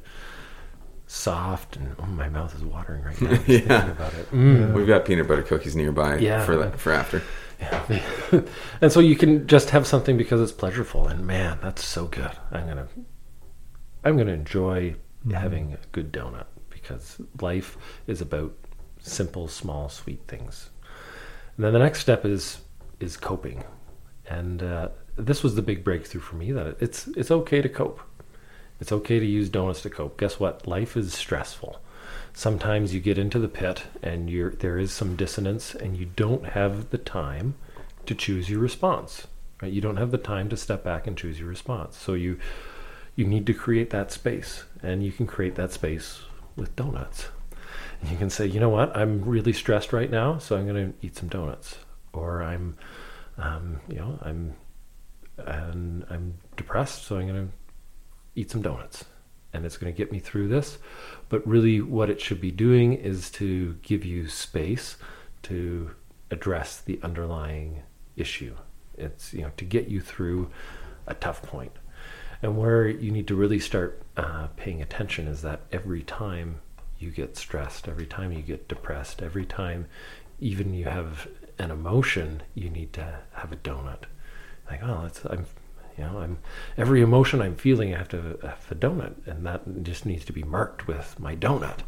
[1.14, 3.30] soft and oh, my mouth is watering right now.
[3.36, 3.60] Just Yeah.
[3.60, 4.32] thinking about it.
[4.32, 4.74] Mm.
[4.74, 6.44] We've got peanut butter cookies nearby Yeah.
[6.44, 7.22] for that, for after.
[7.60, 8.42] yeah.
[8.82, 12.32] And so you can just have something because it's pleasureful and man that's so good.
[12.52, 12.88] I'm gonna
[14.04, 14.96] i'm gonna enjoy
[15.32, 17.78] having a good donut because life
[18.08, 18.54] is about
[19.00, 20.72] simple small sweet things.
[21.56, 22.58] And then the next step is
[23.00, 23.64] is coping.
[24.28, 28.02] And uh, this was the big breakthrough for me that it's it's okay to cope
[28.80, 30.20] it's okay to use donuts to cope.
[30.20, 30.68] Guess what?
[30.68, 31.80] Life is stressful.
[32.34, 36.48] Sometimes you get into the pit and you're there is some dissonance and you don't
[36.48, 37.56] have the time
[38.06, 39.28] to choose your response
[39.64, 39.72] right?
[39.72, 41.98] You don't have the time to step back and choose your response.
[41.98, 42.38] So you
[43.16, 46.22] you need to create that space and you can create that space
[46.56, 47.28] with donuts.
[48.02, 48.96] And you can say you know what?
[48.96, 51.78] I'm really stressed right now so i'm going to eat some donuts.
[52.12, 52.76] Or i'm
[53.38, 54.56] um, you know i'm
[55.38, 57.54] and i'm depressed so i'm going to
[58.36, 59.06] eat some donuts.
[59.54, 60.80] And it's going to get me through this.
[61.30, 64.98] But really what it should be doing is to give you space
[65.44, 65.92] to
[66.32, 67.84] address the underlying
[68.16, 68.56] issue.
[68.98, 70.50] It's you know to get you through
[71.08, 71.74] a tough point.
[72.42, 76.60] And where you need to really start uh, paying attention is that every time
[77.00, 79.86] you get stressed every time you get depressed every time
[80.40, 81.28] even you have
[81.60, 84.04] an emotion you need to have a donut.
[84.70, 85.46] Like oh it's i'm
[85.98, 86.38] you know i'm
[86.78, 90.34] every emotion i'm feeling i have to have a donut and that just needs to
[90.34, 91.80] be marked with my donut.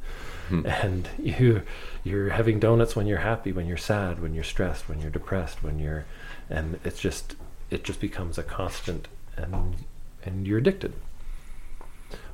[0.49, 0.65] Hmm.
[0.65, 1.63] And you
[2.03, 5.63] you're having donuts when you're happy when you're sad when you're stressed when you're depressed
[5.63, 6.05] when you're
[6.49, 7.35] and it's just
[7.69, 9.75] it just becomes a constant and
[10.23, 10.93] and you're addicted.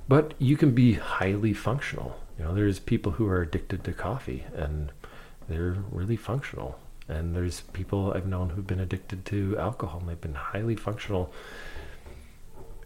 [0.08, 2.20] But you can be highly functional.
[2.38, 4.92] You know there's people who are addicted to coffee and
[5.48, 10.22] they're really functional and there's people i've known who've been addicted to alcohol and they've
[10.22, 11.34] been highly functional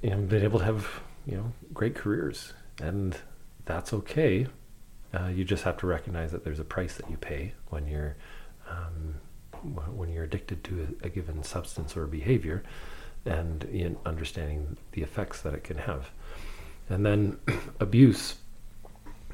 [0.04, 0.88] and been able to have
[1.26, 2.54] you know great careers.
[2.82, 3.16] And
[3.66, 4.48] that's okay.
[5.14, 8.16] Uh, you just have to recognize that there's a price that you pay when you're
[8.70, 9.16] um,
[9.96, 12.64] when you're addicted to a, a given substance or behavior
[13.26, 16.12] and in understanding the effects that it can have.
[16.90, 17.40] And then
[17.80, 18.36] abuse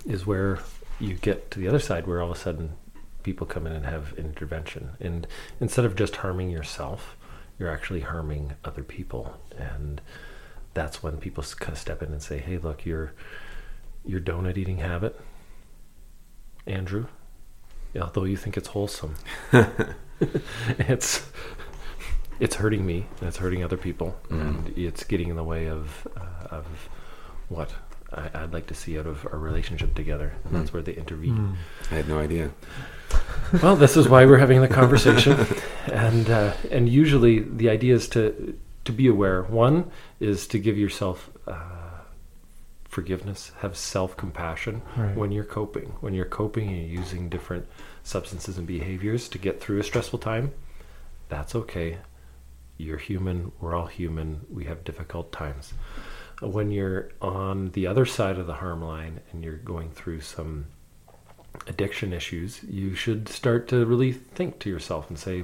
[0.06, 0.60] is where
[1.00, 2.74] you get to the other side where all of a sudden
[3.24, 4.92] people come in and have intervention.
[5.00, 5.28] And
[5.60, 7.16] instead of just harming yourself
[7.62, 9.38] you're actually harming other people.
[9.56, 10.02] And
[10.74, 13.14] that's when people kind of step in and say hey look your
[14.04, 15.20] your donut eating habit
[16.66, 17.06] andrew.
[18.00, 19.16] Although you think it's wholesome.
[20.78, 21.28] It's
[22.40, 24.16] it's hurting me and it's hurting other people.
[24.30, 24.42] Mm.
[24.42, 26.66] And it's getting in the way of uh, of
[27.50, 27.74] what
[28.14, 30.34] I, I'd like to see out of our relationship together.
[30.46, 30.74] And that's mm.
[30.74, 31.38] where they intervene.
[31.38, 31.56] Mm.
[31.92, 32.52] I had no idea.
[33.62, 35.46] Well, this is why we're having the conversation,
[35.92, 39.44] and uh, and usually the idea is to to be aware.
[39.44, 39.90] One
[40.20, 41.54] is to give yourself uh,
[42.88, 45.16] forgiveness, have self compassion Right.
[45.16, 45.94] when you're coping.
[46.02, 47.68] When you're coping and you're using different
[48.04, 50.52] substances and behaviors to get through a stressful time,
[51.30, 51.98] that's okay.
[52.78, 53.52] you're human.
[53.62, 54.42] We're all human.
[54.52, 55.74] We have difficult times.
[56.42, 60.66] When you're on the other side of the harm line and you're going through some
[61.68, 65.44] addiction issues, you should start to really think to yourself and say,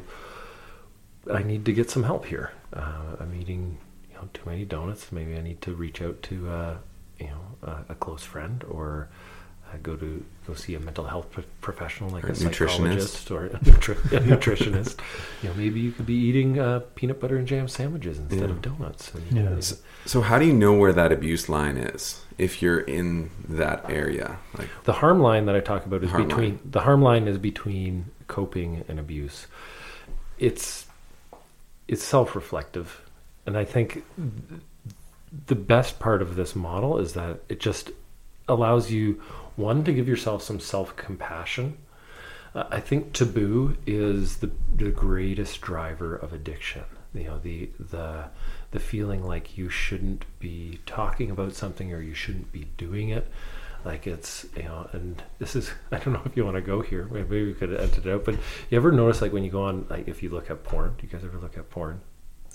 [1.31, 2.52] I need to get some help here.
[2.73, 3.77] Uh, I'm eating
[4.10, 5.11] you know, too many donuts.
[5.11, 6.77] Maybe I need to reach out to uh,
[7.19, 9.10] you know a, a close friend or
[9.69, 13.30] uh, go to go see a mental health pro- professional like Or a a nutritionist.
[13.31, 14.99] or a, nutri- a nutritionist.
[15.44, 18.45] You know, maybe you could be eating uh, peanut butter and jam sandwiches instead Yeah.
[18.45, 19.14] of donuts.
[19.14, 19.49] And, Yeah.
[19.49, 19.61] uh,
[20.06, 24.38] So how do you know where that abuse line is if you're in that area?
[24.57, 26.59] Like The harm line that I talk about is between line.
[26.65, 29.47] the harm line is between coping and abuse.
[30.38, 30.85] It's
[31.88, 33.01] it's self-reflective,
[33.45, 34.03] and I think
[35.47, 37.91] the best part of this model is that it just
[38.47, 39.22] allows you
[39.55, 41.77] one to give yourself some self-compassion.
[42.53, 46.84] Uh, I think taboo is the the greatest driver of addiction.
[47.14, 48.26] You know the the
[48.72, 53.27] the feeling like you shouldn't be talking about something or you shouldn't be doing it.
[53.85, 56.81] Like it's you know and this is i don't know if you want to go
[56.81, 58.35] here maybe we could edit it out but
[58.69, 61.06] you ever notice like when you go on like if you look at porn do
[61.06, 62.02] you guys ever look at porn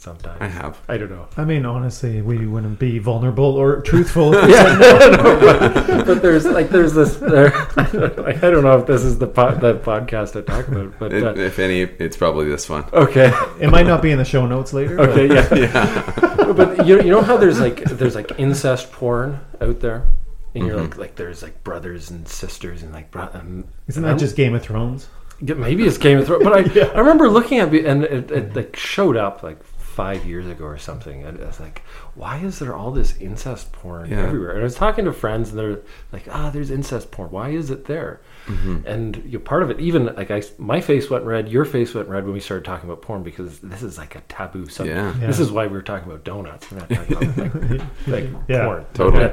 [0.02, 0.80] sometimes I have.
[0.88, 4.32] i don't know I mean, honestly, we wouldn't be vulnerable or truthful.
[4.48, 9.18] yeah no, but, but there's like there's this there, I don't know if this is
[9.18, 12.68] the pod, the podcast i talk about but It- uh, if any, it's probably this
[12.68, 12.84] one.
[12.92, 14.96] okay It might not be in the show notes later.
[14.96, 16.52] but- okay yeah Yeah.
[16.52, 20.06] but you, you know how there's like there's like incest porn out there
[20.54, 20.82] and you're Mhm.
[20.88, 24.34] like like there's like brothers and sisters and like bro- and Isn't and that just
[24.36, 25.08] Game of Thrones?
[25.40, 26.90] Yeah, maybe it's Game of Thrones, but I Yeah.
[26.94, 29.58] I remember looking at it and it, it like showed up like
[29.92, 31.82] five years ago or something, and I was like,
[32.14, 34.22] why is there all this incest porn Yeah.
[34.22, 34.52] everywhere?
[34.52, 35.78] And I was talking to friends, and they're
[36.12, 37.30] like, ah, there's incest porn.
[37.30, 38.20] Why is it there?
[38.46, 38.84] Mhm.
[38.86, 41.94] And you know, part of it, even like I, my face went red, your face
[41.94, 44.96] went red when we started talking about porn because this is like a taboo subject.
[44.96, 45.14] Yeah.
[45.20, 45.26] Yeah.
[45.26, 46.70] This is why we were talking about donuts.
[46.70, 48.86] We're not talking about like, like Yeah, porn.
[48.94, 49.32] totally.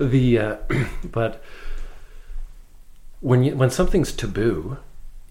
[0.00, 0.56] The uh,
[1.10, 1.42] but
[3.20, 4.78] when you when something's taboo,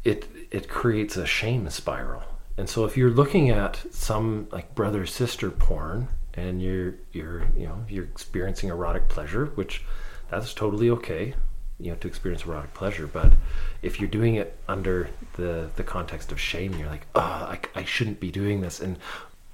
[0.04, 2.24] it it creates a shame spiral.
[2.62, 7.66] And so if you're looking at some like brother sister porn and you're you're you
[7.66, 9.84] know you're experiencing erotic pleasure, which
[10.30, 11.34] that's totally okay,
[11.80, 13.08] you know, to experience erotic pleasure.
[13.08, 13.34] But
[13.82, 17.84] if you're doing it under the the context of shame, you're like, oh, I, I
[17.84, 19.00] shouldn't be doing this, and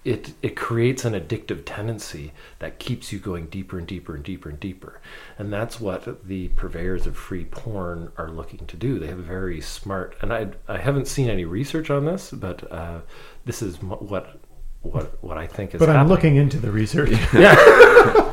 [0.05, 4.49] it it creates an addictive tendency that keeps you going deeper and deeper and deeper
[4.49, 5.01] and deeper
[5.37, 9.23] and that's what the purveyors of free porn are looking to do they have a
[9.23, 12.99] very smart and i i haven't seen any research on this but uh,
[13.45, 14.37] this is what
[14.81, 16.11] what what i think is But I'm happening.
[16.13, 17.09] looking into the research.
[17.33, 17.55] yeah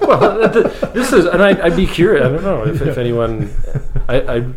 [0.06, 0.48] well
[0.92, 3.50] this is and I, i'd be curious i don't know if, if anyone
[4.08, 4.52] i i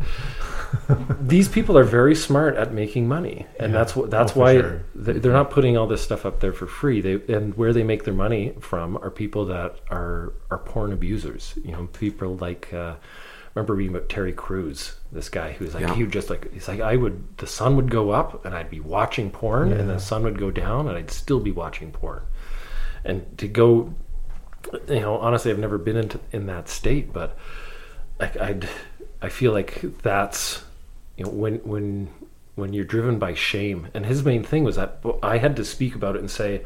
[1.22, 3.80] these people are very smart at making money, and Yeah.
[3.80, 4.82] that's what that's Oh, why sure.
[4.96, 7.02] they- they're not putting all this stuff up there for free.
[7.02, 11.54] They and where they make their money from are people that are are porn abusers.
[11.64, 12.74] You know, people like.
[12.74, 12.96] Uh,
[13.56, 15.96] remember reading about Terry Crews, this guy who's like Yeah.
[15.96, 18.70] he would just like he's like I would the sun would go up and I'd
[18.70, 22.22] be watching porn, and the sun would go down and I'd still be watching porn,
[23.04, 23.96] and to go,
[24.88, 27.36] you know, honestly, I've never been into in that state, but
[28.20, 28.70] like I'd
[29.22, 30.64] I feel like that's
[31.16, 32.10] you know when when
[32.58, 33.88] when you're driven by shame.
[33.94, 36.66] And his main thing was that I had to speak about it and say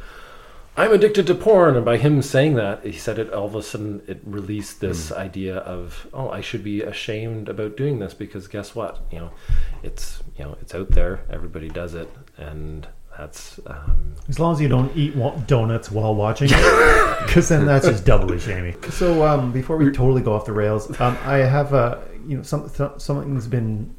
[0.78, 1.76] I'm addicted to porn.
[1.76, 5.12] And by him saying that he said it all of a sudden it released this
[5.12, 9.00] idea of oh I should be ashamed about doing this because guess what?
[9.12, 9.32] You know
[9.84, 11.24] it's you know it's out there.
[11.30, 12.10] Everybody does it.
[12.38, 12.88] And
[13.18, 15.14] that's um, As long as you don't eat
[15.46, 18.76] donuts while watching it, because then that's just doubly shamey.
[18.90, 22.44] So um, before we totally go off the rails, um, I have a you know
[22.44, 23.96] some, th- something's been.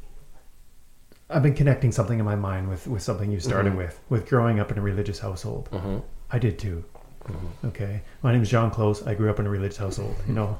[1.31, 3.77] I've been connecting something in my mind with with something you started Mhm.
[3.78, 5.69] with with growing up in a religious household.
[5.73, 6.85] mhm, I did too.
[7.24, 7.69] mhm.
[7.69, 9.07] Okay, my name is John Close.
[9.07, 10.15] I grew up in a religious household.
[10.27, 10.59] You know,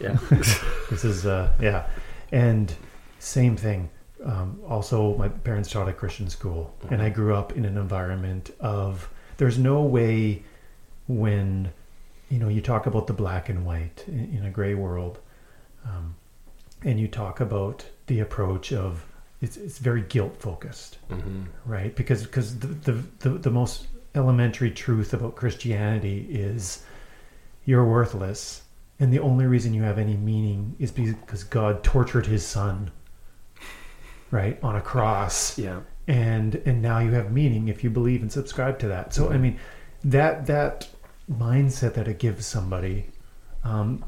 [0.00, 0.14] yeah
[0.90, 1.86] this is uh, yeah,
[2.32, 2.74] and
[3.18, 3.88] same thing.
[4.24, 8.50] Um, also, my parents taught at Christian school, and I grew up in an environment
[8.60, 9.08] of.
[9.38, 10.42] There's no way
[11.08, 11.72] when
[12.28, 15.18] you know you talk about the black and white in, in a gray world,
[15.86, 16.14] um,
[16.84, 19.04] and you talk about the approach of
[19.40, 21.94] it's it's very guilt focused mhm, right?
[21.96, 26.84] Because because the, the the the most elementary truth about Christianity is
[27.64, 28.62] you're worthless,
[28.98, 32.90] and the only reason you have any meaning is because God tortured His Son,
[34.30, 35.80] right, on a cross, yeah.
[36.08, 39.14] And and now you have meaning if you believe and subscribe to that.
[39.14, 39.58] So I mean,
[40.04, 40.88] that that
[41.30, 43.06] mindset that it gives somebody,
[43.64, 44.04] um,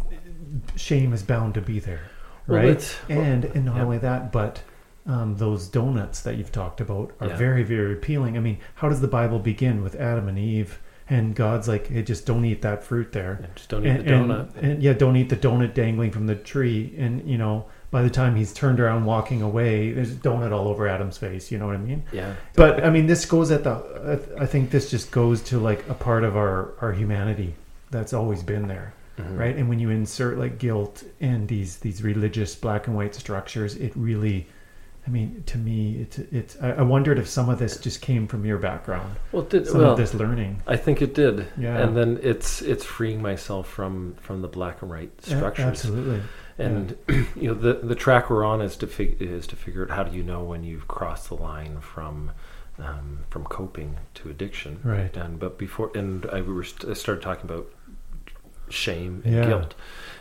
[0.77, 2.11] shame is bound to be there,
[2.47, 2.65] right?
[2.67, 3.83] it's- and and not yeah.
[3.83, 4.63] only that, but
[5.07, 7.37] um, those donuts that you've talked about are Yeah.
[7.37, 8.37] very very appealing.
[8.37, 10.79] I mean, how does the Bible begin with Adam and Eve
[11.11, 13.41] and God's like, hey, just don't eat that fruit there.
[13.43, 14.57] And just don't eat and, the donut.
[14.57, 16.95] And, and yeah, don't eat the donut dangling from the tree.
[16.97, 20.69] And you know, by the time he's turned around walking away, there's a donut all
[20.69, 21.51] over Adam's face.
[21.51, 22.05] You know what I mean?
[22.13, 22.35] yeah.
[22.55, 24.23] But I mean, this goes at the.
[24.41, 27.55] I think this just goes to like a part of our our humanity
[27.91, 29.39] that's always been there, Mhm.
[29.39, 29.57] right?
[29.57, 33.93] And when you insert like guilt and these these religious black and white structures, it
[33.97, 34.47] really.
[35.05, 36.57] I mean, to me, it's it's.
[36.63, 39.91] I wondered if some of this just came from your background, Well, did, some well
[39.93, 40.63] of this learning.
[40.69, 41.45] I think it did.
[41.59, 41.77] Yeah.
[41.77, 45.65] And then it's it's freeing myself from from the black and white Yeah, structures.
[45.67, 46.23] absolutely.
[46.57, 46.97] And
[47.35, 50.05] you know the the track we're on is to fig- is to figure out how
[50.05, 52.31] do you know when you've crossed the line from
[52.79, 54.79] um, from coping to addiction.
[54.85, 55.17] Right.
[55.17, 57.67] And but before and I we were st- I started talking about
[58.73, 59.47] shame and Yeah.
[59.47, 59.75] guilt.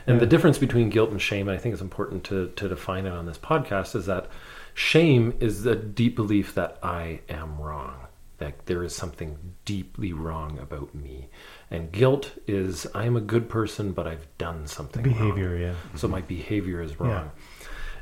[0.07, 0.19] And Yeah.
[0.21, 3.25] the difference between guilt and shame, I think it's important to to define it on
[3.25, 4.27] this podcast, is that
[4.73, 7.95] shame is the deep belief that I am wrong.
[8.39, 11.29] That there is something deeply wrong about me.
[11.69, 15.13] And guilt is I am a good person, but I've done something wrong.
[15.13, 15.73] behavior, yeah.
[15.95, 17.09] So my behavior is wrong.
[17.11, 17.27] Yeah.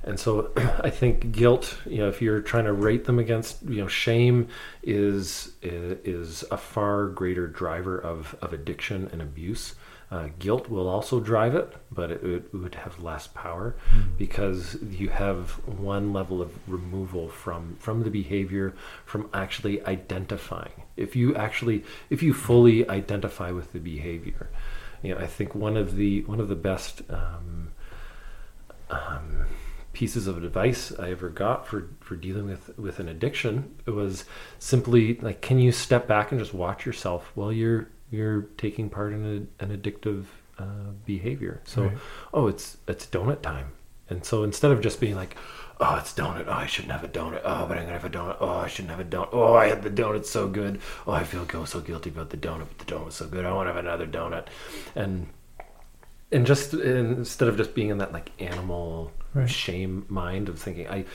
[0.06, 0.52] And so
[0.82, 4.48] I think guilt, you know, if you're trying to rate them against, you know, shame
[4.82, 9.76] is is a far greater driver of, of addiction and abuse.
[10.12, 13.76] Uh, guilt will also drive it, but it, it would have less power
[14.18, 18.74] because you have one level of removal from from the behavior,
[19.06, 20.72] from actually identifying.
[20.98, 24.50] If you actually, if you fully identify with the behavior,
[25.04, 27.72] you know, I think one of the one of the best um,
[28.90, 29.46] um,
[29.94, 34.26] pieces of advice I ever got for, for dealing with, with an addiction was
[34.58, 39.14] simply like, can you step back and just watch yourself while you're you're taking part
[39.14, 40.26] in a, an addictive
[40.58, 41.62] uh, behavior?
[41.66, 41.98] So, Right.
[42.34, 43.68] oh, it's it's donut time,
[44.10, 45.36] and so instead of just being like,
[45.80, 48.10] oh, it's donut, oh, I shouldn't have a donut, oh, but I'm gonna have a
[48.10, 51.12] donut, oh, I shouldn't have a donut, oh, I had the donut so good, oh,
[51.14, 53.68] I feel so guilty about the donut, but the donut was so good, I want
[53.70, 54.48] to have another donut,
[54.96, 55.28] and
[56.32, 59.48] and just instead of just being in that like animal Right.
[59.48, 61.06] shame mind of thinking i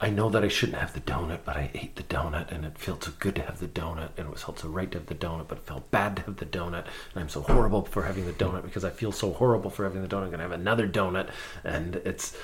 [0.00, 2.78] i know that i shouldn't have the donut but i ate the donut and it
[2.78, 5.06] felt so good to have the donut and it was felt so right to have
[5.06, 8.02] the donut but it felt bad to have the donut and i'm so horrible for
[8.02, 10.52] having the donut because i feel so horrible for having the donut i'm gonna have
[10.52, 11.30] another donut
[11.64, 12.36] and it's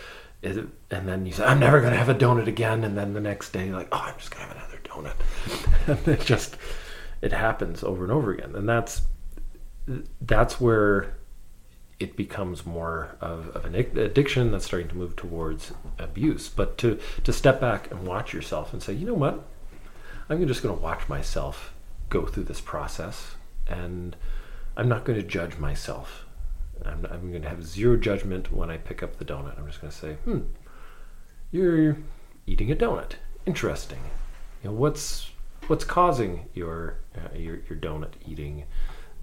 [0.43, 3.21] it, and then you say i'm never gonna have a donut again and then the
[3.21, 5.15] next day you're like oh i'm just gonna have another donut.
[5.89, 6.57] And it just
[7.21, 9.03] it happens over and over again and that's
[10.21, 11.17] that's where
[12.03, 16.49] it becomes more of, of an addiction that's starting to move towards abuse.
[16.49, 19.45] But to, to step back and watch yourself and say, you know what?
[20.29, 21.73] I'm just going to watch myself
[22.09, 23.37] go through this process
[23.69, 24.17] and
[24.77, 26.25] I'm not going to judge myself.
[26.85, 29.59] I'm, I'm going to have zero judgment when I pick up the donut.
[29.59, 30.41] I'm just going to say, hmm,
[31.53, 31.97] you're
[32.47, 33.13] eating a donut.
[33.47, 34.01] Interesting.
[34.63, 35.31] You know, what's
[35.69, 38.65] what's causing your uh, your, your donut eating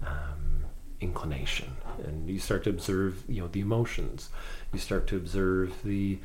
[0.06, 0.64] um,
[1.00, 1.76] inclination?
[2.04, 4.30] And you start to observe, you know, the emotions.
[4.72, 6.18] You start to observe the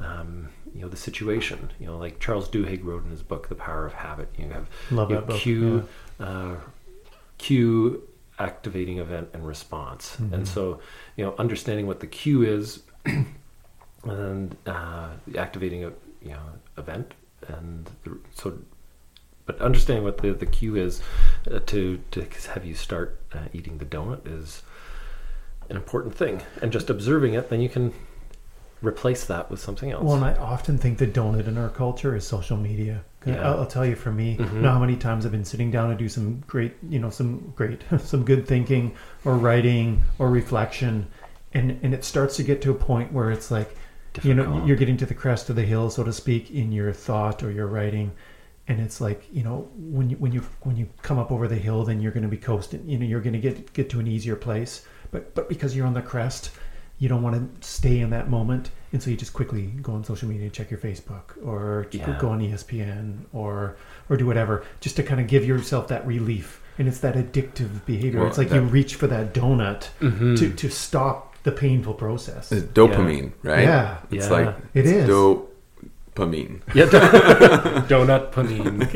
[0.00, 1.70] um, you know the situation.
[1.78, 4.28] You know, like Charles Duhigg wrote in his book, The Power of Habit.
[4.38, 5.88] You have Love you know, cue,
[6.18, 6.54] uh,
[7.38, 8.02] cue,
[8.38, 10.16] activating event, and response.
[10.16, 10.32] Mhm.
[10.32, 10.80] And so,
[11.16, 12.82] you know, understanding what the cue is,
[14.04, 15.92] and uh, the activating a
[16.22, 16.42] you know
[16.78, 17.12] event,
[17.48, 18.58] and the, so,
[19.46, 21.02] but understanding what the the cue is
[21.50, 24.62] uh, to to have you start uh, eating the donut is
[25.70, 27.92] an important thing, and just observing it, then you can
[28.82, 30.02] replace that with something else.
[30.04, 33.46] Well, and I often think the donut in our culture is social media Yeah.
[33.50, 34.54] I'll, I'll tell you, for me, Mhm.
[34.54, 37.10] you know how many times I've been sitting down to do some great, you know,
[37.10, 38.92] some great, some good thinking
[39.26, 41.06] or writing or reflection,
[41.52, 43.76] and and it starts to get to a point where it's like,
[44.22, 46.92] you know, you're getting to the crest of the hill, so to speak, in your
[46.94, 48.10] thought or your writing,
[48.66, 51.56] and it's like, you know, when you when you when you come up over the
[51.56, 52.88] hill, then you're going to be coasting.
[52.88, 55.86] You know, you're going to get get to an easier place, but but because you're
[55.86, 56.50] on the crest,
[56.98, 60.04] you don't want to stay in that moment and so you just quickly go on
[60.04, 62.18] social media check your facebook or Yeah.
[62.20, 63.76] go on espn or
[64.10, 67.84] or do whatever just to kind of give yourself that relief and it's that addictive
[67.86, 70.36] behavior Well, it's like you reach for that donut Mhm.
[70.38, 73.62] to, to stop the painful process It's dopamine, right?
[73.62, 73.98] Yeah.
[74.10, 74.32] It's Yeah.
[74.32, 75.08] like It is.
[76.24, 76.60] Dopamine.
[76.74, 76.98] Yeah, do-
[77.94, 78.86] donut panine.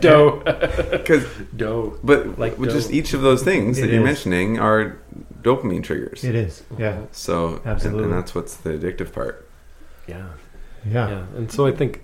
[0.00, 0.42] Dough.
[0.90, 1.26] Because,
[1.56, 1.98] Dough.
[2.02, 2.94] but Like like just dope.
[2.96, 4.04] each of those things that It you're is.
[4.06, 4.98] mentioning are
[5.42, 6.24] dopamine triggers.
[6.24, 8.04] it is yeah So, and- Absolutely.
[8.04, 9.46] and, that's what's the addictive part.
[10.08, 10.28] Yeah.
[10.86, 11.26] yeah, Yeah.
[11.36, 12.02] And so I think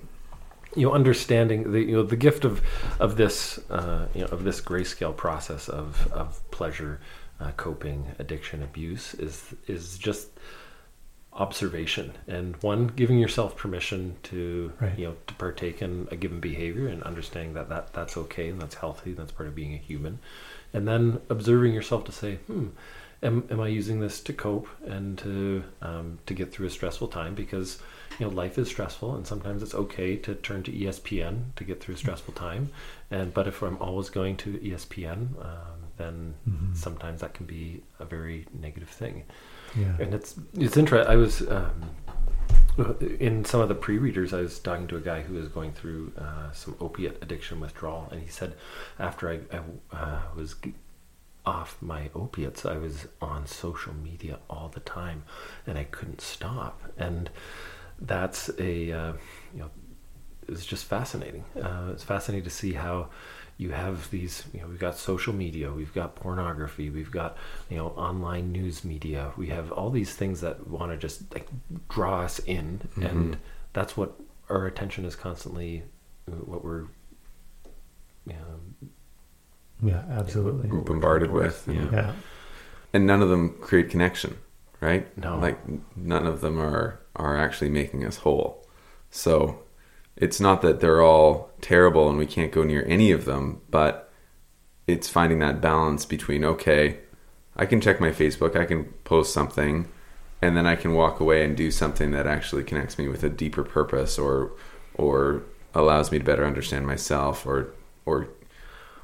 [0.76, 2.60] you know understanding the you know the gift of
[3.00, 7.00] of this uh, you know of this grayscale process of of pleasure
[7.40, 10.28] uh, coping addiction abuse is is just
[11.40, 14.98] observation and one giving yourself permission to Right.
[14.98, 18.60] you know to partake in a given behavior and understanding that, that that's okay and
[18.62, 20.18] that's healthy that's part of being a human
[20.74, 22.68] and then observing yourself to say hmm
[23.22, 27.08] am, am i using this to cope and to um, to get through a stressful
[27.08, 27.78] time because
[28.18, 31.80] you know life is stressful and sometimes it's okay to turn to espn to get
[31.80, 32.68] through a stressful time
[33.10, 36.76] and but if i'm always going to espn um, then Mhm.
[36.76, 39.24] sometimes that can be a very negative thing
[39.76, 39.96] Yeah.
[39.98, 41.10] and it's it's interesting.
[41.10, 41.90] I was um,
[43.18, 44.32] in some of the pre-readers.
[44.32, 48.08] I was talking to a guy who was going through uh, some opiate addiction withdrawal,
[48.10, 48.54] and he said
[48.98, 50.56] after I, I uh, was
[51.46, 55.24] off my opiates, I was on social media all the time,
[55.66, 56.82] and I couldn't stop.
[56.96, 57.30] And
[58.00, 59.12] that's a uh,
[59.54, 59.70] you know
[60.48, 61.44] it's just fascinating.
[61.60, 63.08] Uh, it's fascinating to see how
[63.60, 64.44] you have these.
[64.54, 67.36] You know, we've got social media, we've got pornography, we've got
[67.68, 69.32] you know online news media.
[69.36, 71.46] We have all these things that want to just like
[71.88, 73.36] draw us in, and
[73.74, 74.10] that's what
[74.48, 75.82] our attention is constantly.
[76.26, 76.84] uh, What we're
[78.26, 78.88] you know,
[79.82, 80.68] Yeah, absolutely.
[80.68, 81.64] bombarded with.
[81.66, 81.74] Yeah.
[81.80, 82.12] and- Yeah.
[82.92, 84.36] and none of them create connection,
[84.80, 85.04] right?
[85.18, 85.38] No.
[85.38, 85.58] like
[85.96, 88.66] none of them are are actually making us whole.
[89.10, 89.58] So
[90.16, 94.12] it's not that they're all terrible and we can't go near any of them, but
[94.86, 96.98] it's finding that balance between okay,
[97.56, 99.88] I can check my Facebook, I can post something,
[100.42, 103.28] and then I can walk away and do something that actually connects me with a
[103.28, 104.52] deeper purpose or
[104.94, 105.42] or
[105.74, 107.72] allows me to better understand myself or
[108.06, 108.28] or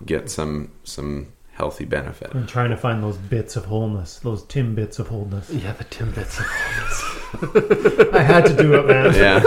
[0.05, 2.31] get some some healthy benefit.
[2.35, 5.51] I'm trying to find those bits of wholeness, those Timbits of wholeness.
[5.51, 8.13] yeah, the Timbits of wholeness.
[8.15, 9.15] I had to do it, man.
[9.15, 9.43] Yeah.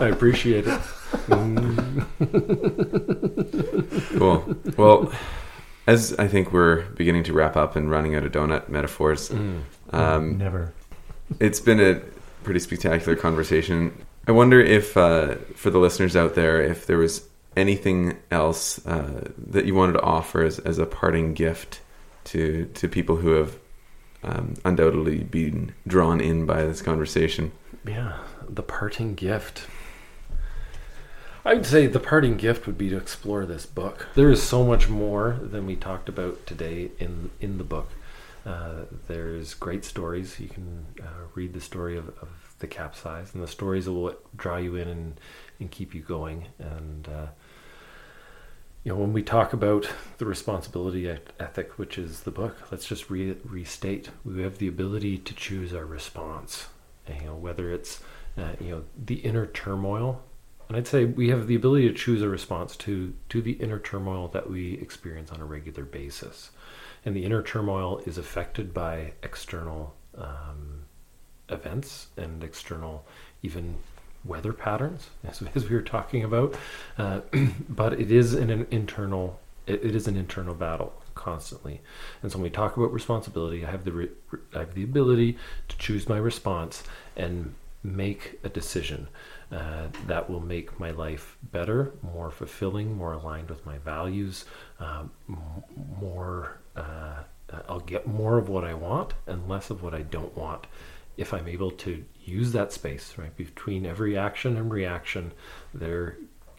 [0.00, 0.80] I appreciate it.
[1.28, 2.06] Mm.
[4.18, 4.56] Cool.
[4.76, 5.12] Well,
[5.86, 9.60] as I think we're beginning to wrap up and running out of donut metaphors, Mm.
[9.92, 10.72] um, Never.
[11.38, 12.00] it's been a
[12.44, 13.92] pretty spectacular conversation.
[14.26, 17.26] I wonder if, uh, for the listeners out there, if there was
[17.56, 21.80] anything else uh, that you wanted to offer as, as a parting gift
[22.24, 23.58] to to people who have
[24.22, 27.52] um, undoubtedly been drawn in by this conversation.
[27.86, 28.18] Yeah,
[28.48, 29.66] the parting gift.
[31.42, 34.08] I'd say the parting gift would be to explore this book.
[34.14, 37.90] There is so much more than we talked about today in in the book.
[38.44, 40.38] Uh, there's great stories.
[40.40, 42.28] You can uh, read the story of, of
[42.58, 45.20] the capsize, and the stories will draw you in and,
[45.58, 46.46] and keep you going.
[46.58, 47.26] And uh,
[48.82, 49.88] you know, when we talk about
[50.18, 51.08] the responsibility
[51.38, 55.74] ethic, which is the book, let's just re- restate: we have the ability to choose
[55.74, 56.68] our response.
[57.06, 58.00] And, you know, whether it's
[58.38, 60.22] uh, you know the inner turmoil,
[60.68, 63.78] and I'd say we have the ability to choose a response to to the inner
[63.78, 66.50] turmoil that we experience on a regular basis,
[67.04, 70.84] and the inner turmoil is affected by external um,
[71.50, 73.04] events and external
[73.42, 73.76] even
[74.24, 76.54] weather patterns, as, as we were talking about.
[76.98, 77.20] Uh,
[77.68, 79.40] but it is an, an internal.
[79.66, 81.80] It, it is an internal battle constantly,
[82.22, 84.08] and so when we talk about responsibility, I have the re,
[84.54, 85.36] I have the ability
[85.68, 86.82] to choose my response
[87.16, 89.08] and make a decision
[89.50, 94.44] uh, that will make my life better, more fulfilling, more aligned with my values,
[94.78, 95.10] um,
[96.00, 96.60] more.
[96.76, 97.22] Uh,
[97.68, 100.68] I'll get more of what I want and less of what I don't want
[101.16, 103.36] if I'm able to use that space, right?
[103.36, 105.32] Between every action and reaction,
[105.74, 106.16] there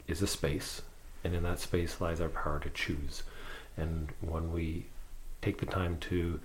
[0.07, 0.82] is a space,
[1.23, 3.23] and in that space lies our power to choose.
[3.78, 4.88] And when we
[5.41, 6.40] take the time to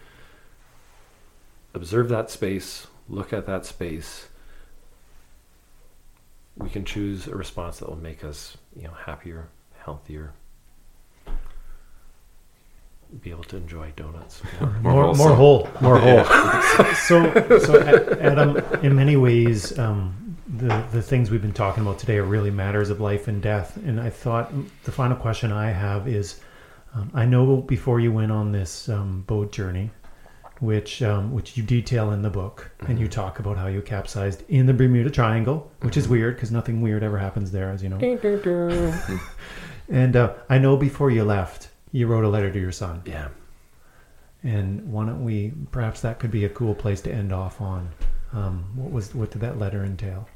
[1.74, 4.28] observe that space, look at that space,
[6.56, 10.32] we can choose a response that will make us, you know, happier, healthier,
[13.20, 14.70] be able to enjoy donuts more.
[14.80, 15.68] More More, more whole.
[15.80, 16.16] More whole.
[16.16, 16.94] Yeah.
[16.94, 17.80] so, so
[18.20, 22.50] Adam, in many ways, um, the the things we've been talking about today are really
[22.50, 23.76] matters of life and death.
[23.76, 24.52] And I thought
[24.84, 26.40] the final question I have is,
[26.94, 29.90] um, I know before you went on this um, boat journey,
[30.60, 34.42] which um, which you detail in the book, and you talk about how you capsized
[34.48, 37.88] in the Bermuda Triangle, which is weird because nothing weird ever happens there, as you
[37.88, 37.98] know.
[39.88, 43.02] And uh, I know before you left, you wrote a letter to your son.
[43.06, 43.28] yeah.
[44.42, 45.52] And why don't we?
[45.72, 47.88] Perhaps that could be a cool place to end off on.
[48.32, 50.28] Um, what was what did that letter entail?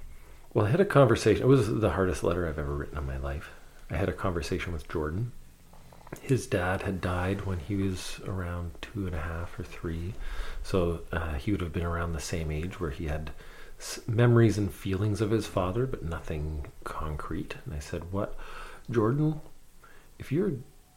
[0.53, 1.43] Well, I had a conversation.
[1.43, 3.51] It was the hardest letter I've ever written in my life.
[3.89, 5.31] I had a conversation with Jordan.
[6.21, 10.15] His dad had died when he was around two and a half or three.
[10.65, 13.31] So uh, he would have been around the same age where he had
[13.79, 17.55] s- memories and feelings of his father, but nothing concrete.
[17.65, 18.35] And I said, What,
[18.91, 19.41] Jordan,
[20.19, 20.51] if your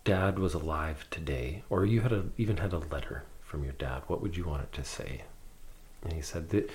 [0.04, 4.04] dad was alive today, or you had a, even had a letter from your dad,
[4.08, 5.24] what would you want it to say?
[6.04, 6.70] And he said that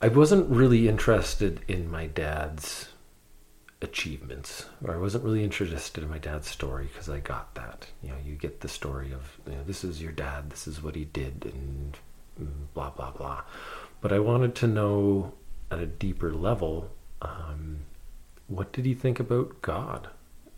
[0.00, 2.88] I wasn't really interested in my dad's
[3.80, 7.86] achievements, or I wasn't really interested in my dad's story because I got that.
[8.02, 10.82] You know, you get the story of you know, this is your dad, this is
[10.82, 11.96] what he did, and
[12.74, 13.42] blah blah blah.
[14.00, 15.34] But I wanted to know
[15.70, 16.90] at a deeper level,
[17.20, 17.80] um,
[18.46, 20.08] what did he think about God,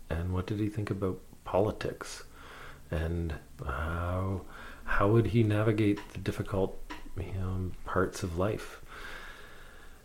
[0.09, 2.23] and what did he think about politics,
[2.91, 3.33] and
[3.65, 4.41] how
[4.85, 6.79] how would he navigate the difficult
[7.17, 8.81] you know, parts of life?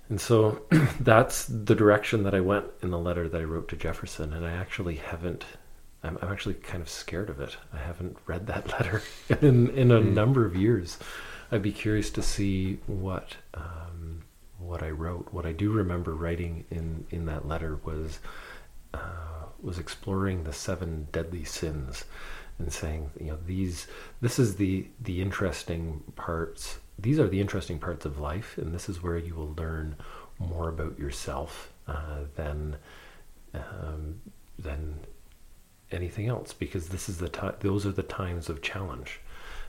[0.08, 0.62] And so
[1.00, 4.32] that's the direction that I went in the letter that I wrote to Jefferson.
[4.32, 5.44] And I actually haven't,
[6.02, 7.56] I'm, I'm actually kind of scared of it.
[7.72, 9.02] I haven't read that letter
[9.40, 10.14] in, in a Mm.
[10.14, 10.98] number of years.
[11.52, 14.22] I'd be curious to see what, um,
[14.58, 15.28] what I wrote.
[15.32, 18.18] What I do remember writing in, in that letter was,
[18.94, 22.04] uh, was exploring the seven deadly sins
[22.58, 23.86] and saying, you know, these,
[24.20, 28.88] this is the, the interesting parts these are the interesting parts of life, and this
[28.88, 29.96] is where you will learn
[30.38, 32.76] more about yourself uh, than
[33.54, 34.20] um,
[34.58, 35.00] than
[35.90, 39.20] anything else, because this is the time; those are the times of challenge,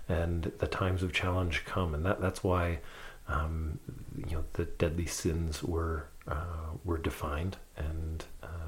[0.09, 2.79] and the times of challenge come, and that that's why
[3.27, 3.79] um,
[4.27, 8.60] you know the deadly sins were uh, were defined, and uh,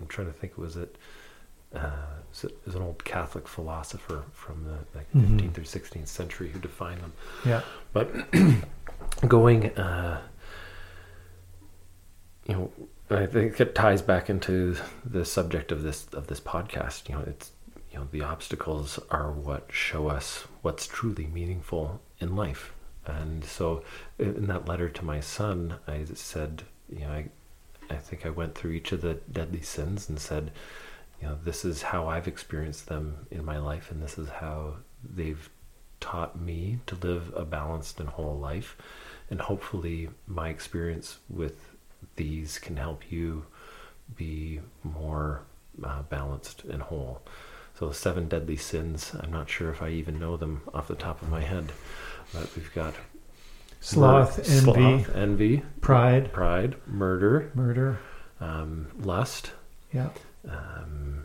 [0.00, 0.96] I'm trying to think, was it?
[1.72, 1.88] uh,
[2.32, 5.38] is it- is an old Catholic philosopher from the like, Mhm.
[5.38, 7.12] 15th or 16th century who defined them.
[7.44, 7.62] Yeah.
[7.92, 8.10] But
[9.28, 10.20] going, uh,
[12.46, 12.72] you know,
[13.10, 17.08] I think it ties back into the subject of this of this podcast.
[17.08, 17.52] You know, it's
[17.92, 22.72] you know the obstacles are what show us what's truly meaningful in life.
[23.06, 23.82] And so,
[24.18, 27.28] in that letter to my son, I said, you know, I,
[27.90, 30.52] I think I went through each of the deadly sins and said,
[31.20, 34.76] you know, this is how I've experienced them in my life, and this is how
[35.04, 35.50] they've
[36.00, 38.76] taught me to live a balanced and whole life.
[39.28, 41.76] And hopefully, my experience with
[42.16, 43.44] these can help you
[44.16, 45.42] be more
[45.84, 47.20] uh, balanced and whole.
[47.78, 50.94] So, the seven deadly sins, I'm not sure if I even know them off the
[50.94, 51.72] top of my head,
[52.32, 52.94] but we've got
[53.80, 57.98] Sloth, mur- envy, sloth, envy, pride, pride, murder, murder.
[58.40, 59.52] um, lust.
[59.92, 60.10] Yeah.
[60.48, 61.24] Um,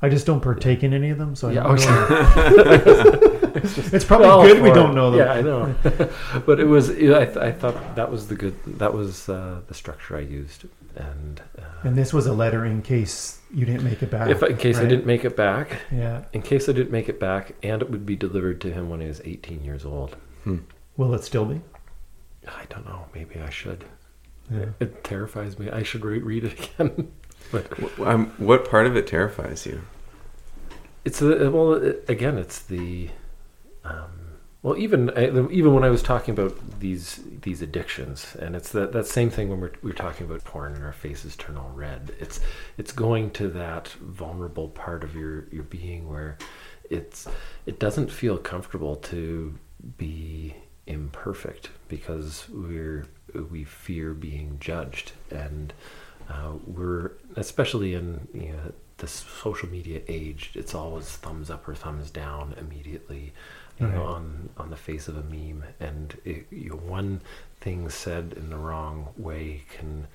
[0.00, 3.34] I just don't partake in any of them, so I yeah, don't okay.
[3.58, 3.70] know.
[3.92, 5.20] it's probably Well, good we for- don't know them.
[5.20, 5.74] Yeah, I know.
[6.46, 6.90] but it was.
[6.90, 6.94] I,
[7.24, 8.54] th- I thought that was the good.
[8.78, 10.64] That was uh, the structure I used,
[10.96, 14.28] and, uh, And this was a letter in case you didn't make it back.
[14.30, 16.24] if in case I didn't make it back, Yeah.
[16.32, 19.00] in case I didn't make it back, and it would be delivered to him when
[19.00, 20.16] he was 18 years old.
[20.96, 21.60] Will it still be?
[22.46, 23.06] I don't know.
[23.14, 23.84] Maybe I should.
[24.50, 24.66] Yeah.
[24.80, 25.68] It terrifies me.
[25.70, 27.12] I should re- read it again.
[27.52, 29.82] but W- Um, what part of it terrifies you?
[31.04, 31.74] it's the well.
[31.74, 33.10] It, again, it's the.
[33.88, 34.18] Um,
[34.62, 38.92] well, even I, even when I was talking about these these addictions, and it's that
[38.92, 42.12] that same thing when we're we're talking about porn and our faces turn all red.
[42.18, 42.40] It's
[42.76, 46.38] it's going to that vulnerable part of your your being where
[46.90, 47.28] it's
[47.66, 49.54] it doesn't feel comfortable to
[49.96, 50.56] be
[50.86, 53.06] imperfect because we're
[53.50, 55.72] we fear being judged and
[56.28, 61.74] uh, we're especially in you know, this social media age it's always thumbs up or
[61.74, 63.32] thumbs down immediately
[63.80, 67.20] you know on on the face of a meme and it, you know, one
[67.60, 70.06] thing said in the wrong way can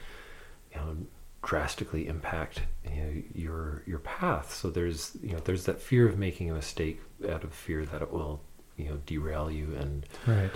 [0.74, 0.98] you know
[1.44, 6.18] drastically impact you know, your your path so there's you know there's that fear of
[6.18, 8.40] making a mistake out of fear that it will
[8.78, 10.52] you know derail you and Right.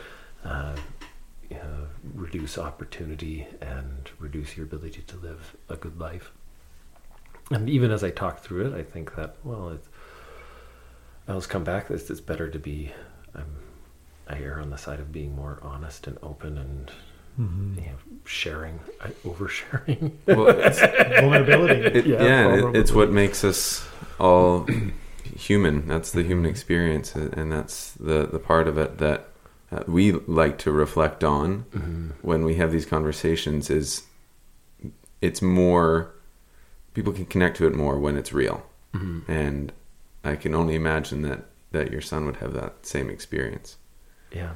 [0.45, 0.75] uh,
[1.49, 6.31] you know, reduce opportunity and reduce your ability to live a good life.
[7.51, 9.87] And even as I talk through it, I think that well, it's,
[11.27, 11.89] I always come back.
[11.91, 12.91] It's, it's better to be.
[13.35, 13.43] Um,
[14.27, 16.91] I err on the side of being more honest and open and
[17.35, 20.11] hmm you know, sharing, I, oversharing.
[20.25, 20.79] Well, it's,
[21.21, 21.81] Vulnerability.
[21.99, 23.87] it, Yeah, yeah, it- it's what makes us
[24.19, 24.67] all
[25.35, 25.87] human.
[25.87, 29.27] That's the human experience, and that's the the part of it that
[29.71, 32.13] uh, we like to reflect on Mhm.
[32.21, 33.69] when we have these conversations.
[33.69, 34.03] Is
[35.21, 36.11] it's more
[36.95, 39.27] people can connect to it more when it's real, Mhm.
[39.29, 39.73] and
[40.23, 43.77] I can only imagine that that your son would have that same experience.
[44.31, 44.51] Yeah.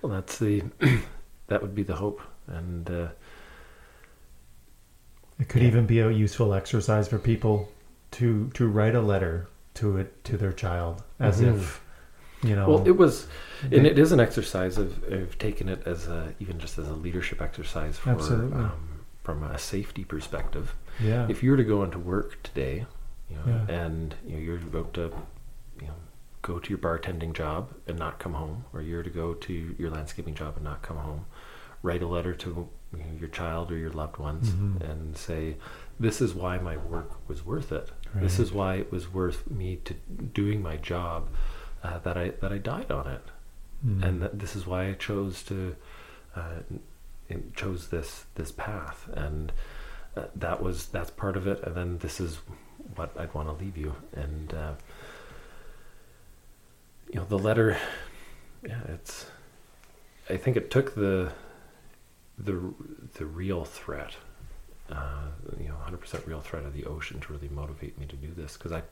[0.00, 0.62] Well, that's the
[1.46, 3.08] that would be the hope, and uh,
[5.38, 5.68] It could Yeah.
[5.68, 7.68] even be a useful exercise for people
[8.12, 11.54] to to write a letter to it to their child as Mhm.
[11.56, 11.82] if
[12.42, 12.68] you know.
[12.68, 13.26] well, it was
[13.68, 16.88] they- and it is an exercise of, of taking it as a even just as
[16.88, 18.58] a leadership exercise for Absolutely.
[18.58, 20.74] um, from a safety perspective.
[21.00, 21.26] yeah.
[21.28, 22.86] If you were to go into work today,
[23.30, 23.74] you know, Yeah.
[23.84, 25.12] and you know, you're about to,
[25.80, 25.94] you know,
[26.42, 29.90] go to your bartending job and not come home, or you're to go to your
[29.90, 31.26] landscaping job and not come home.
[31.82, 34.80] Write a letter to you know, your child or your loved ones Mhm.
[34.88, 35.56] and say,
[35.98, 37.90] "This is why my work was worth it.
[38.14, 41.28] This is why it was worth me to doing my job.
[41.82, 43.22] Uh, that I that I died on it,
[43.84, 44.02] Mm.
[44.04, 45.74] and that this is why I chose to
[46.36, 46.60] uh,
[47.56, 49.52] chose this this path, and
[50.16, 51.62] uh, that was that's part of it.
[51.64, 52.40] And then this is
[52.96, 54.72] what I'd want to leave you, and uh,
[57.12, 57.76] you know the letter.
[58.66, 59.26] Yeah, it's.
[60.30, 61.32] I think it took the
[62.38, 62.72] the
[63.14, 64.14] the real threat,
[64.90, 65.26] uh,
[65.58, 68.28] you know, hundred percent real threat of the ocean to really motivate me to do
[68.36, 68.82] this because I.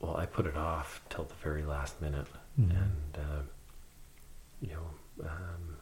[0.00, 2.26] Well, I put it off till the very last minute,
[2.58, 2.70] Mhm.
[2.70, 3.42] and uh,
[4.62, 5.76] you know, um,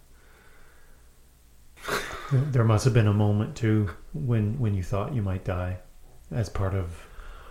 [2.33, 5.79] There must have been a moment too when when you thought you might die,
[6.31, 7.07] as part of,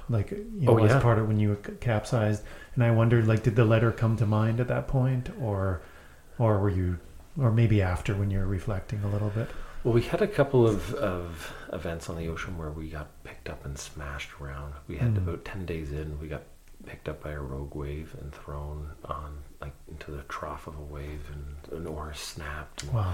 [0.10, 2.44] like you know, Oh, as part of when you capsized.
[2.76, 5.82] And I wondered, like, did the letter come to mind at that point, or,
[6.38, 7.00] or were you,
[7.40, 9.50] or maybe after when you were reflecting a little bit?
[9.84, 13.48] Well, we had a couple of, of events on the ocean where we got picked
[13.50, 14.74] up and smashed around.
[14.88, 15.18] We had Mm.
[15.18, 16.44] about 10 days in, we got
[16.86, 20.82] picked up by a rogue wave and thrown on, like, into the trough of a
[20.84, 22.84] wave, and an oar snapped.
[22.86, 23.14] Wow.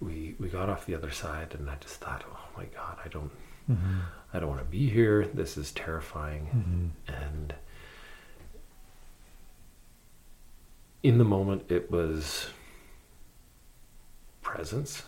[0.00, 3.08] we, we got off the other side, and I just thought, oh my God, I
[3.08, 3.30] don't,
[3.74, 3.98] hmm
[4.32, 5.26] I don't want to be here.
[5.34, 6.46] This is terrifying.
[6.46, 7.54] hmm And
[11.02, 12.48] in the moment, it was
[14.42, 15.02] presence.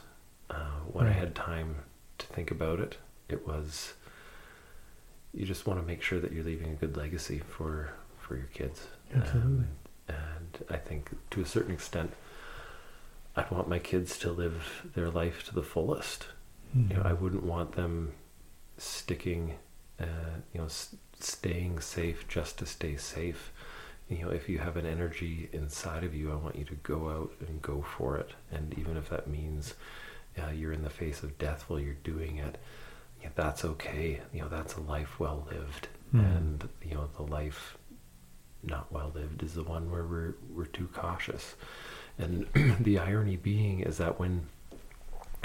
[0.51, 1.77] Uh, when I had time
[2.19, 2.99] to think about it,
[3.29, 3.95] it was
[5.33, 8.47] you just want to make sure that you're leaving a good legacy for for your
[8.47, 8.87] kids.
[9.15, 9.65] Absolutely.
[9.65, 9.69] Um,
[10.09, 12.13] and I think to a certain extent,
[13.37, 16.27] I'd want my kids to live their life to the fullest
[16.75, 18.13] you know, I wouldn't want them
[18.83, 19.55] sticking,
[20.01, 20.05] uh,
[20.53, 23.53] you know, s- staying safe just to stay safe.
[24.09, 27.09] You know, if you have an energy inside of you, I want you to go
[27.09, 28.31] out and go for it.
[28.51, 29.75] And even if that means
[30.39, 32.59] uh, you're in the face of death while you're doing it,
[33.23, 34.21] yeah, that's okay.
[34.33, 35.89] You know, that's a life well lived.
[36.15, 36.37] Mhm.
[36.37, 37.79] And you know, the life
[38.63, 41.55] not well lived is the one where we're we're too cautious.
[42.19, 42.47] And
[42.81, 44.47] the irony being is that when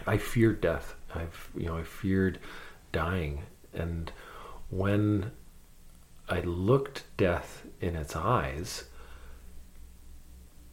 [0.06, 0.96] I feared death.
[1.16, 2.40] I've you know I feared
[2.92, 3.44] dying,
[3.74, 4.12] and
[4.70, 5.32] when
[6.30, 8.86] I looked death in its eyes,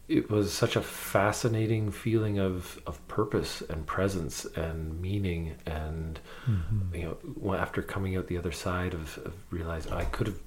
[0.08, 6.94] it was such a fascinating feeling of of purpose and presence and meaning and Mhm.
[6.94, 10.40] you know after coming out the other side of, of realizing I could have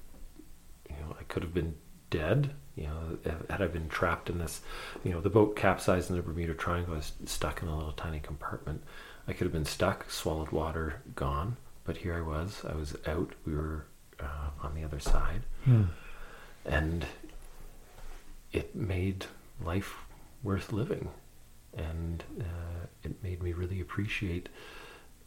[0.88, 1.74] you know I could have been
[2.10, 3.18] dead you know
[3.50, 4.60] had I been trapped in this
[5.02, 7.92] you know the boat capsized in the Bermuda Triangle I was stuck in a little
[7.92, 8.84] tiny compartment
[9.28, 11.56] I could have been stuck swallowed water gone.
[11.84, 12.64] But here I was.
[12.68, 13.32] I was out.
[13.46, 13.84] We were
[14.20, 15.42] uh, on the other side.
[15.64, 15.84] Hmm.
[16.64, 17.06] and
[18.52, 19.26] it made
[19.64, 19.94] life
[20.42, 21.10] worth living.
[21.76, 24.48] And uh, it made me really appreciate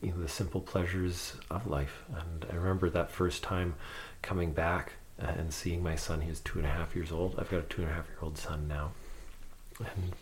[0.02, 2.04] you know the simple pleasures of life.
[2.16, 3.76] And i remember that first time
[4.24, 6.22] coming back uh, and seeing my son.
[6.22, 7.36] He was two and a half years old.
[7.40, 8.92] I've got a two and a half year old son now.
[9.80, 10.14] And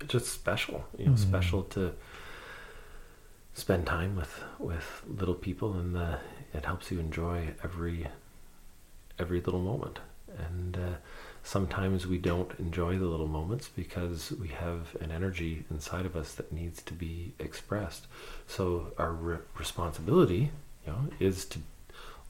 [0.00, 1.18] it's just special you know Mhm.
[1.18, 1.94] special to
[3.54, 6.16] spend time with with little people and uh,
[6.52, 8.08] it helps you enjoy every
[9.18, 10.00] every little moment.
[10.36, 10.96] And uh,
[11.44, 16.34] sometimes we don't enjoy the little moments because we have an energy inside of us
[16.34, 18.08] that needs to be expressed.
[18.48, 20.50] So our re- responsibility
[20.84, 21.60] you know is to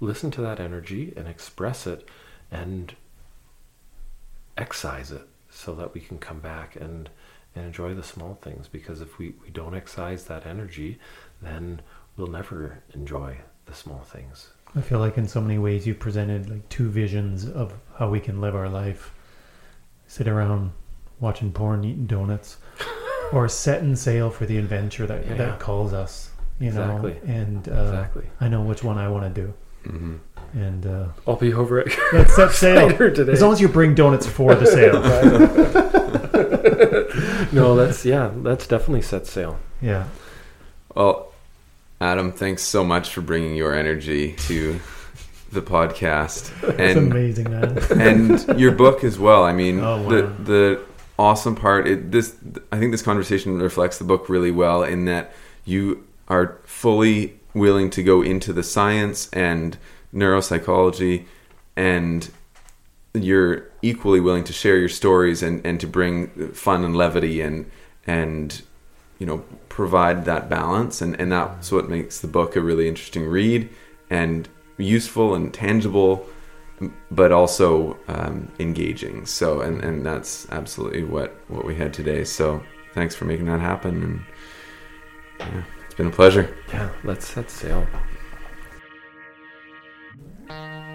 [0.01, 2.07] listen to that energy and express it
[2.51, 2.95] and
[4.57, 7.09] excise it so that we can come back and
[7.55, 10.99] and enjoy the small things because if we, we don't excise that energy
[11.43, 11.81] then
[12.17, 13.37] we'll never enjoy
[13.67, 17.49] the small things I feel like in so many ways you presented like two visions
[17.49, 19.15] of how we can live our life.
[20.09, 20.73] Sit around
[21.21, 22.57] watching porn, eating donuts,
[23.33, 25.35] or setting sail for the adventure that Yeah.
[25.37, 26.33] that calls us.
[26.59, 29.55] You know, and uh, exactly I know which one I want to do.
[29.89, 30.17] hmm
[30.55, 32.89] And uh, i'll be over it let's set sail.
[33.15, 36.01] today As long as you bring donuts for the sail.
[37.53, 40.05] no that's yeah that's definitely set sail Yeah.
[40.95, 41.33] Well,
[42.01, 44.81] Adam, thanks so much for bringing your energy to
[45.53, 47.79] the podcast It's and amazing, man.
[48.01, 49.45] and your book as well.
[49.45, 50.09] I mean, Oh, wow.
[50.09, 50.81] the the
[51.19, 51.87] awesome part.
[51.87, 52.37] It, this
[52.73, 55.33] I think this conversation reflects the book really well in that
[55.65, 59.77] you are fully willing to go into the science and
[60.13, 61.25] neuropsychology,
[61.77, 62.31] and
[63.15, 67.71] you're equally willing to share your stories and, and to bring fun and levity and
[68.07, 68.63] and
[69.19, 73.27] you know provide that balance and, and that's what makes the book a really interesting
[73.27, 73.69] read
[74.11, 76.27] and useful and tangible
[77.11, 79.27] but also um, engaging.
[79.27, 82.25] So, and, and that's absolutely what, what we had today.
[82.25, 82.63] So,
[82.95, 84.03] thanks for making that happen.
[84.03, 84.25] And
[85.41, 86.57] yeah, it's been a pleasure.
[86.73, 87.87] Yeah, let's set sail.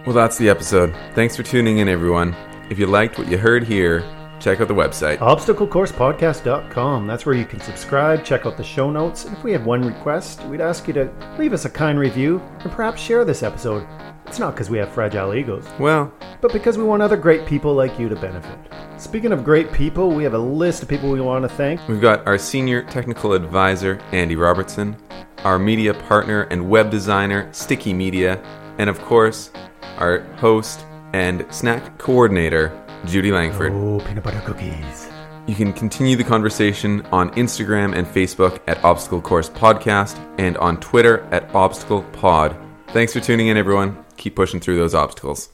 [0.05, 0.95] Well, that's the episode.
[1.13, 2.35] Thanks for tuning in, everyone.
[2.69, 4.03] If you liked what you heard here,
[4.39, 5.17] check out the website.
[5.17, 7.05] ObstacleCoursePodcast.com.
[7.07, 9.85] That's where you can subscribe, check out the show notes, and if we had one
[9.85, 13.85] request, we'd ask you to leave us a kind review and perhaps share this episode.
[14.26, 17.73] It's not because we have fragile egos, Well, but because we want other great people
[17.73, 18.57] like you to benefit.
[18.97, 21.85] Speaking of great people, we have a list of people we want to thank.
[21.88, 24.95] we've got our senior technical advisor, Andy Robertson,
[25.43, 28.41] our media partner and web designer, Sticky Media,
[28.80, 29.51] and of course,
[29.99, 30.84] our host
[31.14, 32.72] and snack coordinator,
[33.06, 33.73] Judy Langford.
[33.73, 35.10] Oh, peanut butter cookies.
[35.45, 40.80] You can continue the conversation on Instagram and Facebook at Obstacle Course Podcast and on
[40.80, 42.56] Twitter at Obstacle Pod.
[42.89, 44.03] Thanks for tuning in, everyone.
[44.18, 45.49] Keep pushing through those obstacles.